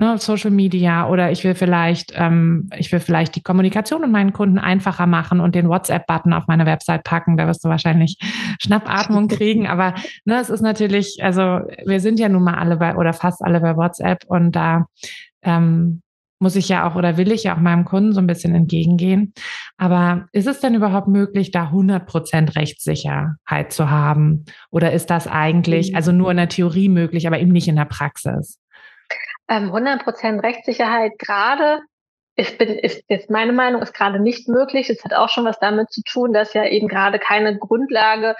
ne, 0.00 0.18
Social 0.18 0.50
Media 0.50 1.06
oder 1.08 1.30
ich 1.30 1.44
will 1.44 1.54
vielleicht, 1.54 2.12
ähm, 2.16 2.68
ich 2.76 2.90
will 2.90 3.00
vielleicht 3.00 3.36
die 3.36 3.42
Kommunikation 3.42 4.00
mit 4.00 4.10
meinen 4.10 4.32
Kunden 4.32 4.58
einfacher 4.58 5.06
machen 5.06 5.40
und 5.40 5.54
den 5.54 5.68
WhatsApp-Button 5.68 6.32
auf 6.32 6.44
meine 6.48 6.66
Website 6.66 7.04
packen. 7.04 7.36
Da 7.36 7.46
wirst 7.46 7.64
du 7.64 7.68
wahrscheinlich 7.68 8.16
Schnappatmung 8.62 9.28
kriegen. 9.28 9.66
Aber 9.66 9.94
ne, 10.24 10.40
es 10.40 10.50
ist 10.50 10.62
natürlich, 10.62 11.18
also 11.22 11.60
wir 11.84 12.00
sind 12.00 12.18
ja 12.18 12.28
nun 12.28 12.42
mal 12.42 12.54
alle 12.54 12.78
bei 12.78 12.96
oder 12.96 13.12
fast 13.12 13.42
alle 13.42 13.60
bei 13.60 13.76
WhatsApp 13.76 14.24
und 14.26 14.56
da 14.56 14.86
ähm, 15.42 16.02
muss 16.42 16.56
ich 16.56 16.70
ja 16.70 16.88
auch 16.88 16.96
oder 16.96 17.18
will 17.18 17.30
ich 17.32 17.44
ja 17.44 17.54
auch 17.54 17.60
meinem 17.60 17.84
Kunden 17.84 18.14
so 18.14 18.20
ein 18.20 18.26
bisschen 18.26 18.54
entgegengehen. 18.54 19.34
Aber 19.76 20.26
ist 20.32 20.46
es 20.46 20.60
denn 20.60 20.74
überhaupt 20.74 21.08
möglich, 21.08 21.50
da 21.50 21.64
100 21.64 22.06
Prozent 22.06 22.56
Rechtssicherheit 22.56 23.72
zu 23.72 23.90
haben? 23.90 24.46
Oder 24.70 24.92
ist 24.92 25.10
das 25.10 25.26
eigentlich, 25.26 25.90
mhm. 25.90 25.96
also 25.96 26.12
nur 26.12 26.30
in 26.30 26.38
der 26.38 26.48
Theorie 26.48 26.88
möglich, 26.88 27.26
aber 27.26 27.38
eben 27.38 27.52
nicht 27.52 27.68
in 27.68 27.76
der 27.76 27.84
Praxis? 27.84 28.59
100% 29.50 30.24
ähm, 30.24 30.40
Rechtssicherheit 30.40 31.18
gerade 31.18 31.80
ist, 32.36 32.58
bin, 32.58 32.68
ist 32.68 33.04
jetzt 33.08 33.30
meine 33.30 33.52
Meinung, 33.52 33.82
ist 33.82 33.94
gerade 33.94 34.20
nicht 34.20 34.48
möglich. 34.48 34.88
Es 34.88 35.04
hat 35.04 35.14
auch 35.14 35.28
schon 35.28 35.44
was 35.44 35.58
damit 35.58 35.90
zu 35.90 36.02
tun, 36.02 36.32
dass 36.32 36.54
ja 36.54 36.64
eben 36.64 36.88
gerade 36.88 37.18
keine 37.18 37.58
Grundlage 37.58 38.36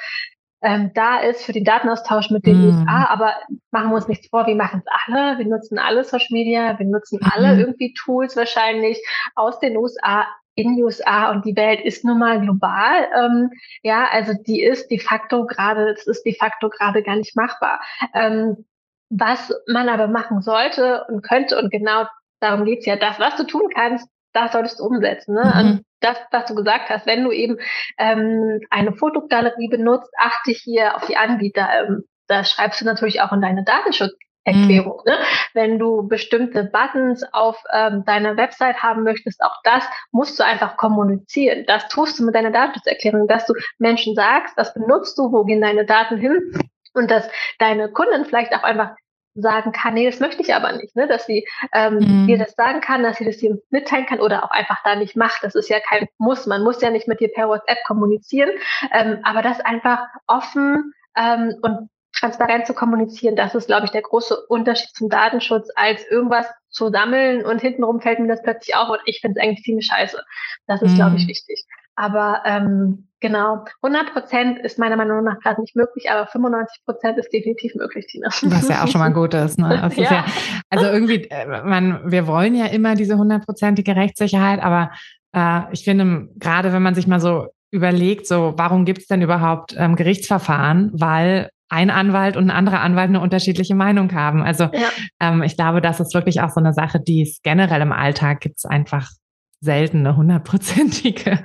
ähm, 0.62 0.90
da 0.94 1.20
ist 1.20 1.44
für 1.44 1.52
den 1.52 1.64
Datenaustausch 1.64 2.30
mit 2.30 2.44
den 2.44 2.60
mm. 2.60 2.64
USA. 2.66 3.06
Aber 3.08 3.34
machen 3.70 3.90
wir 3.90 3.96
uns 3.96 4.08
nichts 4.08 4.28
vor, 4.28 4.46
wir 4.46 4.54
machen 4.54 4.82
es 4.84 4.92
alle. 5.06 5.38
Wir 5.38 5.46
nutzen 5.46 5.78
alle 5.78 6.04
Social 6.04 6.28
Media, 6.30 6.78
wir 6.78 6.86
nutzen 6.86 7.18
mm. 7.22 7.28
alle 7.32 7.58
irgendwie 7.58 7.94
Tools 7.94 8.36
wahrscheinlich 8.36 8.98
aus 9.34 9.58
den 9.60 9.76
USA 9.76 10.26
in 10.56 10.76
den 10.76 10.84
USA 10.84 11.30
und 11.30 11.46
die 11.46 11.56
Welt 11.56 11.80
ist 11.80 12.04
nun 12.04 12.18
mal 12.18 12.40
global. 12.40 13.08
Ähm, 13.16 13.50
ja, 13.82 14.08
also 14.10 14.32
die 14.46 14.62
ist 14.62 14.90
de 14.90 14.98
facto 14.98 15.46
gerade, 15.46 15.90
es 15.90 16.06
ist 16.06 16.24
de 16.24 16.36
facto 16.36 16.68
gerade 16.68 17.02
gar 17.02 17.16
nicht 17.16 17.36
machbar. 17.36 17.80
Ähm, 18.14 18.66
was 19.10 19.52
man 19.66 19.88
aber 19.88 20.06
machen 20.06 20.40
sollte 20.40 21.04
und 21.08 21.22
könnte, 21.22 21.58
und 21.58 21.70
genau 21.70 22.06
darum 22.40 22.64
geht's 22.64 22.86
ja, 22.86 22.96
das, 22.96 23.18
was 23.18 23.36
du 23.36 23.44
tun 23.44 23.68
kannst, 23.74 24.08
das 24.32 24.52
solltest 24.52 24.78
du 24.78 24.84
umsetzen. 24.84 25.34
Ne? 25.34 25.42
Mhm. 25.44 25.60
Und 25.60 25.84
das, 26.00 26.16
was 26.30 26.46
du 26.46 26.54
gesagt 26.54 26.88
hast, 26.88 27.06
wenn 27.06 27.24
du 27.24 27.32
eben 27.32 27.58
ähm, 27.98 28.60
eine 28.70 28.92
Fotogalerie 28.92 29.68
benutzt, 29.68 30.10
achte 30.16 30.52
hier 30.52 30.96
auf 30.96 31.06
die 31.06 31.16
Anbieter. 31.16 31.68
Ähm, 31.78 32.04
das 32.28 32.52
schreibst 32.52 32.80
du 32.80 32.84
natürlich 32.84 33.20
auch 33.20 33.32
in 33.32 33.42
deine 33.42 33.64
Datenschutzerklärung. 33.64 35.02
Mhm. 35.04 35.12
Ne? 35.12 35.18
Wenn 35.52 35.78
du 35.80 36.06
bestimmte 36.06 36.62
Buttons 36.62 37.24
auf 37.32 37.60
ähm, 37.72 38.04
deiner 38.06 38.36
Website 38.36 38.80
haben 38.80 39.02
möchtest, 39.02 39.42
auch 39.42 39.56
das 39.64 39.84
musst 40.12 40.38
du 40.38 40.44
einfach 40.44 40.76
kommunizieren. 40.76 41.64
Das 41.66 41.88
tust 41.88 42.20
du 42.20 42.24
mit 42.24 42.36
deiner 42.36 42.52
Datenschutzerklärung, 42.52 43.26
dass 43.26 43.46
du 43.46 43.54
Menschen 43.78 44.14
sagst, 44.14 44.56
das 44.56 44.72
benutzt 44.72 45.18
du, 45.18 45.32
wo 45.32 45.44
gehen 45.44 45.60
deine 45.60 45.84
Daten 45.84 46.18
hin 46.18 46.52
und 46.94 47.10
dass 47.10 47.28
deine 47.58 47.90
Kunden 47.90 48.24
vielleicht 48.24 48.54
auch 48.54 48.62
einfach 48.62 48.94
sagen 49.34 49.72
kann, 49.72 49.94
nee, 49.94 50.10
das 50.10 50.20
möchte 50.20 50.42
ich 50.42 50.54
aber 50.54 50.72
nicht, 50.72 50.96
ne? 50.96 51.06
dass 51.06 51.26
sie 51.26 51.46
ähm, 51.72 51.98
mhm. 51.98 52.26
dir 52.26 52.38
das 52.38 52.52
sagen 52.54 52.80
kann, 52.80 53.02
dass 53.02 53.18
sie 53.18 53.24
das 53.24 53.36
dir 53.36 53.58
mitteilen 53.70 54.06
kann 54.06 54.20
oder 54.20 54.44
auch 54.44 54.50
einfach 54.50 54.78
da 54.84 54.96
nicht 54.96 55.16
macht. 55.16 55.44
Das 55.44 55.54
ist 55.54 55.68
ja 55.68 55.78
kein 55.80 56.08
Muss. 56.18 56.46
Man 56.46 56.64
muss 56.64 56.82
ja 56.82 56.90
nicht 56.90 57.06
mit 57.06 57.20
dir 57.20 57.28
per 57.28 57.48
WhatsApp 57.48 57.78
kommunizieren, 57.86 58.50
ähm, 58.92 59.20
aber 59.22 59.42
das 59.42 59.60
einfach 59.60 60.00
offen 60.26 60.92
ähm, 61.16 61.54
und 61.62 61.88
transparent 62.12 62.66
zu 62.66 62.74
kommunizieren, 62.74 63.36
das 63.36 63.54
ist, 63.54 63.66
glaube 63.66 63.86
ich, 63.86 63.92
der 63.92 64.02
große 64.02 64.36
Unterschied 64.48 64.90
zum 64.94 65.08
Datenschutz, 65.08 65.68
als 65.76 66.04
irgendwas 66.10 66.46
zu 66.68 66.90
sammeln 66.90 67.44
und 67.44 67.60
hintenrum 67.60 68.00
fällt 68.00 68.18
mir 68.18 68.28
das 68.28 68.42
plötzlich 68.42 68.76
auf 68.76 68.88
und 68.88 69.00
ich 69.04 69.20
finde 69.20 69.38
es 69.38 69.46
eigentlich 69.46 69.64
ziemlich 69.64 69.86
scheiße. 69.86 70.20
Das 70.66 70.82
ist, 70.82 70.92
mhm. 70.92 70.96
glaube 70.96 71.16
ich, 71.16 71.28
wichtig. 71.28 71.64
Aber 71.96 72.42
ähm, 72.44 73.08
genau, 73.20 73.64
100 73.82 74.12
Prozent 74.12 74.58
ist 74.60 74.78
meiner 74.78 74.96
Meinung 74.96 75.24
nach 75.24 75.38
gerade 75.40 75.60
nicht 75.60 75.76
möglich, 75.76 76.10
aber 76.10 76.26
95 76.26 76.84
Prozent 76.84 77.18
ist 77.18 77.32
definitiv 77.32 77.74
möglich, 77.74 78.06
Tina. 78.08 78.28
Was 78.28 78.68
ja 78.68 78.84
auch 78.84 78.88
schon 78.88 79.00
mal 79.00 79.12
gut 79.12 79.34
ist. 79.34 79.58
Ne? 79.58 79.68
Das 79.82 79.96
ja. 79.96 80.02
Ist 80.04 80.10
ja, 80.10 80.24
also 80.70 80.86
irgendwie, 80.86 81.24
äh, 81.30 81.46
man, 81.46 82.10
wir 82.10 82.26
wollen 82.26 82.54
ja 82.54 82.66
immer 82.66 82.94
diese 82.94 83.18
hundertprozentige 83.18 83.96
Rechtssicherheit, 83.96 84.62
aber 84.62 84.90
äh, 85.32 85.62
ich 85.72 85.84
finde, 85.84 86.28
gerade 86.36 86.72
wenn 86.72 86.82
man 86.82 86.94
sich 86.94 87.06
mal 87.06 87.20
so 87.20 87.48
überlegt, 87.70 88.26
so 88.26 88.54
warum 88.56 88.84
gibt 88.84 89.00
es 89.00 89.06
denn 89.06 89.22
überhaupt 89.22 89.74
ähm, 89.76 89.96
Gerichtsverfahren? 89.96 90.90
Weil 90.92 91.50
ein 91.70 91.90
Anwalt 91.90 92.36
und 92.36 92.50
ein 92.50 92.56
anderer 92.56 92.80
Anwalt 92.80 93.08
eine 93.08 93.20
unterschiedliche 93.20 93.76
Meinung 93.76 94.12
haben. 94.12 94.42
Also 94.42 94.64
ja. 94.64 94.88
ähm, 95.20 95.42
ich 95.42 95.56
glaube, 95.56 95.80
das 95.80 96.00
ist 96.00 96.14
wirklich 96.14 96.40
auch 96.40 96.50
so 96.50 96.58
eine 96.58 96.72
Sache, 96.72 97.00
die 97.00 97.22
es 97.22 97.40
generell 97.42 97.80
im 97.80 97.92
Alltag 97.92 98.40
gibt 98.40 98.58
es 98.58 98.64
einfach 98.64 99.08
selten 99.60 99.98
eine 99.98 100.16
hundertprozentige. 100.16 101.38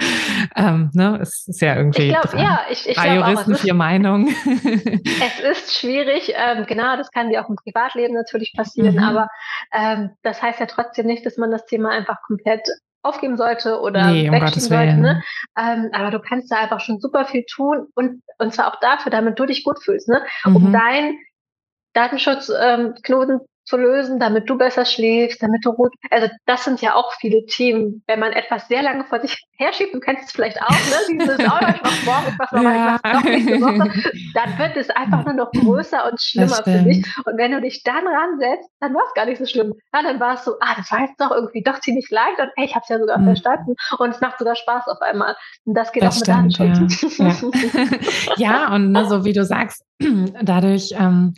Ähm, 0.55 0.89
ne? 0.93 1.19
Es 1.21 1.47
ist 1.47 1.61
ja 1.61 1.75
irgendwie 1.75 2.03
ich 2.03 2.09
glaub, 2.11 2.31
drei, 2.31 2.41
ja, 2.41 2.61
ich, 2.69 2.87
ich 2.87 2.95
drei 2.95 3.15
Juristen, 3.15 3.55
auch, 3.55 3.59
vier 3.59 3.73
Meinungen. 3.73 4.27
es 4.45 5.39
ist 5.39 5.77
schwierig. 5.77 6.33
Ähm, 6.33 6.65
genau, 6.65 6.95
das 6.95 7.11
kann 7.11 7.29
dir 7.29 7.43
auch 7.43 7.49
im 7.49 7.57
Privatleben 7.57 8.13
natürlich 8.13 8.53
passieren, 8.55 8.95
mhm. 8.95 9.03
aber 9.03 9.27
ähm, 9.73 10.11
das 10.23 10.41
heißt 10.41 10.61
ja 10.61 10.65
trotzdem 10.65 11.07
nicht, 11.07 11.25
dass 11.25 11.37
man 11.37 11.51
das 11.51 11.65
Thema 11.65 11.89
einfach 11.89 12.21
komplett 12.25 12.65
aufgeben 13.03 13.37
sollte 13.37 13.79
oder 13.81 14.11
nee, 14.11 14.29
um 14.29 14.47
sollte. 14.47 14.95
Ne? 14.95 15.21
Ähm, 15.57 15.89
aber 15.91 16.09
du 16.09 16.19
kannst 16.19 16.51
da 16.51 16.55
einfach 16.55 16.79
schon 16.79 16.99
super 16.99 17.25
viel 17.25 17.45
tun 17.45 17.87
und, 17.95 18.23
und 18.39 18.53
zwar 18.53 18.73
auch 18.73 18.79
dafür, 18.79 19.11
damit 19.11 19.37
du 19.37 19.45
dich 19.45 19.63
gut 19.63 19.83
fühlst, 19.83 20.07
ne? 20.07 20.23
um 20.45 20.69
mhm. 20.69 20.73
dein 20.73 21.17
Datenschutzknoten 21.93 23.35
ähm, 23.35 23.45
zu 23.65 23.77
lösen, 23.77 24.19
damit 24.19 24.49
du 24.49 24.57
besser 24.57 24.85
schläfst, 24.85 25.41
damit 25.41 25.65
du 25.65 25.71
ruhig. 25.71 25.91
Also 26.11 26.29
das 26.45 26.63
sind 26.63 26.81
ja 26.81 26.95
auch 26.95 27.13
viele 27.19 27.45
Themen. 27.45 28.03
Wenn 28.07 28.19
man 28.19 28.31
etwas 28.31 28.67
sehr 28.67 28.83
lange 28.83 29.05
vor 29.05 29.19
sich 29.19 29.35
herschiebt, 29.57 29.93
du 29.93 29.99
kennst 29.99 30.25
es 30.25 30.31
vielleicht 30.31 30.61
auch, 30.61 30.69
ne? 30.69 30.95
Dieses, 31.09 31.39
oh, 31.39 31.67
ich 31.67 31.81
mach 31.83 32.03
morgen, 32.05 32.27
ich 32.27 32.37
mach 32.37 32.51
noch 32.51 32.63
ja. 32.63 32.95
ich 32.95 33.01
mach 33.03 33.13
noch 33.13 33.23
nächste 33.23 33.61
Woche, 33.61 34.11
dann 34.33 34.59
wird 34.59 34.77
es 34.77 34.89
einfach 34.91 35.25
nur 35.25 35.33
noch 35.33 35.51
größer 35.51 36.09
und 36.09 36.21
schlimmer 36.21 36.63
für 36.63 36.83
dich. 36.83 37.05
Und 37.25 37.37
wenn 37.37 37.51
du 37.51 37.61
dich 37.61 37.83
dann 37.83 38.05
ransetzt, 38.07 38.69
dann 38.79 38.93
war 38.93 39.03
es 39.07 39.13
gar 39.13 39.25
nicht 39.25 39.39
so 39.39 39.45
schlimm. 39.45 39.73
Ja, 39.93 40.03
dann 40.03 40.19
war 40.19 40.35
es 40.35 40.45
so, 40.45 40.53
ah, 40.59 40.75
das 40.77 40.91
war 40.91 41.01
jetzt 41.01 41.19
doch 41.19 41.31
irgendwie 41.31 41.63
doch 41.63 41.79
ziemlich 41.79 42.09
leicht 42.09 42.39
und 42.39 42.49
hey, 42.55 42.65
ich 42.65 42.75
habe 42.75 42.83
es 42.83 42.89
ja 42.89 42.99
sogar 42.99 43.17
mhm. 43.17 43.25
verstanden 43.25 43.75
und 43.97 44.09
es 44.11 44.21
macht 44.21 44.39
sogar 44.39 44.55
Spaß 44.55 44.87
auf 44.87 45.01
einmal. 45.01 45.35
Und 45.65 45.73
das 45.73 45.91
geht 45.91 46.03
das 46.03 46.21
auch 46.29 46.41
mit 46.41 46.53
stimmt. 46.53 47.19
Ja, 47.19 47.27
ja. 47.27 47.95
ja 48.37 48.75
und 48.75 48.91
ne, 48.91 49.05
so 49.05 49.25
wie 49.25 49.33
du 49.33 49.43
sagst, 49.43 49.83
dadurch 50.41 50.93
ähm, 50.97 51.33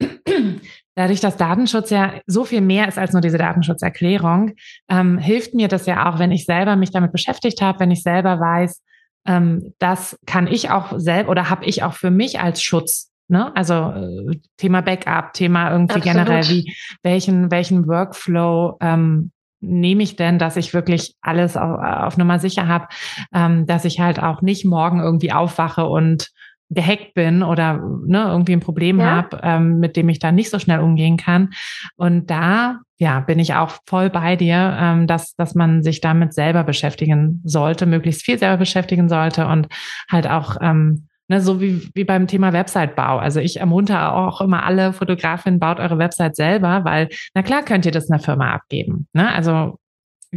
Dadurch, 0.96 1.20
dass 1.20 1.36
Datenschutz 1.36 1.90
ja 1.90 2.14
so 2.26 2.44
viel 2.44 2.62
mehr 2.62 2.88
ist 2.88 2.98
als 2.98 3.12
nur 3.12 3.20
diese 3.20 3.36
Datenschutzerklärung, 3.36 4.54
ähm, 4.88 5.18
hilft 5.18 5.54
mir 5.54 5.68
das 5.68 5.84
ja 5.84 6.10
auch, 6.10 6.18
wenn 6.18 6.32
ich 6.32 6.46
selber 6.46 6.74
mich 6.74 6.90
damit 6.90 7.12
beschäftigt 7.12 7.60
habe, 7.60 7.80
wenn 7.80 7.90
ich 7.90 8.02
selber 8.02 8.40
weiß, 8.40 8.82
ähm, 9.26 9.74
das 9.78 10.18
kann 10.26 10.46
ich 10.46 10.70
auch 10.70 10.98
selber 10.98 11.30
oder 11.30 11.50
habe 11.50 11.66
ich 11.66 11.82
auch 11.82 11.92
für 11.92 12.10
mich 12.10 12.40
als 12.40 12.62
Schutz. 12.62 13.12
Ne? 13.28 13.54
Also 13.54 13.74
äh, 13.74 14.40
Thema 14.56 14.80
Backup, 14.80 15.34
Thema 15.34 15.70
irgendwie 15.70 15.96
Absolut. 15.96 16.26
generell, 16.26 16.48
wie 16.48 16.74
welchen 17.02 17.50
welchen 17.50 17.86
Workflow 17.86 18.78
ähm, 18.80 19.32
nehme 19.60 20.02
ich 20.02 20.16
denn, 20.16 20.38
dass 20.38 20.56
ich 20.56 20.72
wirklich 20.72 21.14
alles 21.20 21.56
auf, 21.56 21.78
auf 21.78 22.16
Nummer 22.16 22.38
sicher 22.38 22.68
habe, 22.68 22.86
ähm, 23.34 23.66
dass 23.66 23.84
ich 23.84 24.00
halt 24.00 24.22
auch 24.22 24.40
nicht 24.40 24.64
morgen 24.64 25.00
irgendwie 25.00 25.32
aufwache 25.32 25.84
und 25.86 26.30
gehackt 26.68 27.14
bin 27.14 27.42
oder 27.42 27.80
ne, 28.06 28.24
irgendwie 28.28 28.52
ein 28.52 28.60
Problem 28.60 28.98
ja. 28.98 29.06
habe, 29.06 29.40
ähm, 29.42 29.78
mit 29.78 29.96
dem 29.96 30.08
ich 30.08 30.18
dann 30.18 30.34
nicht 30.34 30.50
so 30.50 30.58
schnell 30.58 30.80
umgehen 30.80 31.16
kann. 31.16 31.50
Und 31.96 32.30
da 32.30 32.80
ja, 32.98 33.20
bin 33.20 33.38
ich 33.38 33.54
auch 33.54 33.72
voll 33.86 34.10
bei 34.10 34.36
dir, 34.36 34.76
ähm, 34.80 35.06
dass, 35.06 35.34
dass 35.36 35.54
man 35.54 35.82
sich 35.82 36.00
damit 36.00 36.32
selber 36.32 36.64
beschäftigen 36.64 37.42
sollte, 37.44 37.86
möglichst 37.86 38.24
viel 38.24 38.38
selber 38.38 38.56
beschäftigen 38.56 39.08
sollte 39.08 39.46
und 39.46 39.68
halt 40.10 40.28
auch 40.28 40.56
ähm, 40.60 41.08
Ne, 41.28 41.40
so 41.40 41.60
wie, 41.60 41.90
wie 41.94 42.04
beim 42.04 42.28
Thema 42.28 42.52
Website-Bau. 42.52 43.18
Also 43.18 43.40
ich 43.40 43.58
ermuntere 43.58 44.12
auch 44.12 44.40
immer 44.40 44.62
alle 44.62 44.92
Fotografinnen, 44.92 45.58
baut 45.58 45.80
eure 45.80 45.98
Website 45.98 46.36
selber, 46.36 46.84
weil, 46.84 47.08
na 47.34 47.42
klar, 47.42 47.64
könnt 47.64 47.84
ihr 47.84 47.90
das 47.90 48.08
einer 48.08 48.20
Firma 48.20 48.52
abgeben. 48.52 49.08
Ne? 49.12 49.28
Also 49.32 49.80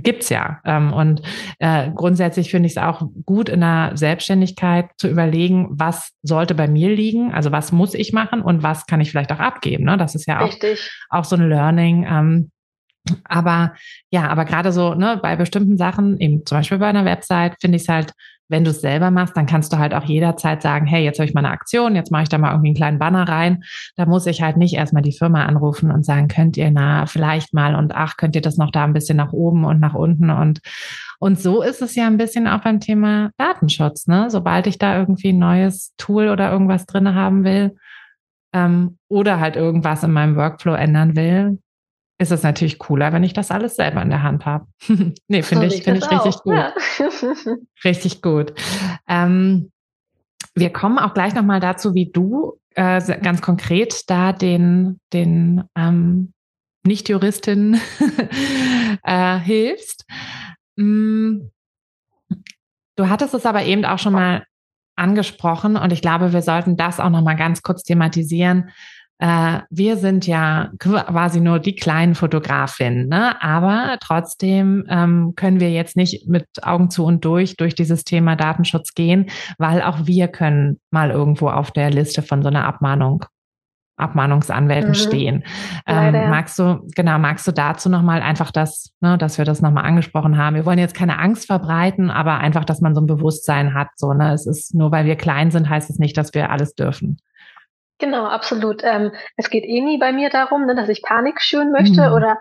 gibt's 0.02 0.30
ja. 0.30 0.60
Ähm, 0.66 0.94
und 0.94 1.22
äh, 1.60 1.90
grundsätzlich 1.92 2.52
finde 2.52 2.68
ich 2.68 2.74
es 2.74 2.78
auch 2.78 3.04
gut 3.26 3.50
in 3.50 3.62
der 3.62 3.92
Selbstständigkeit 3.96 4.90
zu 4.98 5.08
überlegen, 5.08 5.68
was 5.72 6.12
sollte 6.24 6.56
bei 6.56 6.68
mir 6.68 6.90
liegen, 6.90 7.34
also 7.34 7.52
was 7.52 7.72
muss 7.72 7.94
ich 7.94 8.14
machen 8.14 8.42
und 8.42 8.64
was 8.64 8.86
kann 8.86 9.02
ich 9.02 9.12
vielleicht 9.12 9.32
auch 9.32 9.40
abgeben. 9.40 9.86
Ne? 9.86 9.98
Das 9.98 10.16
ist 10.16 10.28
ja 10.28 10.42
auch, 10.42 10.54
auch 11.10 11.26
so 11.26 11.36
ein 11.36 11.50
Learning. 11.50 12.06
Ähm, 12.10 12.52
aber 13.24 13.74
ja, 14.12 14.28
aber 14.28 14.46
gerade 14.46 14.72
so 14.72 14.94
ne, 14.94 15.20
bei 15.22 15.36
bestimmten 15.36 15.78
Sachen, 15.78 16.20
eben 16.20 16.46
zum 16.46 16.60
Beispiel 16.60 16.78
bei 16.78 16.88
einer 16.88 17.06
Website, 17.06 17.56
finde 17.60 17.78
ich 17.78 17.84
es 17.84 17.90
halt 17.90 18.14
wenn 18.50 18.64
du 18.64 18.72
es 18.72 18.82
selber 18.82 19.12
machst, 19.12 19.38
dann 19.38 19.46
kannst 19.46 19.72
du 19.72 19.78
halt 19.78 19.94
auch 19.94 20.04
jederzeit 20.04 20.62
sagen, 20.62 20.86
hey, 20.88 21.04
jetzt 21.04 21.20
habe 21.20 21.28
ich 21.28 21.34
mal 21.34 21.46
eine 21.46 21.54
Aktion, 21.54 21.96
jetzt 21.96 22.12
mache 22.12 22.24
ich 22.24 22.30
da 22.30 22.38
mal 22.38 22.52
irgendwie 22.52 22.70
einen 22.70 22.76
kleinen 22.76 23.00
Banner 23.00 23.30
rein. 23.30 23.64
Da 23.96 24.06
muss 24.06 24.26
ich 24.26 24.42
halt 24.42 24.58
nicht 24.58 24.74
erstmal 24.74 25.04
die 25.04 25.18
Firma 25.18 25.46
anrufen 25.46 25.92
und 25.92 26.06
sagen, 26.06 26.28
könnt 26.28 26.58
ihr 26.58 26.72
na 26.72 27.06
vielleicht 27.06 27.54
mal 27.54 27.76
und 27.76 27.96
ach, 27.96 28.18
könnt 28.18 28.36
ihr 28.36 28.42
das 28.42 28.58
noch 28.58 28.72
da 28.72 28.84
ein 28.84 28.94
bisschen 28.94 29.18
nach 29.18 29.32
oben 29.32 29.64
und 29.66 29.80
nach 29.80 29.94
unten 29.94 30.30
und 30.30 30.60
und 31.22 31.38
so 31.38 31.62
ist 31.62 31.82
es 31.82 31.96
ja 31.96 32.08
ein 32.08 32.18
bisschen 32.18 32.48
auch 32.48 32.62
beim 32.62 32.80
Thema 32.80 33.32
Datenschutz. 33.38 34.08
Ne? 34.08 34.30
Sobald 34.30 34.68
ich 34.68 34.78
da 34.78 34.98
irgendwie 34.98 35.34
ein 35.34 35.40
neues 35.40 35.94
Tool 35.98 36.30
oder 36.30 36.50
irgendwas 36.50 36.86
drin 36.86 37.14
haben 37.14 37.44
will 37.44 37.76
ähm, 38.54 38.98
oder 39.10 39.42
halt 39.42 39.58
irgendwas 39.58 40.02
in 40.04 40.12
meinem 40.12 40.38
Workflow 40.38 40.74
ändern 40.74 41.18
will, 41.18 41.60
ist 42.20 42.32
es 42.32 42.44
natürlich 42.44 42.80
cooler, 42.80 43.14
wenn 43.14 43.24
ich 43.24 43.34
das 43.34 43.50
alles 43.50 43.78
selber 43.78 44.02
in 44.02 44.10
der 44.10 44.24
Hand 44.24 44.46
habe. 44.46 44.68
nee, 45.28 45.42
finde 45.42 45.68
ich, 45.68 45.84
finde 45.84 46.02
ich 46.02 46.12
richtig 46.12 46.36
gut. 46.44 46.54
Ja. 46.54 46.74
richtig 47.84 48.22
gut. 48.22 48.54
Ähm, 49.08 49.72
wir 50.54 50.72
kommen 50.72 51.00
auch 51.00 51.14
gleich 51.14 51.34
nochmal 51.34 51.62
dazu, 51.62 51.96
wie 51.96 52.12
du 52.12 52.60
äh, 52.76 53.02
ganz 53.20 53.42
konkret 53.42 54.10
da 54.10 54.34
den, 54.34 55.00
den 55.14 55.64
ähm, 55.78 56.34
Nicht-Juristin 56.86 57.80
äh, 59.04 59.40
hilfst. 59.40 60.06
Mm, 60.76 61.50
du 62.98 63.10
hattest 63.10 63.34
es 63.34 63.46
aber 63.46 63.64
eben 63.64 63.86
auch 63.86 64.00
schon 64.00 64.14
mal 64.14 64.44
angesprochen 64.98 65.78
und 65.78 65.94
ich 65.94 66.02
glaube, 66.02 66.34
wir 66.34 66.42
sollten 66.42 66.76
das 66.76 67.00
auch 67.00 67.10
nochmal 67.10 67.38
ganz 67.38 67.62
kurz 67.62 67.84
thematisieren 67.84 68.72
äh, 69.20 69.60
wir 69.70 69.98
sind 69.98 70.26
ja 70.28 70.72
quasi 70.80 71.42
nur 71.42 71.60
die 71.60 71.76
kleinen 71.76 72.16
Fotografinnen, 72.16 73.08
ne? 73.10 73.42
aber 73.42 73.98
trotzdem 74.02 74.86
ähm, 74.90 75.34
können 75.36 75.60
wir 75.60 75.72
jetzt 75.72 75.98
nicht 75.98 76.28
mit 76.28 76.48
Augen 76.62 76.90
zu 76.90 77.06
und 77.06 77.24
durch 77.26 77.58
durch 77.58 77.76
dieses 77.76 78.06
Thema 78.06 78.36
Datenschutz 78.36 78.94
gehen, 78.94 79.30
weil 79.58 79.82
auch 79.82 80.06
wir 80.06 80.30
können 80.30 80.80
mal 80.90 81.12
irgendwo 81.12 81.50
auf 81.50 81.72
der 81.72 81.90
Liste 81.90 82.22
von 82.22 82.42
so 82.42 82.48
einer 82.48 82.66
Abmahnung 82.66 83.26
Abmahnungsanwälten 84.00 84.92
mhm. 84.92 84.96
stehen. 84.96 85.44
Ähm, 85.86 86.14
magst 86.30 86.58
du, 86.58 86.88
genau, 86.96 87.20
magst 87.20 87.46
du 87.48 87.52
dazu 87.52 87.90
nochmal 87.90 88.22
einfach 88.22 88.50
das, 88.52 88.94
ne, 89.02 89.18
dass 89.18 89.38
wir 89.38 89.46
das 89.46 89.62
nochmal 89.62 89.86
angesprochen 89.86 90.38
haben? 90.38 90.56
Wir 90.56 90.66
wollen 90.66 90.80
jetzt 90.80 90.96
keine 90.96 91.20
Angst 91.20 91.48
verbreiten, 91.48 92.10
aber 92.10 92.38
einfach, 92.38 92.64
dass 92.64 92.80
man 92.82 92.96
so 92.96 93.02
ein 93.02 93.08
Bewusstsein 93.08 93.74
hat. 93.74 93.90
So, 93.98 94.14
ne, 94.14 94.34
es 94.34 94.48
ist 94.48 94.74
nur 94.74 94.92
weil 94.92 95.06
wir 95.06 95.18
klein 95.18 95.52
sind, 95.52 95.70
heißt 95.70 95.90
es 95.90 96.00
nicht, 96.00 96.18
dass 96.18 96.34
wir 96.34 96.50
alles 96.50 96.76
dürfen. 96.76 97.18
Genau, 98.00 98.26
absolut. 98.26 98.82
Ähm, 98.84 99.12
es 99.36 99.50
geht 99.50 99.66
eh 99.66 99.82
nie 99.82 99.98
bei 99.98 100.12
mir 100.12 100.30
darum, 100.30 100.66
ne, 100.66 100.74
dass 100.74 100.90
ich 100.90 101.02
Panik 101.04 101.42
schüren 101.42 101.72
möchte 101.72 102.10
mhm. 102.10 102.16
oder 102.16 102.40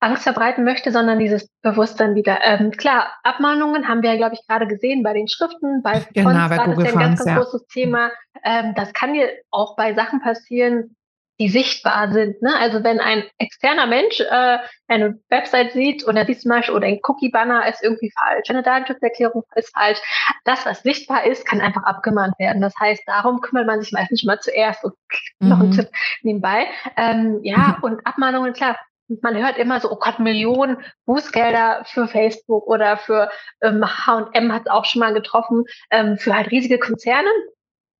Angst 0.00 0.24
verbreiten 0.24 0.64
möchte, 0.64 0.90
sondern 0.92 1.18
dieses 1.18 1.48
Bewusstsein 1.62 2.14
wieder. 2.14 2.38
Ähm, 2.42 2.72
klar, 2.72 3.12
Abmahnungen 3.22 3.88
haben 3.88 4.02
wir 4.02 4.10
ja, 4.10 4.16
glaube 4.16 4.34
ich, 4.34 4.46
gerade 4.46 4.66
gesehen 4.66 5.02
bei 5.02 5.14
den 5.14 5.28
Schriften, 5.28 5.82
bei 5.82 6.04
genau, 6.12 6.30
Fonts 6.30 6.48
bei 6.50 6.56
war 6.58 6.64
Google 6.66 6.84
das 6.84 6.94
ja 6.94 7.00
ein 7.00 7.06
ganz, 7.06 7.18
ganz 7.20 7.30
ja. 7.30 7.36
großes 7.36 7.66
Thema. 7.68 8.10
Ähm, 8.42 8.74
das 8.74 8.92
kann 8.92 9.14
dir 9.14 9.30
auch 9.50 9.76
bei 9.76 9.94
Sachen 9.94 10.20
passieren, 10.20 10.96
die 11.40 11.48
sichtbar 11.48 12.12
sind. 12.12 12.40
Ne? 12.42 12.54
Also 12.56 12.84
wenn 12.84 13.00
ein 13.00 13.24
externer 13.38 13.86
Mensch 13.86 14.20
äh, 14.20 14.58
eine 14.88 15.18
Website 15.28 15.72
sieht 15.72 16.04
und 16.04 16.16
er 16.16 16.26
sieht 16.26 16.40
zum 16.40 16.50
Beispiel, 16.50 16.74
oder 16.74 16.86
ein 16.86 17.00
Cookie-Banner 17.02 17.68
ist 17.68 17.82
irgendwie 17.82 18.12
falsch, 18.18 18.50
eine 18.50 18.62
Datenschutzerklärung 18.62 19.42
ist 19.56 19.74
falsch, 19.74 19.98
das, 20.44 20.64
was 20.64 20.82
sichtbar 20.82 21.24
ist, 21.24 21.46
kann 21.46 21.60
einfach 21.60 21.82
abgemahnt 21.82 22.38
werden. 22.38 22.62
Das 22.62 22.74
heißt, 22.78 23.02
darum 23.06 23.40
kümmert 23.40 23.66
man 23.66 23.80
sich 23.80 23.92
meistens 23.92 24.22
mal 24.24 24.38
zuerst. 24.40 24.84
Und 24.84 24.94
mhm. 25.40 25.48
noch 25.48 25.60
ein 25.60 25.70
Tipp 25.72 25.88
nebenbei. 26.22 26.66
Ähm, 26.96 27.40
ja, 27.42 27.76
mhm. 27.78 27.82
und 27.84 28.06
Abmahnungen, 28.06 28.52
klar, 28.52 28.76
man 29.22 29.36
hört 29.36 29.58
immer 29.58 29.80
so, 29.80 29.90
oh 29.90 29.98
Gott, 29.98 30.18
Millionen 30.18 30.78
Bußgelder 31.04 31.84
für 31.84 32.08
Facebook 32.08 32.66
oder 32.66 32.96
für 32.96 33.30
ähm, 33.60 33.84
H&M 33.84 34.52
hat 34.52 34.62
es 34.62 34.70
auch 34.70 34.84
schon 34.84 35.00
mal 35.00 35.12
getroffen, 35.12 35.64
ähm, 35.90 36.16
für 36.16 36.34
halt 36.34 36.50
riesige 36.50 36.78
Konzerne. 36.78 37.28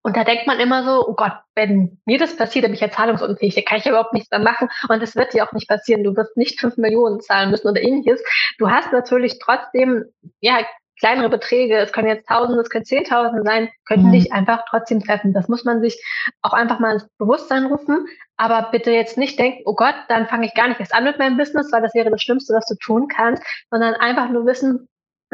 Und 0.05 0.18
da 0.18 0.22
denkt 0.22 0.46
man 0.46 0.61
immer 0.61 0.84
so, 0.84 1.09
oh 1.09 1.14
Gott, 1.14 1.32
wenn 1.55 1.98
mir 2.05 2.18
das 2.18 2.36
passiert, 2.36 2.64
dann 2.64 2.72
bin 2.72 2.74
ich 2.74 2.82
ja 2.82 2.90
zahlungsunfähig, 2.90 3.55
da 3.55 3.62
kann 3.62 3.78
ich 3.78 3.86
ja 3.86 3.92
überhaupt 3.92 4.12
nichts 4.12 4.30
mehr 4.30 4.38
machen. 4.38 4.68
Und 4.88 5.02
das 5.02 5.16
wird 5.16 5.32
dir 5.32 5.44
auch 5.44 5.52
nicht 5.52 5.66
passieren. 5.66 6.05
Du 6.05 6.14
wirst 6.14 6.36
nicht 6.36 6.61
fünf 6.61 6.76
Millionen 6.76 7.20
zahlen 7.20 7.50
müssen 7.50 7.68
oder 7.68 7.82
ähnliches. 7.82 8.22
Du 8.59 8.70
hast 8.70 8.92
natürlich 8.92 9.38
trotzdem, 9.38 10.05
ja, 10.40 10.59
kleinere 11.00 11.30
Beträge, 11.30 11.78
es 11.78 11.92
können 11.92 12.09
jetzt 12.09 12.28
Tausende, 12.28 12.61
es 12.61 12.70
können 12.70 12.84
Zehntausende 12.84 13.42
sein, 13.44 13.68
könnten 13.86 14.09
mhm. 14.09 14.12
dich 14.12 14.32
einfach 14.32 14.64
trotzdem 14.68 15.02
treffen. 15.02 15.32
Das 15.32 15.48
muss 15.48 15.64
man 15.64 15.80
sich 15.80 16.00
auch 16.42 16.52
einfach 16.52 16.80
mal 16.80 16.92
ins 16.92 17.09
Bewusstsein 17.18 17.66
rufen. 17.66 18.07
Aber 18.36 18.68
bitte 18.72 18.90
jetzt 18.90 19.16
nicht 19.16 19.38
denken, 19.38 19.62
oh 19.64 19.74
Gott, 19.74 19.94
dann 20.09 20.26
fange 20.26 20.46
ich 20.46 20.55
gar 20.55 20.68
nicht 20.68 20.80
erst 20.80 20.94
an 20.94 21.05
mit 21.05 21.18
meinem 21.18 21.36
Business, 21.36 21.72
weil 21.72 21.82
das 21.82 21.94
wäre 21.94 22.11
das 22.11 22.20
Schlimmste, 22.20 22.55
was 22.55 22.66
du 22.66 22.74
tun 22.76 23.09
kannst, 23.09 23.42
sondern 23.70 23.94
einfach 23.94 24.28
nur 24.28 24.44
wissen, 24.44 24.88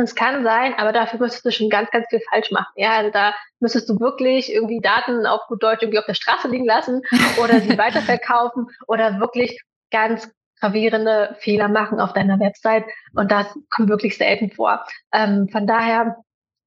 es 0.04 0.14
kann 0.14 0.44
sein, 0.44 0.74
aber 0.76 0.92
dafür 0.92 1.20
müsstest 1.20 1.44
du 1.44 1.52
schon 1.52 1.70
ganz, 1.70 1.90
ganz 1.90 2.06
viel 2.08 2.20
falsch 2.30 2.50
machen. 2.50 2.72
Ja, 2.76 2.92
also 2.92 3.10
da 3.10 3.34
müsstest 3.60 3.88
du 3.88 3.98
wirklich 4.00 4.52
irgendwie 4.52 4.80
Daten 4.80 5.26
auf 5.26 5.42
gut 5.48 5.62
Deutsch 5.62 5.82
irgendwie 5.82 5.98
auf 5.98 6.06
der 6.06 6.14
Straße 6.14 6.48
liegen 6.48 6.66
lassen 6.66 7.02
oder 7.42 7.60
sie 7.60 7.76
weiterverkaufen 7.78 8.68
oder 8.86 9.20
wirklich 9.20 9.60
ganz 9.90 10.30
gravierende 10.60 11.36
Fehler 11.40 11.68
machen 11.68 12.00
auf 12.00 12.12
deiner 12.12 12.38
Website. 12.38 12.84
Und 13.14 13.30
das 13.30 13.46
kommt 13.70 13.88
wirklich 13.88 14.16
selten 14.16 14.50
vor. 14.50 14.84
Ähm, 15.12 15.48
von 15.50 15.66
daher 15.66 16.16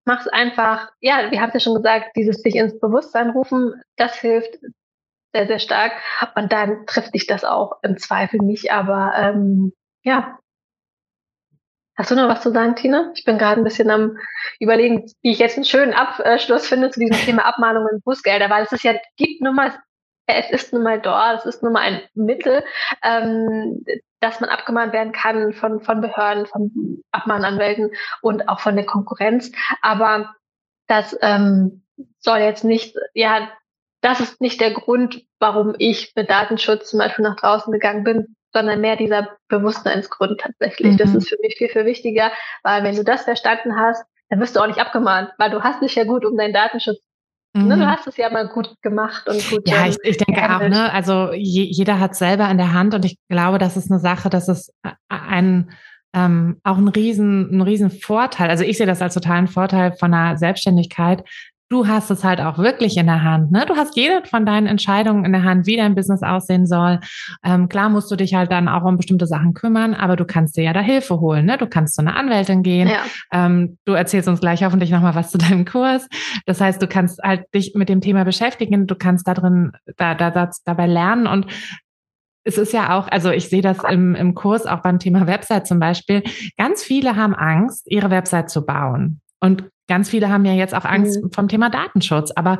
mach 0.05 0.21
es 0.21 0.27
einfach, 0.27 0.89
ja, 0.99 1.31
wir 1.31 1.41
haben 1.41 1.49
es 1.49 1.55
ja 1.55 1.59
schon 1.59 1.75
gesagt, 1.75 2.15
dieses 2.15 2.41
sich 2.41 2.55
ins 2.55 2.79
Bewusstsein 2.79 3.29
rufen, 3.29 3.81
das 3.95 4.15
hilft 4.15 4.57
sehr, 5.33 5.47
sehr 5.47 5.59
stark. 5.59 5.93
Und 6.35 6.51
dann 6.51 6.85
trifft 6.85 7.13
dich 7.13 7.27
das 7.27 7.43
auch 7.43 7.77
im 7.83 7.97
Zweifel 7.97 8.39
nicht. 8.41 8.71
Aber 8.71 9.13
ähm, 9.15 9.73
ja, 10.03 10.37
Hast 11.95 12.09
du 12.09 12.15
noch 12.15 12.27
was 12.27 12.41
zu 12.41 12.51
sagen, 12.51 12.75
Tina? 12.75 13.11
Ich 13.15 13.23
bin 13.23 13.37
gerade 13.37 13.61
ein 13.61 13.63
bisschen 13.63 13.91
am 13.91 14.17
überlegen, 14.59 15.05
wie 15.21 15.31
ich 15.31 15.39
jetzt 15.39 15.57
einen 15.57 15.65
schönen 15.65 15.93
Abschluss 15.93 16.67
finde 16.67 16.89
zu 16.89 16.99
diesem 16.99 17.17
Thema 17.17 17.45
Abmahnungen 17.45 17.95
und 17.95 18.03
Bußgelder, 18.03 18.49
weil 18.49 18.63
es 18.63 18.71
ist 18.71 18.83
ja, 18.83 18.93
gibt 19.15 19.41
nun 19.41 19.55
mal, 19.55 19.71
es 20.25 20.49
ist 20.49 20.73
nun 20.73 20.83
mal 20.83 20.99
dort, 20.99 21.39
es 21.39 21.45
ist 21.45 21.61
nun 21.61 21.73
mal 21.73 21.81
ein 21.81 22.01
Mittel, 22.15 22.63
ähm, 23.03 23.83
dass 24.21 24.39
man 24.39 24.49
abgemahnt 24.49 24.93
werden 24.93 25.11
kann 25.11 25.53
von, 25.53 25.81
von 25.81 26.01
Behörden, 26.01 26.47
von 26.47 27.03
Abmahnanwälten 27.11 27.91
und 28.21 28.49
auch 28.49 28.59
von 28.59 28.75
der 28.75 28.85
Konkurrenz. 28.85 29.51
Aber 29.81 30.33
das 30.87 31.15
ähm, 31.21 31.83
soll 32.19 32.39
jetzt 32.39 32.63
nicht, 32.63 32.95
ja, 33.13 33.49
das 34.01 34.19
ist 34.19 34.41
nicht 34.41 34.59
der 34.61 34.71
Grund, 34.71 35.23
warum 35.39 35.75
ich 35.77 36.13
mit 36.15 36.29
Datenschutz 36.29 36.89
zum 36.89 36.99
Beispiel 36.99 37.23
nach 37.23 37.35
draußen 37.35 37.71
gegangen 37.71 38.03
bin, 38.03 38.35
sondern 38.53 38.81
mehr 38.81 38.95
dieser 38.95 39.29
Bewusstseinsgrund 39.49 40.39
tatsächlich. 40.39 40.93
Mhm. 40.93 40.97
Das 40.97 41.13
ist 41.13 41.29
für 41.29 41.37
mich 41.41 41.55
viel, 41.57 41.69
viel 41.69 41.85
wichtiger, 41.85 42.31
weil 42.63 42.83
wenn 42.83 42.95
du 42.95 43.03
das 43.03 43.23
verstanden 43.23 43.77
hast, 43.77 44.05
dann 44.29 44.39
wirst 44.39 44.55
du 44.55 44.59
auch 44.59 44.67
nicht 44.67 44.79
abgemahnt, 44.79 45.31
weil 45.37 45.51
du 45.51 45.61
hast 45.61 45.81
dich 45.81 45.95
ja 45.95 46.05
gut 46.05 46.25
um 46.25 46.37
deinen 46.37 46.53
Datenschutz 46.53 46.99
Mhm. 47.55 47.69
Du 47.69 47.85
hast 47.87 48.07
es 48.07 48.17
ja 48.17 48.29
mal 48.31 48.47
gut 48.47 48.75
gemacht 48.81 49.27
und 49.29 49.49
gut. 49.49 49.69
Ja, 49.69 49.85
ich, 49.85 49.97
ich 50.01 50.17
denke 50.17 50.43
auch, 50.43 50.67
ne? 50.67 50.91
Also 50.91 51.31
je, 51.33 51.63
jeder 51.63 51.99
hat 51.99 52.15
selber 52.15 52.49
in 52.49 52.57
der 52.57 52.73
Hand 52.73 52.95
und 52.95 53.05
ich 53.05 53.17
glaube, 53.29 53.59
das 53.59 53.77
ist 53.77 53.91
eine 53.91 53.99
Sache, 53.99 54.29
das 54.29 54.47
ist 54.47 54.73
ein 55.07 55.71
ähm, 56.15 56.59
auch 56.63 56.77
ein 56.77 56.87
riesen, 56.87 57.55
ein 57.55 57.61
riesen 57.61 57.91
Vorteil. 57.91 58.49
Also 58.49 58.63
ich 58.63 58.77
sehe 58.77 58.87
das 58.87 59.01
als 59.01 59.15
totalen 59.15 59.47
Vorteil 59.47 59.93
von 59.93 60.13
einer 60.13 60.37
Selbstständigkeit, 60.37 61.23
du 61.73 61.87
hast 61.87 62.11
es 62.11 62.23
halt 62.23 62.39
auch 62.39 62.59
wirklich 62.59 62.97
in 62.97 63.07
der 63.07 63.23
Hand. 63.23 63.51
Ne? 63.51 63.65
Du 63.67 63.75
hast 63.75 63.97
jede 63.97 64.21
von 64.27 64.45
deinen 64.45 64.67
Entscheidungen 64.67 65.25
in 65.25 65.31
der 65.31 65.43
Hand, 65.43 65.65
wie 65.65 65.75
dein 65.75 65.95
Business 65.95 66.21
aussehen 66.21 66.67
soll. 66.67 66.99
Ähm, 67.43 67.67
klar 67.67 67.89
musst 67.89 68.11
du 68.11 68.15
dich 68.15 68.35
halt 68.35 68.51
dann 68.51 68.67
auch 68.67 68.83
um 68.83 68.95
bestimmte 68.95 69.25
Sachen 69.25 69.55
kümmern, 69.55 69.95
aber 69.95 70.15
du 70.15 70.23
kannst 70.23 70.55
dir 70.55 70.63
ja 70.63 70.73
da 70.73 70.81
Hilfe 70.81 71.19
holen. 71.19 71.45
Ne? 71.45 71.57
Du 71.57 71.65
kannst 71.65 71.95
zu 71.95 72.01
einer 72.01 72.15
Anwältin 72.15 72.61
gehen. 72.61 72.87
Ja. 72.87 72.99
Ähm, 73.31 73.79
du 73.85 73.93
erzählst 73.93 74.29
uns 74.29 74.39
gleich 74.39 74.63
hoffentlich 74.63 74.91
nochmal 74.91 75.15
was 75.15 75.31
zu 75.31 75.39
deinem 75.39 75.65
Kurs. 75.65 76.07
Das 76.45 76.61
heißt, 76.61 76.79
du 76.79 76.87
kannst 76.87 77.19
halt 77.23 77.45
dich 77.55 77.73
mit 77.73 77.89
dem 77.89 78.01
Thema 78.01 78.23
beschäftigen. 78.23 78.85
Du 78.85 78.95
kannst 78.95 79.27
da 79.27 79.33
drin, 79.33 79.71
da, 79.97 80.13
da, 80.13 80.29
da 80.29 80.51
dabei 80.65 80.85
lernen 80.85 81.25
und 81.25 81.47
es 82.45 82.57
ist 82.57 82.73
ja 82.73 82.97
auch, 82.97 83.07
also 83.07 83.31
ich 83.31 83.49
sehe 83.49 83.61
das 83.61 83.77
im, 83.89 84.15
im 84.15 84.35
Kurs 84.35 84.67
auch 84.67 84.81
beim 84.81 84.99
Thema 84.99 85.27
Website 85.27 85.65
zum 85.65 85.79
Beispiel. 85.79 86.23
Ganz 86.57 86.83
viele 86.83 87.15
haben 87.15 87.33
Angst, 87.33 87.89
ihre 87.89 88.11
Website 88.11 88.49
zu 88.49 88.65
bauen. 88.65 89.21
Und 89.39 89.69
Ganz 89.87 90.09
viele 90.09 90.29
haben 90.29 90.45
ja 90.45 90.53
jetzt 90.53 90.73
auch 90.73 90.85
Angst 90.85 91.21
mhm. 91.21 91.31
vom 91.31 91.47
Thema 91.47 91.69
Datenschutz. 91.69 92.31
Aber 92.31 92.59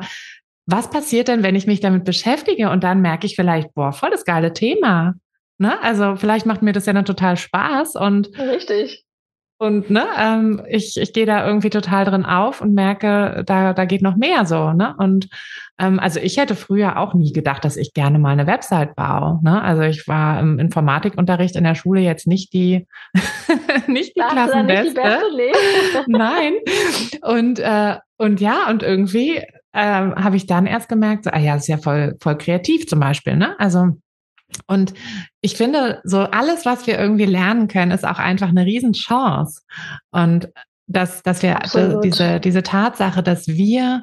was 0.66 0.90
passiert 0.90 1.28
denn, 1.28 1.42
wenn 1.42 1.56
ich 1.56 1.66
mich 1.66 1.80
damit 1.80 2.04
beschäftige 2.04 2.70
und 2.70 2.84
dann 2.84 3.00
merke 3.00 3.26
ich 3.26 3.36
vielleicht, 3.36 3.74
boah, 3.74 3.92
voll 3.92 4.10
das 4.10 4.24
geile 4.24 4.52
Thema. 4.52 5.14
Ne? 5.58 5.80
Also 5.82 6.16
vielleicht 6.16 6.46
macht 6.46 6.62
mir 6.62 6.72
das 6.72 6.86
ja 6.86 6.92
dann 6.92 7.04
total 7.04 7.36
Spaß 7.36 7.96
und 7.96 8.36
richtig. 8.38 9.04
Und 9.58 9.88
ne, 9.88 10.04
ähm, 10.18 10.62
ich, 10.68 10.96
ich 11.00 11.12
gehe 11.12 11.26
da 11.26 11.46
irgendwie 11.46 11.70
total 11.70 12.04
drin 12.04 12.24
auf 12.24 12.60
und 12.60 12.74
merke, 12.74 13.44
da, 13.46 13.72
da 13.72 13.84
geht 13.84 14.02
noch 14.02 14.16
mehr 14.16 14.46
so. 14.46 14.72
Ne? 14.72 14.94
Und 14.98 15.28
ähm, 15.78 16.00
also 16.00 16.18
ich 16.18 16.38
hätte 16.38 16.56
früher 16.56 16.98
auch 16.98 17.14
nie 17.14 17.32
gedacht, 17.32 17.64
dass 17.64 17.76
ich 17.76 17.94
gerne 17.94 18.18
mal 18.18 18.30
eine 18.30 18.48
Website 18.48 18.96
baue. 18.96 19.40
Ne? 19.44 19.62
Also 19.62 19.82
ich 19.82 20.08
war 20.08 20.40
im 20.40 20.58
Informatikunterricht 20.58 21.54
in 21.54 21.64
der 21.64 21.76
Schule 21.76 22.00
jetzt 22.00 22.26
nicht 22.26 22.52
die, 22.52 22.86
nicht 23.86 24.16
die 24.16 24.20
Klassenbeste. 24.20 25.00
Nicht 25.36 25.54
die 25.94 26.02
Nein. 26.08 26.54
Und, 27.22 27.60
äh, 27.60 27.96
und 28.16 28.40
ja, 28.40 28.68
und 28.68 28.82
irgendwie 28.82 29.40
ähm, 29.72 30.14
habe 30.16 30.36
ich 30.36 30.46
dann 30.46 30.66
erst 30.66 30.88
gemerkt, 30.88 31.24
so, 31.24 31.30
ah 31.30 31.38
ja, 31.38 31.54
ist 31.54 31.68
ja 31.68 31.78
voll, 31.78 32.16
voll 32.20 32.38
kreativ 32.38 32.86
zum 32.86 32.98
Beispiel. 33.00 33.36
Ne? 33.36 33.58
Also 33.58 33.92
und 34.66 34.94
ich 35.40 35.56
finde, 35.56 36.00
so 36.04 36.20
alles, 36.20 36.64
was 36.64 36.86
wir 36.86 36.98
irgendwie 36.98 37.26
lernen 37.26 37.68
können, 37.68 37.90
ist 37.90 38.06
auch 38.06 38.18
einfach 38.18 38.48
eine 38.48 38.64
Riesenchance. 38.64 39.62
Und 40.10 40.48
dass, 40.86 41.22
dass 41.22 41.42
wir 41.42 41.56
Absolut. 41.56 42.04
diese, 42.04 42.40
diese 42.40 42.62
Tatsache, 42.62 43.22
dass 43.22 43.48
wir, 43.48 44.02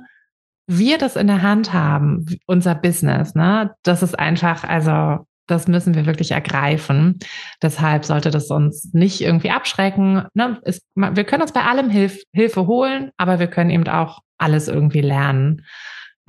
wir 0.67 0.97
das 0.97 1.15
in 1.15 1.27
der 1.27 1.41
Hand 1.41 1.73
haben, 1.73 2.25
unser 2.47 2.75
Business, 2.75 3.35
ne, 3.35 3.71
das 3.83 4.03
ist 4.03 4.17
einfach, 4.17 4.63
also, 4.63 5.25
das 5.47 5.67
müssen 5.67 5.95
wir 5.95 6.05
wirklich 6.05 6.31
ergreifen. 6.31 7.19
Deshalb 7.61 8.05
sollte 8.05 8.31
das 8.31 8.49
uns 8.51 8.93
nicht 8.93 9.19
irgendwie 9.21 9.51
abschrecken. 9.51 10.25
Ne? 10.33 10.59
Es, 10.63 10.81
wir 10.95 11.23
können 11.25 11.41
uns 11.41 11.51
bei 11.51 11.63
allem 11.63 11.89
Hilf, 11.89 12.21
Hilfe 12.31 12.67
holen, 12.67 13.11
aber 13.17 13.39
wir 13.39 13.47
können 13.47 13.69
eben 13.69 13.87
auch 13.87 14.19
alles 14.37 14.69
irgendwie 14.69 15.01
lernen. 15.01 15.65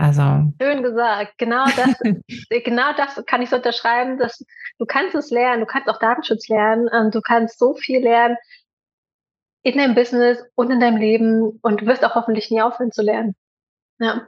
Also. 0.02 0.52
Schön 0.60 0.82
gesagt. 0.82 1.38
Genau 1.38 1.64
das, 1.76 1.96
genau 2.64 2.92
das 2.96 3.24
kann 3.26 3.40
ich 3.40 3.50
so 3.50 3.56
unterschreiben, 3.56 4.18
dass 4.18 4.44
du 4.80 4.84
kannst 4.84 5.14
es 5.14 5.30
lernen, 5.30 5.60
du 5.60 5.66
kannst 5.66 5.88
auch 5.88 6.00
Datenschutz 6.00 6.48
lernen, 6.48 6.88
du 7.12 7.20
kannst 7.20 7.60
so 7.60 7.74
viel 7.74 8.02
lernen 8.02 8.36
in 9.62 9.78
deinem 9.78 9.94
Business 9.94 10.38
und 10.56 10.72
in 10.72 10.80
deinem 10.80 10.96
Leben 10.96 11.60
und 11.62 11.82
du 11.82 11.86
wirst 11.86 12.04
auch 12.04 12.16
hoffentlich 12.16 12.50
nie 12.50 12.60
aufhören 12.60 12.90
zu 12.90 13.02
lernen. 13.02 13.36
Ja. 14.00 14.26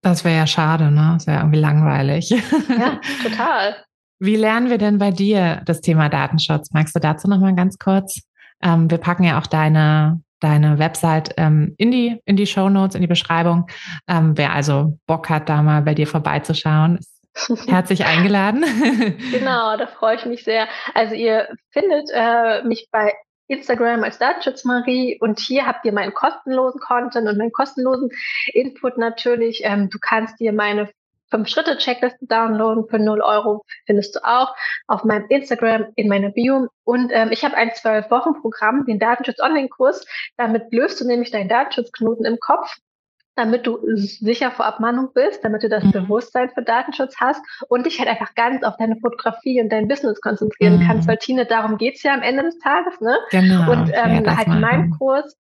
Das 0.00 0.24
wäre 0.24 0.36
ja 0.36 0.46
schade, 0.46 0.92
ne? 0.92 1.14
Das 1.14 1.26
wäre 1.26 1.38
irgendwie 1.38 1.58
langweilig. 1.58 2.30
Ja, 2.30 3.00
total. 3.24 3.74
Wie 4.20 4.36
lernen 4.36 4.70
wir 4.70 4.78
denn 4.78 4.98
bei 4.98 5.10
dir 5.10 5.60
das 5.64 5.80
Thema 5.80 6.08
Datenschutz? 6.08 6.70
Magst 6.70 6.94
du 6.94 7.00
dazu 7.00 7.28
noch 7.28 7.40
mal 7.40 7.56
ganz 7.56 7.78
kurz? 7.78 8.22
Ähm, 8.62 8.88
wir 8.88 8.98
packen 8.98 9.24
ja 9.24 9.40
auch 9.40 9.48
deine 9.48 10.22
deine 10.40 10.78
Website 10.78 11.34
ähm, 11.36 11.74
in 11.78 11.90
die, 11.90 12.20
in 12.24 12.36
die 12.36 12.46
Show 12.46 12.68
Notes, 12.68 12.94
in 12.94 13.00
die 13.00 13.06
Beschreibung. 13.06 13.66
Ähm, 14.08 14.36
wer 14.36 14.52
also 14.52 14.98
Bock 15.06 15.28
hat, 15.28 15.48
da 15.48 15.62
mal 15.62 15.82
bei 15.82 15.94
dir 15.94 16.06
vorbeizuschauen, 16.06 16.98
ist 16.98 17.16
herzlich 17.68 18.04
eingeladen. 18.04 18.64
genau, 19.30 19.76
da 19.76 19.86
freue 19.86 20.16
ich 20.16 20.26
mich 20.26 20.44
sehr. 20.44 20.68
Also 20.94 21.14
ihr 21.14 21.48
findet 21.70 22.10
äh, 22.12 22.62
mich 22.64 22.88
bei 22.90 23.12
Instagram 23.48 24.02
als 24.02 24.18
Datenschutzmarie 24.18 25.18
und 25.20 25.38
hier 25.38 25.66
habt 25.66 25.84
ihr 25.84 25.92
meinen 25.92 26.12
kostenlosen 26.12 26.80
Content 26.80 27.28
und 27.28 27.38
meinen 27.38 27.52
kostenlosen 27.52 28.10
Input 28.52 28.98
natürlich. 28.98 29.60
Ähm, 29.64 29.88
du 29.88 29.98
kannst 30.00 30.40
dir 30.40 30.52
meine 30.52 30.90
Fünf-Schritte-Checkliste 31.30 32.26
downloaden 32.26 32.86
für 32.88 32.98
0 32.98 33.20
Euro 33.20 33.64
findest 33.86 34.16
du 34.16 34.24
auch 34.24 34.54
auf 34.86 35.04
meinem 35.04 35.26
Instagram 35.28 35.86
in 35.96 36.08
meiner 36.08 36.30
Bio. 36.30 36.68
Und 36.84 37.10
ähm, 37.12 37.30
ich 37.32 37.44
habe 37.44 37.56
ein 37.56 37.72
Zwölf-Wochen-Programm, 37.74 38.86
den 38.86 38.98
Datenschutz-Online-Kurs. 38.98 40.06
Damit 40.36 40.72
löst 40.72 41.00
du 41.00 41.06
nämlich 41.06 41.30
deinen 41.30 41.48
Datenschutzknoten 41.48 42.24
im 42.24 42.38
Kopf 42.38 42.76
damit 43.36 43.66
du 43.66 43.78
sicher 43.94 44.50
vor 44.50 44.64
Abmahnung 44.64 45.10
bist, 45.12 45.44
damit 45.44 45.62
du 45.62 45.68
das 45.68 45.84
mhm. 45.84 45.92
Bewusstsein 45.92 46.50
für 46.50 46.62
Datenschutz 46.62 47.16
hast 47.20 47.42
und 47.68 47.84
dich 47.84 47.98
halt 47.98 48.08
einfach 48.08 48.34
ganz 48.34 48.64
auf 48.64 48.76
deine 48.78 48.96
Fotografie 48.96 49.60
und 49.60 49.68
dein 49.68 49.88
Business 49.88 50.20
konzentrieren 50.22 50.78
mhm. 50.78 50.86
kannst. 50.86 51.06
Weil 51.06 51.18
Tine, 51.18 51.44
darum 51.44 51.76
geht's 51.76 52.02
ja 52.02 52.14
am 52.14 52.22
Ende 52.22 52.44
des 52.44 52.58
Tages. 52.58 52.98
Ne? 53.00 53.18
Genau, 53.30 53.70
und 53.70 53.90
ähm, 53.92 54.24
ja, 54.24 54.36
halt 54.36 54.46
in 54.48 54.60
meinem 54.60 54.90
Kurs 54.98 55.36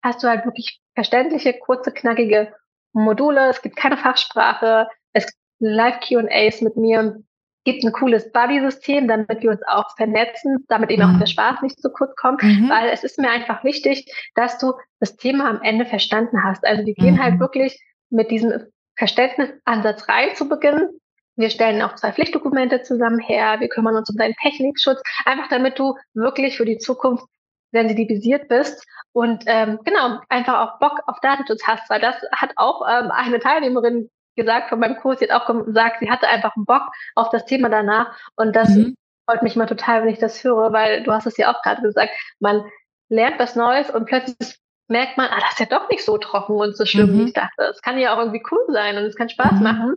hast 0.00 0.22
du 0.22 0.28
halt 0.28 0.44
wirklich 0.44 0.80
verständliche, 0.94 1.52
kurze, 1.54 1.92
knackige 1.92 2.54
Module. 2.92 3.48
Es 3.50 3.62
gibt 3.62 3.76
keine 3.76 3.96
Fachsprache. 3.96 4.86
Es 5.12 5.26
gibt 5.26 5.38
Live-QAs 5.60 6.60
mit 6.62 6.76
mir, 6.76 7.22
gibt 7.64 7.84
ein 7.84 7.92
cooles 7.92 8.32
Buddy-System, 8.32 9.08
damit 9.08 9.42
wir 9.42 9.50
uns 9.50 9.60
auch 9.68 9.94
vernetzen, 9.96 10.64
damit 10.68 10.90
eben 10.90 11.06
mhm. 11.06 11.14
auch 11.14 11.18
der 11.18 11.26
Spaß 11.26 11.62
nicht 11.62 11.80
zu 11.80 11.90
kurz 11.90 12.14
kommt, 12.16 12.42
mhm. 12.42 12.68
weil 12.70 12.88
es 12.88 13.04
ist 13.04 13.18
mir 13.18 13.30
einfach 13.30 13.64
wichtig, 13.64 14.10
dass 14.34 14.58
du 14.58 14.72
das 14.98 15.16
Thema 15.16 15.50
am 15.50 15.62
Ende 15.62 15.84
verstanden 15.84 16.42
hast. 16.42 16.64
Also 16.64 16.86
wir 16.86 16.94
gehen 16.94 17.18
halt 17.22 17.34
mhm. 17.34 17.40
halt 17.40 17.40
wirklich 17.40 17.80
mit 18.08 18.30
diesem 18.30 18.66
Verständnisansatz 18.96 20.08
rein 20.08 20.34
zu 20.34 20.48
Beginn. 20.48 20.88
Wir 21.36 21.50
stellen 21.50 21.80
auch 21.82 21.94
zwei 21.94 22.12
Pflichtdokumente 22.12 22.82
zusammen 22.82 23.18
her. 23.18 23.60
Wir 23.60 23.68
kümmern 23.68 23.96
uns 23.96 24.10
um 24.10 24.16
deinen 24.16 24.34
Technikschutz, 24.42 25.00
einfach 25.24 25.48
damit 25.48 25.78
du 25.78 25.96
wirklich 26.14 26.56
für 26.56 26.64
die 26.66 26.78
Zukunft 26.78 27.24
sensibilisiert 27.72 28.48
bist 28.48 28.84
und 29.12 29.44
ähm, 29.46 29.78
genau 29.84 30.18
einfach 30.28 30.60
auch 30.60 30.78
Bock 30.80 31.00
auf 31.06 31.20
Datenschutz 31.20 31.62
hast, 31.66 31.88
weil 31.88 32.00
das 32.00 32.16
hat 32.32 32.50
auch 32.56 32.82
ähm, 32.88 33.10
eine 33.10 33.38
Teilnehmerin 33.38 34.10
gesagt 34.36 34.68
von 34.68 34.80
meinem 34.80 34.96
Kurs, 34.96 35.18
sie 35.18 35.30
hat 35.30 35.42
auch 35.42 35.64
gesagt, 35.64 35.96
sie 36.00 36.10
hatte 36.10 36.28
einfach 36.28 36.54
einen 36.56 36.64
Bock 36.64 36.82
auf 37.14 37.30
das 37.30 37.44
Thema 37.46 37.68
danach 37.68 38.16
und 38.36 38.54
das 38.54 38.68
mhm. 38.70 38.94
freut 39.26 39.42
mich 39.42 39.56
mal 39.56 39.66
total, 39.66 40.02
wenn 40.02 40.12
ich 40.12 40.18
das 40.18 40.42
höre, 40.44 40.72
weil 40.72 41.02
du 41.02 41.12
hast 41.12 41.26
es 41.26 41.36
ja 41.36 41.52
auch 41.52 41.62
gerade 41.62 41.82
gesagt, 41.82 42.10
man 42.38 42.62
lernt 43.08 43.38
was 43.38 43.56
Neues 43.56 43.90
und 43.90 44.06
plötzlich 44.06 44.58
merkt 44.88 45.16
man, 45.16 45.28
ah, 45.28 45.38
das 45.40 45.52
ist 45.52 45.60
ja 45.60 45.66
doch 45.66 45.88
nicht 45.88 46.04
so 46.04 46.18
trocken 46.18 46.56
und 46.56 46.76
so 46.76 46.84
schlimm, 46.84 47.12
mhm. 47.12 47.18
wie 47.18 47.24
ich 47.26 47.32
dachte. 47.32 47.62
Es 47.64 47.80
kann 47.80 47.98
ja 47.98 48.14
auch 48.14 48.18
irgendwie 48.18 48.42
cool 48.50 48.64
sein 48.68 48.96
und 48.96 49.04
es 49.04 49.16
kann 49.16 49.28
Spaß 49.28 49.52
mhm. 49.52 49.62
machen. 49.62 49.94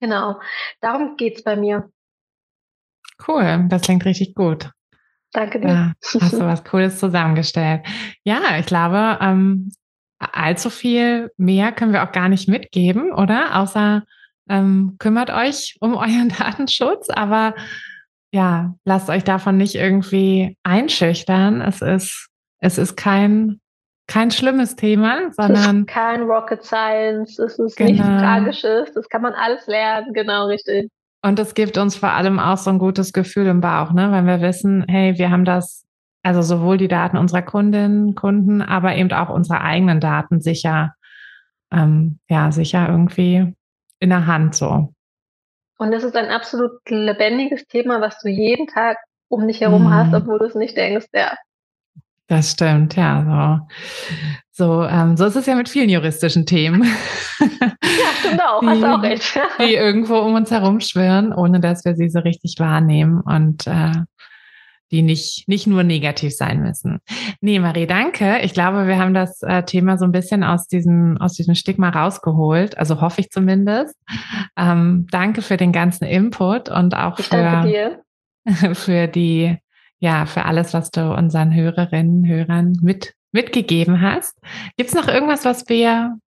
Genau, 0.00 0.40
darum 0.80 1.16
geht's 1.16 1.44
bei 1.44 1.54
mir. 1.54 1.88
Cool, 3.26 3.66
das 3.68 3.82
klingt 3.82 4.04
richtig 4.04 4.34
gut. 4.34 4.70
Danke 5.32 5.60
dir. 5.60 5.68
Ja, 5.68 5.92
hast 6.20 6.32
du 6.32 6.40
was 6.44 6.64
Cooles 6.64 6.98
zusammengestellt. 6.98 7.86
Ja, 8.24 8.58
ich 8.58 8.66
glaube, 8.66 9.18
ähm, 9.20 9.72
allzu 10.32 10.70
viel 10.70 11.30
mehr 11.36 11.72
können 11.72 11.92
wir 11.92 12.02
auch 12.02 12.12
gar 12.12 12.28
nicht 12.28 12.48
mitgeben, 12.48 13.12
oder? 13.12 13.60
Außer 13.60 14.04
ähm, 14.48 14.96
kümmert 14.98 15.30
euch 15.30 15.76
um 15.80 15.94
euren 15.94 16.28
Datenschutz, 16.38 17.08
aber 17.10 17.54
ja, 18.32 18.74
lasst 18.84 19.10
euch 19.10 19.24
davon 19.24 19.56
nicht 19.56 19.74
irgendwie 19.74 20.56
einschüchtern. 20.62 21.60
Es 21.60 21.82
ist, 21.82 22.28
es 22.60 22.78
ist 22.78 22.96
kein, 22.96 23.60
kein 24.06 24.30
schlimmes 24.30 24.74
Thema, 24.74 25.30
sondern. 25.32 25.76
Es 25.76 25.80
ist 25.80 25.86
kein 25.88 26.22
Rocket 26.22 26.64
Science, 26.64 27.38
es 27.38 27.58
ist 27.58 27.76
genau. 27.76 27.90
nichts 27.90 28.06
Tragisches, 28.06 28.92
das 28.94 29.08
kann 29.08 29.22
man 29.22 29.34
alles 29.34 29.66
lernen, 29.66 30.12
genau 30.14 30.46
richtig. 30.46 30.90
Und 31.24 31.38
es 31.38 31.54
gibt 31.54 31.78
uns 31.78 31.94
vor 31.94 32.10
allem 32.10 32.40
auch 32.40 32.56
so 32.56 32.70
ein 32.70 32.78
gutes 32.78 33.12
Gefühl 33.12 33.46
im 33.46 33.60
Bauch, 33.60 33.92
ne? 33.92 34.10
Wenn 34.10 34.26
wir 34.26 34.40
wissen, 34.40 34.84
hey, 34.88 35.16
wir 35.18 35.30
haben 35.30 35.44
das 35.44 35.86
also 36.22 36.42
sowohl 36.42 36.78
die 36.78 36.88
Daten 36.88 37.16
unserer 37.16 37.42
Kundinnen, 37.42 38.14
Kunden, 38.14 38.62
aber 38.62 38.96
eben 38.96 39.12
auch 39.12 39.28
unsere 39.28 39.60
eigenen 39.60 40.00
Daten 40.00 40.40
sicher, 40.40 40.94
ähm, 41.72 42.18
ja, 42.28 42.52
sicher 42.52 42.88
irgendwie 42.88 43.54
in 43.98 44.10
der 44.10 44.26
Hand 44.26 44.54
so. 44.54 44.92
Und 45.78 45.92
es 45.92 46.04
ist 46.04 46.16
ein 46.16 46.28
absolut 46.30 46.78
lebendiges 46.88 47.66
Thema, 47.66 48.00
was 48.00 48.18
du 48.20 48.28
jeden 48.28 48.68
Tag 48.68 48.98
um 49.28 49.48
dich 49.48 49.60
herum 49.60 49.84
mm. 49.84 49.90
hast, 49.90 50.14
obwohl 50.14 50.38
du 50.38 50.44
es 50.44 50.54
nicht 50.54 50.76
denkst, 50.76 51.06
ja. 51.12 51.36
Das 52.28 52.52
stimmt, 52.52 52.94
ja. 52.96 53.66
So, 54.52 54.64
so, 54.64 54.84
ähm, 54.84 55.16
so 55.16 55.26
ist 55.26 55.36
es 55.36 55.46
ja 55.46 55.54
mit 55.56 55.68
vielen 55.68 55.88
juristischen 55.88 56.46
Themen. 56.46 56.84
Ja, 57.92 58.06
stimmt 58.18 58.42
auch, 58.42 58.60
die, 58.60 58.66
hast 58.68 58.84
auch 58.84 59.02
recht. 59.02 59.40
die 59.58 59.74
irgendwo 59.74 60.18
um 60.18 60.34
uns 60.34 60.50
herum 60.50 60.80
schwirren, 60.80 61.32
ohne 61.32 61.60
dass 61.60 61.84
wir 61.84 61.94
sie 61.94 62.08
so 62.08 62.20
richtig 62.20 62.56
wahrnehmen. 62.58 63.20
Und 63.20 63.66
äh, 63.66 63.92
die 64.92 65.02
nicht, 65.02 65.48
nicht 65.48 65.66
nur 65.66 65.82
negativ 65.82 66.34
sein 66.34 66.60
müssen. 66.60 67.00
Nee, 67.40 67.58
Marie, 67.58 67.86
danke. 67.86 68.40
Ich 68.40 68.52
glaube, 68.52 68.86
wir 68.86 68.98
haben 68.98 69.14
das 69.14 69.42
äh, 69.42 69.62
Thema 69.64 69.96
so 69.96 70.04
ein 70.04 70.12
bisschen 70.12 70.44
aus 70.44 70.68
diesem, 70.68 71.16
aus 71.16 71.32
diesem 71.32 71.54
Stigma 71.54 71.88
rausgeholt. 71.88 72.76
Also 72.76 73.00
hoffe 73.00 73.22
ich 73.22 73.30
zumindest. 73.30 73.96
Ähm, 74.56 75.06
danke 75.10 75.40
für 75.40 75.56
den 75.56 75.72
ganzen 75.72 76.04
Input 76.04 76.68
und 76.68 76.94
auch 76.94 77.18
für, 77.18 78.02
für 78.74 79.08
die, 79.08 79.56
ja, 79.98 80.26
für 80.26 80.44
alles, 80.44 80.74
was 80.74 80.90
du 80.90 81.12
unseren 81.14 81.54
Hörerinnen, 81.54 82.26
Hörern 82.26 82.78
mit, 82.82 83.14
mitgegeben 83.32 84.02
hast. 84.02 84.38
Gibt's 84.76 84.94
noch 84.94 85.08
irgendwas, 85.08 85.46
was 85.46 85.68
wir, 85.70 86.18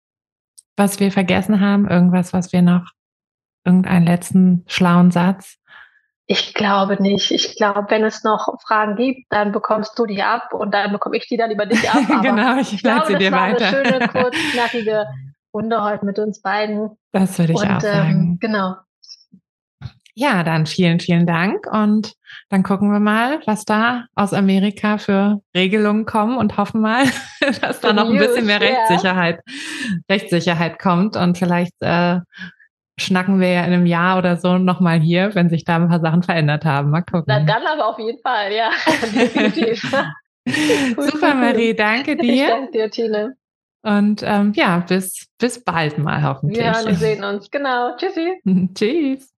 was 0.76 1.00
wir 1.00 1.12
vergessen 1.12 1.60
haben? 1.60 1.86
Irgendwas, 1.86 2.32
was 2.32 2.52
wir 2.54 2.62
noch, 2.62 2.90
irgendeinen 3.66 4.06
letzten 4.06 4.64
schlauen 4.66 5.10
Satz? 5.10 5.58
Ich 6.26 6.54
glaube 6.54 7.02
nicht. 7.02 7.30
Ich 7.30 7.56
glaube, 7.56 7.86
wenn 7.88 8.02
es 8.02 8.24
noch 8.24 8.48
Fragen 8.66 8.96
gibt, 8.96 9.26
dann 9.30 9.52
bekommst 9.52 9.98
du 9.98 10.06
die 10.06 10.22
ab 10.22 10.54
und 10.54 10.72
dann 10.72 10.92
bekomme 10.92 11.16
ich 11.16 11.28
die 11.28 11.36
dann 11.36 11.50
über 11.50 11.66
dich 11.66 11.88
ab. 11.90 11.98
Genau, 12.22 12.58
ich, 12.58 12.72
ich 12.72 12.82
glaube, 12.82 13.06
sie 13.06 13.16
dir 13.16 13.30
das 13.30 13.40
weiter. 13.40 13.72
war 13.72 13.78
eine 13.78 13.88
schöne, 13.88 14.08
kurz, 14.12 14.36
knackige 14.52 15.06
Runde 15.52 15.82
heute 15.82 16.04
mit 16.06 16.18
uns 16.18 16.40
beiden. 16.40 16.90
Das 17.12 17.38
würde 17.38 17.52
ich 17.52 17.60
und, 17.60 17.70
auch 17.70 17.80
sagen. 17.80 18.10
Ähm, 18.10 18.38
genau. 18.40 18.76
Ja, 20.16 20.44
dann 20.44 20.66
vielen, 20.66 21.00
vielen 21.00 21.26
Dank 21.26 21.66
und 21.70 22.14
dann 22.48 22.62
gucken 22.62 22.92
wir 22.92 23.00
mal, 23.00 23.40
was 23.46 23.64
da 23.64 24.04
aus 24.14 24.32
Amerika 24.32 24.96
für 24.98 25.42
Regelungen 25.56 26.06
kommen 26.06 26.38
und 26.38 26.56
hoffen 26.56 26.80
mal, 26.80 27.04
dass 27.60 27.80
da 27.80 27.92
noch 27.92 28.08
ein 28.08 28.16
bisschen 28.16 28.46
mehr 28.46 28.60
Rechtssicherheit, 28.60 29.40
Rechtssicherheit 30.08 30.78
kommt 30.78 31.16
und 31.16 31.36
vielleicht 31.36 31.74
äh, 31.80 32.20
schnacken 32.98 33.40
wir 33.40 33.48
ja 33.48 33.64
in 33.64 33.72
einem 33.72 33.86
Jahr 33.86 34.18
oder 34.18 34.36
so 34.36 34.58
nochmal 34.58 35.00
hier, 35.00 35.34
wenn 35.34 35.50
sich 35.50 35.64
da 35.64 35.76
ein 35.76 35.88
paar 35.88 36.00
Sachen 36.00 36.22
verändert 36.22 36.64
haben. 36.64 36.90
Mal 36.90 37.02
gucken. 37.02 37.24
Na, 37.26 37.40
dann 37.40 37.66
aber 37.66 37.88
auf 37.88 37.98
jeden 37.98 38.20
Fall, 38.20 38.52
ja. 38.52 38.70
Super, 41.10 41.34
Marie, 41.34 41.74
danke 41.74 42.16
dir. 42.16 42.32
Ich 42.32 42.48
danke 42.48 42.72
dir, 42.72 42.90
Tine. 42.90 43.36
Und 43.82 44.22
ähm, 44.24 44.52
ja, 44.54 44.78
bis, 44.78 45.26
bis 45.38 45.62
bald 45.62 45.98
mal 45.98 46.22
hoffentlich. 46.22 46.64
Ja, 46.64 46.84
wir 46.84 46.94
sehen 46.94 47.22
uns. 47.22 47.50
Genau. 47.50 47.94
Tschüssi. 47.96 48.40
Tschüss. 48.74 49.33